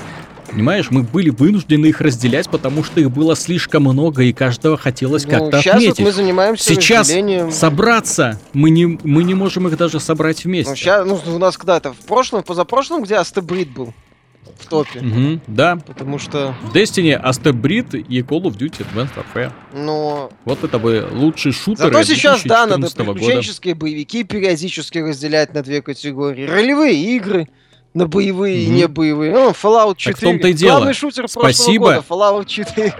Понимаешь, 0.52 0.90
мы 0.90 1.04
были 1.04 1.30
вынуждены 1.30 1.88
их 1.88 2.02
разделять, 2.02 2.50
потому 2.50 2.84
что 2.84 3.00
их 3.00 3.12
было 3.12 3.36
слишком 3.36 3.84
много, 3.84 4.24
и 4.24 4.34
каждого 4.34 4.78
хотелось 4.78 5.26
Ну, 5.26 5.32
как-то 5.32 5.60
сейчас 5.62 5.76
отметить. 5.76 6.00
вот 6.00 6.06
мы 6.06 6.12
занимаемся 6.12 6.64
Сейчас 6.64 7.08
разделением. 7.08 7.52
собраться 7.52 8.40
мы 8.54 8.70
не, 8.70 8.86
мы 9.04 9.24
не 9.24 9.34
можем 9.36 9.68
их 9.68 9.78
даже 9.78 10.00
собрать 10.00 10.44
вместе. 10.46 10.72
Ну, 10.72 10.76
ща- 10.76 11.06
ну, 11.06 11.20
у 11.36 11.38
нас 11.40 11.58
когда-то 11.58 11.94
в 11.94 12.06
прошлом, 12.06 12.44
позапрошлом, 12.44 13.04
где 13.04 13.16
Астебрид 13.16 13.70
был 13.70 13.94
в 14.60 14.66
топе. 14.68 15.00
Мгм, 15.00 15.42
да, 15.48 15.78
Потому 15.78 16.18
что, 16.20 16.54
Destiny, 16.74 17.22
Astebrid 17.24 17.98
и 17.98 18.22
Call 18.22 18.42
of 18.44 18.58
Duty 18.58 18.86
Advanced 18.94 19.12
Warfare. 19.16 19.52
ну... 19.74 20.30
Вот 20.46 20.64
это 20.64 20.80
бы 20.80 21.08
лучшие 21.14 21.54
шутеры 21.54 21.92
Зато 21.94 22.04
сейчас, 22.04 22.42
да, 22.44 22.66
надо 22.66 22.80
2014 22.82 22.98
года. 23.06 23.14
приключенческие 23.20 23.76
боевики 23.76 24.24
периодически 24.24 24.98
разделять 24.98 25.54
на 25.54 25.62
две 25.62 25.82
категории. 25.82 26.46
Ролевые 26.48 26.96
игры 27.16 27.48
на 27.94 28.08
боевые 28.08 28.64
и 28.64 28.68
Мгм. 28.68 28.76
не 28.76 28.88
боевые. 28.88 29.32
Ну, 29.34 29.50
Fallout 29.52 29.96
4. 29.98 30.16
в 30.16 30.20
том-то 30.20 30.48
и 30.50 30.54
дело. 30.54 30.78
Главный 30.78 30.94
шутер 30.94 31.28
Спасибо. 31.28 31.86
прошлого 31.96 32.24
года, 32.30 32.42
Fallout 32.42 32.46
4. 32.46 32.94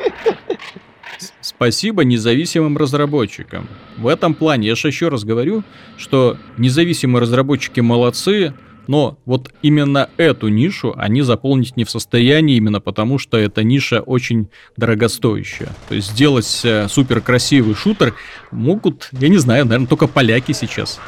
С- 1.18 1.34
Спасибо 1.42 2.04
независимым 2.04 2.78
разработчикам. 2.78 3.68
В 3.98 4.08
этом 4.08 4.34
плане, 4.34 4.68
я 4.70 4.76
же 4.76 4.88
еще 4.88 5.10
раз 5.10 5.24
говорю, 5.24 5.64
что 5.98 6.38
независимые 6.58 7.22
разработчики 7.22 7.82
молодцы, 7.82 8.54
но 8.88 9.18
вот 9.26 9.52
именно 9.62 10.10
эту 10.18 10.48
нишу 10.48 10.96
они 10.98 11.22
заполнить 11.22 11.76
не 11.78 11.84
в 11.84 11.90
состоянии, 11.92 12.56
именно 12.56 12.80
потому 12.80 13.20
что 13.20 13.38
эта 13.38 13.64
ниша 13.64 14.00
очень 14.00 14.48
дорогостоящая. 14.78 15.70
То 15.90 15.96
есть 15.96 16.12
сделать 16.12 16.62
э, 16.64 16.88
супер 16.90 17.22
красивый 17.22 17.76
шутер 17.76 18.16
могут, 18.52 19.10
я 19.12 19.28
не 19.30 19.38
знаю, 19.38 19.66
наверное, 19.66 19.88
только 19.88 20.08
поляки 20.08 20.54
сейчас. 20.54 21.00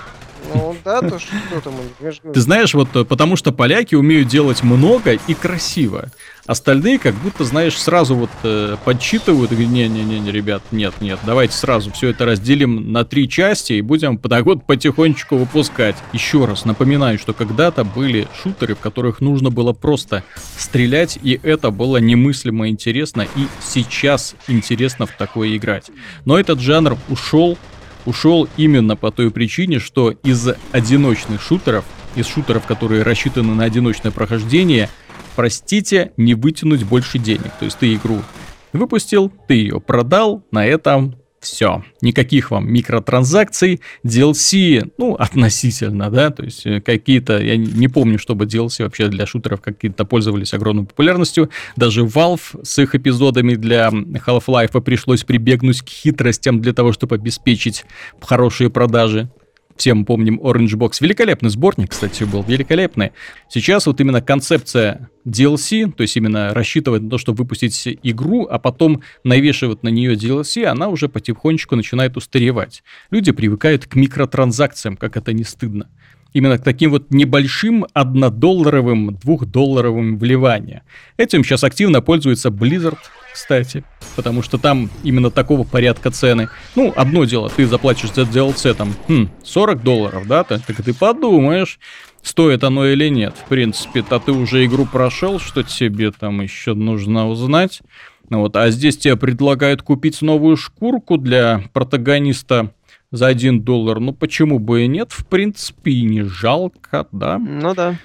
Ну, 0.53 0.75
да, 0.83 1.01
то 1.01 1.19
что 1.19 1.31
там, 1.63 1.73
говорю. 1.99 2.33
Ты 2.33 2.41
знаешь, 2.41 2.73
вот 2.73 2.89
э, 2.95 3.05
потому 3.05 3.35
что 3.35 3.51
поляки 3.51 3.95
умеют 3.95 4.27
делать 4.27 4.63
много 4.63 5.13
и 5.13 5.33
красиво. 5.33 6.09
Остальные 6.47 6.97
как 6.97 7.13
будто, 7.15 7.43
знаешь, 7.43 7.77
сразу 7.77 8.15
вот 8.15 8.29
э, 8.43 8.75
подсчитывают 8.83 9.51
не-не-не, 9.51 10.31
ребят, 10.31 10.63
нет, 10.71 10.93
нет, 10.99 11.19
давайте 11.23 11.53
сразу 11.53 11.91
все 11.91 12.09
это 12.09 12.25
разделим 12.25 12.91
на 12.91 13.05
три 13.05 13.29
части 13.29 13.73
и 13.73 13.81
будем 13.81 14.19
вот 14.21 14.65
потихонечку 14.65 15.37
выпускать. 15.37 15.95
Еще 16.13 16.45
раз 16.45 16.65
напоминаю, 16.65 17.19
что 17.19 17.33
когда-то 17.33 17.83
были 17.83 18.27
шутеры, 18.41 18.75
в 18.75 18.79
которых 18.79 19.21
нужно 19.21 19.51
было 19.51 19.73
просто 19.73 20.23
стрелять, 20.57 21.19
и 21.21 21.39
это 21.43 21.69
было 21.69 21.97
немыслимо 21.97 22.67
интересно, 22.69 23.27
и 23.35 23.47
сейчас 23.63 24.35
интересно 24.47 25.05
в 25.05 25.11
такое 25.11 25.55
играть. 25.55 25.91
Но 26.25 26.39
этот 26.39 26.59
жанр 26.59 26.97
ушел 27.09 27.57
ушел 28.05 28.47
именно 28.57 28.95
по 28.95 29.11
той 29.11 29.31
причине, 29.31 29.79
что 29.79 30.11
из 30.11 30.49
одиночных 30.71 31.41
шутеров, 31.41 31.85
из 32.15 32.27
шутеров, 32.27 32.65
которые 32.65 33.03
рассчитаны 33.03 33.53
на 33.53 33.63
одиночное 33.63 34.11
прохождение, 34.11 34.89
простите, 35.35 36.11
не 36.17 36.33
вытянуть 36.33 36.83
больше 36.83 37.19
денег. 37.19 37.51
То 37.59 37.65
есть 37.65 37.77
ты 37.77 37.93
игру 37.93 38.21
выпустил, 38.73 39.31
ты 39.47 39.55
ее 39.55 39.79
продал, 39.79 40.43
на 40.51 40.65
этом 40.65 41.15
все. 41.41 41.83
Никаких 42.01 42.51
вам 42.51 42.71
микротранзакций, 42.71 43.81
DLC, 44.05 44.91
ну, 44.97 45.15
относительно, 45.15 46.09
да, 46.09 46.29
то 46.29 46.43
есть 46.43 46.65
э, 46.65 46.79
какие-то, 46.81 47.39
я 47.39 47.57
не- 47.57 47.87
помню, 47.87 48.19
чтобы 48.19 48.45
DLC 48.45 48.83
вообще 48.83 49.07
для 49.07 49.25
шутеров 49.25 49.59
какие-то 49.59 50.05
пользовались 50.05 50.53
огромной 50.53 50.85
популярностью. 50.85 51.49
Даже 51.75 52.03
Valve 52.03 52.63
с 52.63 52.79
их 52.79 52.95
эпизодами 52.95 53.55
для 53.55 53.89
Half-Life 53.89 54.79
пришлось 54.81 55.23
прибегнуть 55.23 55.81
к 55.81 55.89
хитростям 55.89 56.61
для 56.61 56.73
того, 56.73 56.93
чтобы 56.93 57.15
обеспечить 57.15 57.85
хорошие 58.21 58.69
продажи. 58.69 59.29
Все 59.81 59.95
мы 59.95 60.05
помним 60.05 60.39
Orange 60.41 60.75
Box. 60.77 60.97
Великолепный 60.99 61.49
сборник, 61.49 61.89
кстати, 61.89 62.23
был, 62.23 62.43
великолепный. 62.43 63.13
Сейчас 63.49 63.87
вот 63.87 63.99
именно 63.99 64.21
концепция 64.21 65.09
DLC, 65.27 65.91
то 65.91 66.03
есть 66.03 66.15
именно 66.17 66.53
рассчитывать 66.53 67.01
на 67.01 67.09
то, 67.09 67.17
чтобы 67.17 67.39
выпустить 67.39 67.97
игру, 68.03 68.45
а 68.47 68.59
потом 68.59 69.01
навешивать 69.23 69.81
на 69.81 69.87
нее 69.87 70.13
DLC, 70.13 70.65
она 70.65 70.87
уже 70.87 71.09
потихонечку 71.09 71.75
начинает 71.75 72.15
устаревать. 72.15 72.83
Люди 73.09 73.31
привыкают 73.31 73.87
к 73.87 73.95
микротранзакциям, 73.95 74.97
как 74.97 75.17
это 75.17 75.33
не 75.33 75.43
стыдно. 75.43 75.89
Именно 76.33 76.57
к 76.57 76.63
таким 76.63 76.91
вот 76.91 77.11
небольшим 77.11 77.85
однодолларовым, 77.93 79.15
двухдолларовым 79.15 80.17
вливаниям. 80.17 80.81
Этим 81.17 81.43
сейчас 81.43 81.63
активно 81.63 82.01
пользуется 82.01 82.49
Blizzard, 82.49 82.97
кстати, 83.33 83.83
потому 84.15 84.41
что 84.41 84.57
там 84.57 84.89
именно 85.03 85.29
такого 85.31 85.63
порядка 85.63 86.11
цены. 86.11 86.49
Ну, 86.75 86.93
одно 86.95 87.25
дело, 87.25 87.49
ты 87.49 87.65
заплатишь 87.65 88.13
за 88.13 88.21
DLC 88.21 88.73
там 88.73 88.93
хм, 89.07 89.29
40 89.43 89.83
долларов, 89.83 90.27
да, 90.27 90.43
так, 90.43 90.61
так 90.65 90.81
ты 90.81 90.93
подумаешь, 90.93 91.79
стоит 92.21 92.63
оно 92.63 92.87
или 92.87 93.09
нет. 93.09 93.35
В 93.45 93.49
принципе, 93.49 94.01
то 94.01 94.19
ты 94.19 94.31
уже 94.31 94.65
игру 94.65 94.85
прошел, 94.85 95.39
что 95.39 95.63
тебе 95.63 96.11
там 96.11 96.41
еще 96.41 96.73
нужно 96.73 97.29
узнать. 97.29 97.81
Вот, 98.29 98.55
а 98.55 98.69
здесь 98.69 98.97
тебе 98.97 99.17
предлагают 99.17 99.81
купить 99.81 100.21
новую 100.21 100.55
шкурку 100.55 101.17
для 101.17 101.65
протагониста 101.73 102.73
за 103.11 103.27
1 103.27 103.61
доллар. 103.61 103.99
Ну, 103.99 104.13
почему 104.13 104.59
бы 104.59 104.83
и 104.83 104.87
нет? 104.87 105.11
В 105.11 105.25
принципе, 105.25 105.91
и 105.91 106.01
не 106.03 106.23
жалко, 106.23 107.07
да. 107.11 107.37
Ну 107.37 107.73
да. 107.75 107.99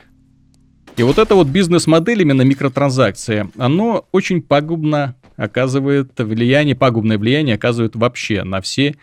И 0.97 1.03
вот 1.03 1.19
эта 1.19 1.35
вот 1.35 1.49
бизнес-модель, 1.49 2.23
именно 2.23 2.43
микротранзакции, 2.43 3.51
оно 3.59 4.07
очень 4.13 4.43
пагубно 4.43 5.15
оказывает 5.37 6.19
влияние, 6.19 6.75
пагубное 6.75 7.19
влияние 7.19 7.57
оказывает 7.57 7.95
вообще 7.97 8.43
на 8.45 8.63
все 8.63 8.97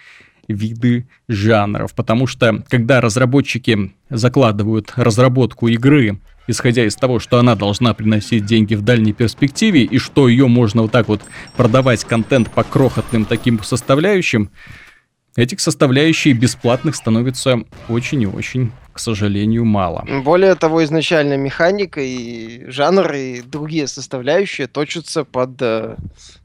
виды 0.48 1.08
жанров. 1.28 1.94
Потому 1.94 2.28
что, 2.28 2.64
когда 2.68 3.00
разработчики 3.00 3.94
закладывают 4.10 4.92
разработку 4.96 5.68
игры, 5.68 6.20
исходя 6.48 6.86
из 6.86 6.96
того, 6.96 7.20
что 7.20 7.38
она 7.38 7.56
должна 7.56 7.94
приносить 7.94 8.46
деньги 8.46 8.76
в 8.76 8.82
дальней 8.82 9.14
перспективе, 9.14 9.84
и 9.84 9.98
что 10.00 10.28
ее 10.28 10.48
можно 10.48 10.82
вот 10.82 10.92
так 10.92 11.08
вот 11.08 11.22
продавать 11.56 12.04
контент 12.04 12.50
по 12.50 12.64
крохотным 12.64 13.26
таким 13.26 13.62
составляющим, 13.64 14.50
этих 15.36 15.60
составляющих 15.60 16.40
бесплатных 16.40 16.96
становится 16.96 17.64
очень 17.90 18.22
и 18.22 18.28
очень, 18.28 18.72
к 18.94 19.00
сожалению, 19.00 19.66
мало. 19.66 20.06
Более 20.24 20.56
того, 20.56 20.84
изначально 20.84 21.36
механика 21.36 22.00
и 22.00 22.70
жанр 22.70 23.12
и 23.14 23.42
другие 23.42 23.88
составляющие 23.88 24.68
точатся 24.68 25.24
под, 25.26 25.52
э, 25.62 25.96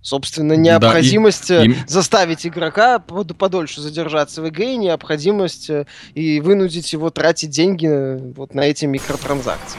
собственно, 0.01 0.55
Да, 0.55 0.55
и- 0.55 0.59
необходимость 0.64 1.51
э, 1.51 1.66
и- 1.66 1.74
заставить 1.86 2.46
игрока 2.46 2.99
под- 2.99 3.36
подольше 3.36 3.80
задержаться 3.82 4.40
в 4.42 4.49
игре, 4.49 4.74
и 4.74 4.76
необходимость 4.78 5.68
э, 5.68 5.84
и 6.14 6.40
вынудить 6.40 6.92
его 6.92 7.11
тратить 7.11 7.51
деньги 7.51 7.88
вот 8.34 8.55
на 8.55 8.62
эти 8.62 8.86
микротранзакции. 8.86 9.78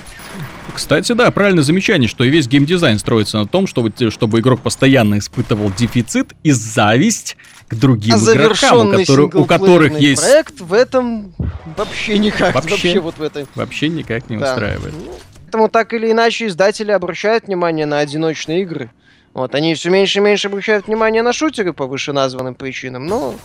Кстати, 0.74 1.12
да, 1.14 1.32
правильное 1.32 1.64
замечание, 1.64 2.08
что 2.08 2.24
и 2.24 2.30
весь 2.30 2.48
геймдизайн 2.48 3.00
строится 3.00 3.40
на 3.40 3.48
том, 3.48 3.66
чтобы, 3.68 3.92
чтобы 4.12 4.40
игрок 4.40 4.62
постоянно 4.62 5.18
испытывал 5.18 5.72
дефицит 5.76 6.34
и 6.44 6.52
зависть 6.52 7.36
к 7.68 7.76
другим 7.76 8.16
а 8.16 8.18
игрокам, 8.18 8.88
у, 8.88 8.92
которых- 8.92 9.36
у 9.36 9.46
которых 9.46 10.00
есть... 10.00 10.22
проект 10.22 10.62
в 10.62 10.72
этом 10.74 11.34
вообще 11.76 12.18
никак. 12.18 12.54
Вообще. 12.66 12.88
Вообще, 12.88 13.00
вот 13.00 13.18
в 13.18 13.22
этой. 13.22 13.46
Вообще 13.56 13.90
никак 13.90 14.30
не 14.30 14.38
Да. 14.38 14.52
устраивает. 14.54 14.94
Ну, 14.94 15.14
Поэтому 15.46 15.68
так 15.70 15.94
или 15.94 16.12
иначе 16.12 16.46
издатели 16.48 16.92
обращают 16.92 17.48
внимание 17.48 17.86
на 17.86 18.00
одиночные 18.00 18.62
игры. 18.62 18.92
Вот, 19.34 19.56
они 19.56 19.74
все 19.76 19.90
меньше 19.90 20.20
и 20.20 20.22
меньше 20.22 20.48
обращают 20.48 20.88
внимание 20.88 21.22
на 21.24 21.34
шутеры 21.34 21.74
по 21.74 21.86
вышеназванным 21.88 22.56
причинам, 22.56 23.06
но 23.08 23.36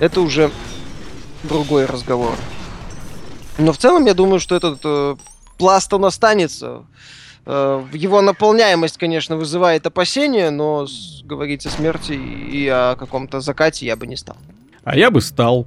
это 0.00 0.20
уже 0.20 0.50
другой 1.44 1.86
разговор. 1.86 2.34
Но 3.58 3.72
в 3.72 3.78
целом 3.78 4.04
я 4.06 4.14
думаю, 4.14 4.38
что 4.40 4.54
этот 4.56 4.80
э, 4.84 5.16
пласт 5.58 5.92
он 5.94 6.04
останется. 6.04 6.84
Э, 7.46 7.84
его 7.92 8.20
наполняемость, 8.22 8.98
конечно, 8.98 9.36
вызывает 9.36 9.86
опасения, 9.86 10.50
но 10.50 10.86
с- 10.86 11.22
говорить 11.22 11.64
о 11.66 11.70
смерти 11.70 12.12
и 12.12 12.66
о 12.68 12.96
каком-то 12.96 13.40
закате 13.40 13.86
я 13.86 13.96
бы 13.96 14.06
не 14.06 14.16
стал. 14.16 14.36
А 14.84 14.96
я 14.96 15.10
бы 15.10 15.20
стал. 15.22 15.66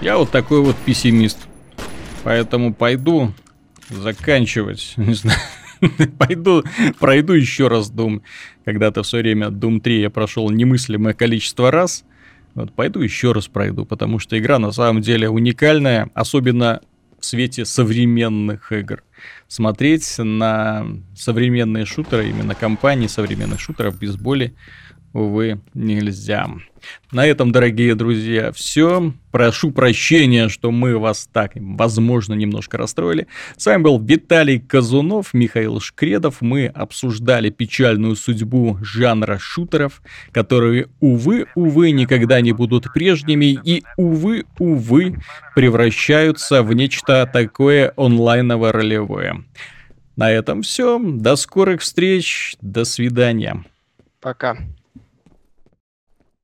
Я 0.00 0.16
вот 0.18 0.30
такой 0.30 0.62
вот 0.62 0.76
пессимист. 0.84 1.38
Поэтому 2.24 2.74
пойду 2.74 3.32
заканчивать. 3.88 4.94
Не 4.96 5.14
знаю. 5.14 5.38
Пойду, 6.18 6.62
пройду 6.98 7.32
еще 7.32 7.68
раз 7.68 7.90
Doom. 7.90 8.20
Когда-то 8.66 9.02
в 9.02 9.06
свое 9.06 9.22
время 9.22 9.46
Doom 9.48 9.80
3 9.80 10.02
я 10.02 10.10
прошел 10.10 10.50
немыслимое 10.50 11.14
количество 11.14 11.70
раз. 11.70 12.04
Вот 12.54 12.74
пойду 12.74 13.00
еще 13.00 13.32
раз 13.32 13.48
пройду, 13.48 13.86
потому 13.86 14.18
что 14.18 14.38
игра 14.38 14.58
на 14.58 14.72
самом 14.72 15.00
деле 15.00 15.30
уникальная, 15.30 16.10
особенно 16.14 16.80
в 17.18 17.24
свете 17.24 17.64
современных 17.64 18.72
игр. 18.72 19.02
Смотреть 19.46 20.18
на 20.18 20.86
современные 21.14 21.84
шутеры, 21.84 22.28
именно 22.28 22.54
компании 22.54 23.06
современных 23.06 23.60
шутеров 23.60 23.98
без 23.98 24.16
боли, 24.16 24.54
увы, 25.12 25.60
нельзя. 25.74 26.48
На 27.12 27.26
этом, 27.26 27.52
дорогие 27.52 27.94
друзья, 27.94 28.52
все. 28.52 29.12
Прошу 29.30 29.70
прощения, 29.70 30.48
что 30.48 30.70
мы 30.70 30.98
вас 30.98 31.28
так, 31.32 31.52
возможно, 31.54 32.34
немножко 32.34 32.78
расстроили. 32.78 33.26
С 33.56 33.66
вами 33.66 33.82
был 33.82 34.00
Виталий 34.00 34.58
Казунов, 34.58 35.34
Михаил 35.34 35.80
Шкредов. 35.80 36.40
Мы 36.40 36.66
обсуждали 36.66 37.50
печальную 37.50 38.16
судьбу 38.16 38.78
жанра 38.82 39.38
шутеров, 39.38 40.02
которые, 40.32 40.88
увы, 41.00 41.46
увы, 41.54 41.90
никогда 41.90 42.40
не 42.40 42.52
будут 42.52 42.92
прежними 42.92 43.58
и, 43.62 43.82
увы, 43.96 44.46
увы, 44.58 45.20
превращаются 45.54 46.62
в 46.62 46.72
нечто 46.72 47.28
такое 47.30 47.92
онлайново-ролевое. 47.96 49.44
На 50.16 50.30
этом 50.30 50.62
все. 50.62 50.98
До 50.98 51.36
скорых 51.36 51.82
встреч. 51.82 52.56
До 52.60 52.84
свидания. 52.84 53.64
Пока. 54.20 54.56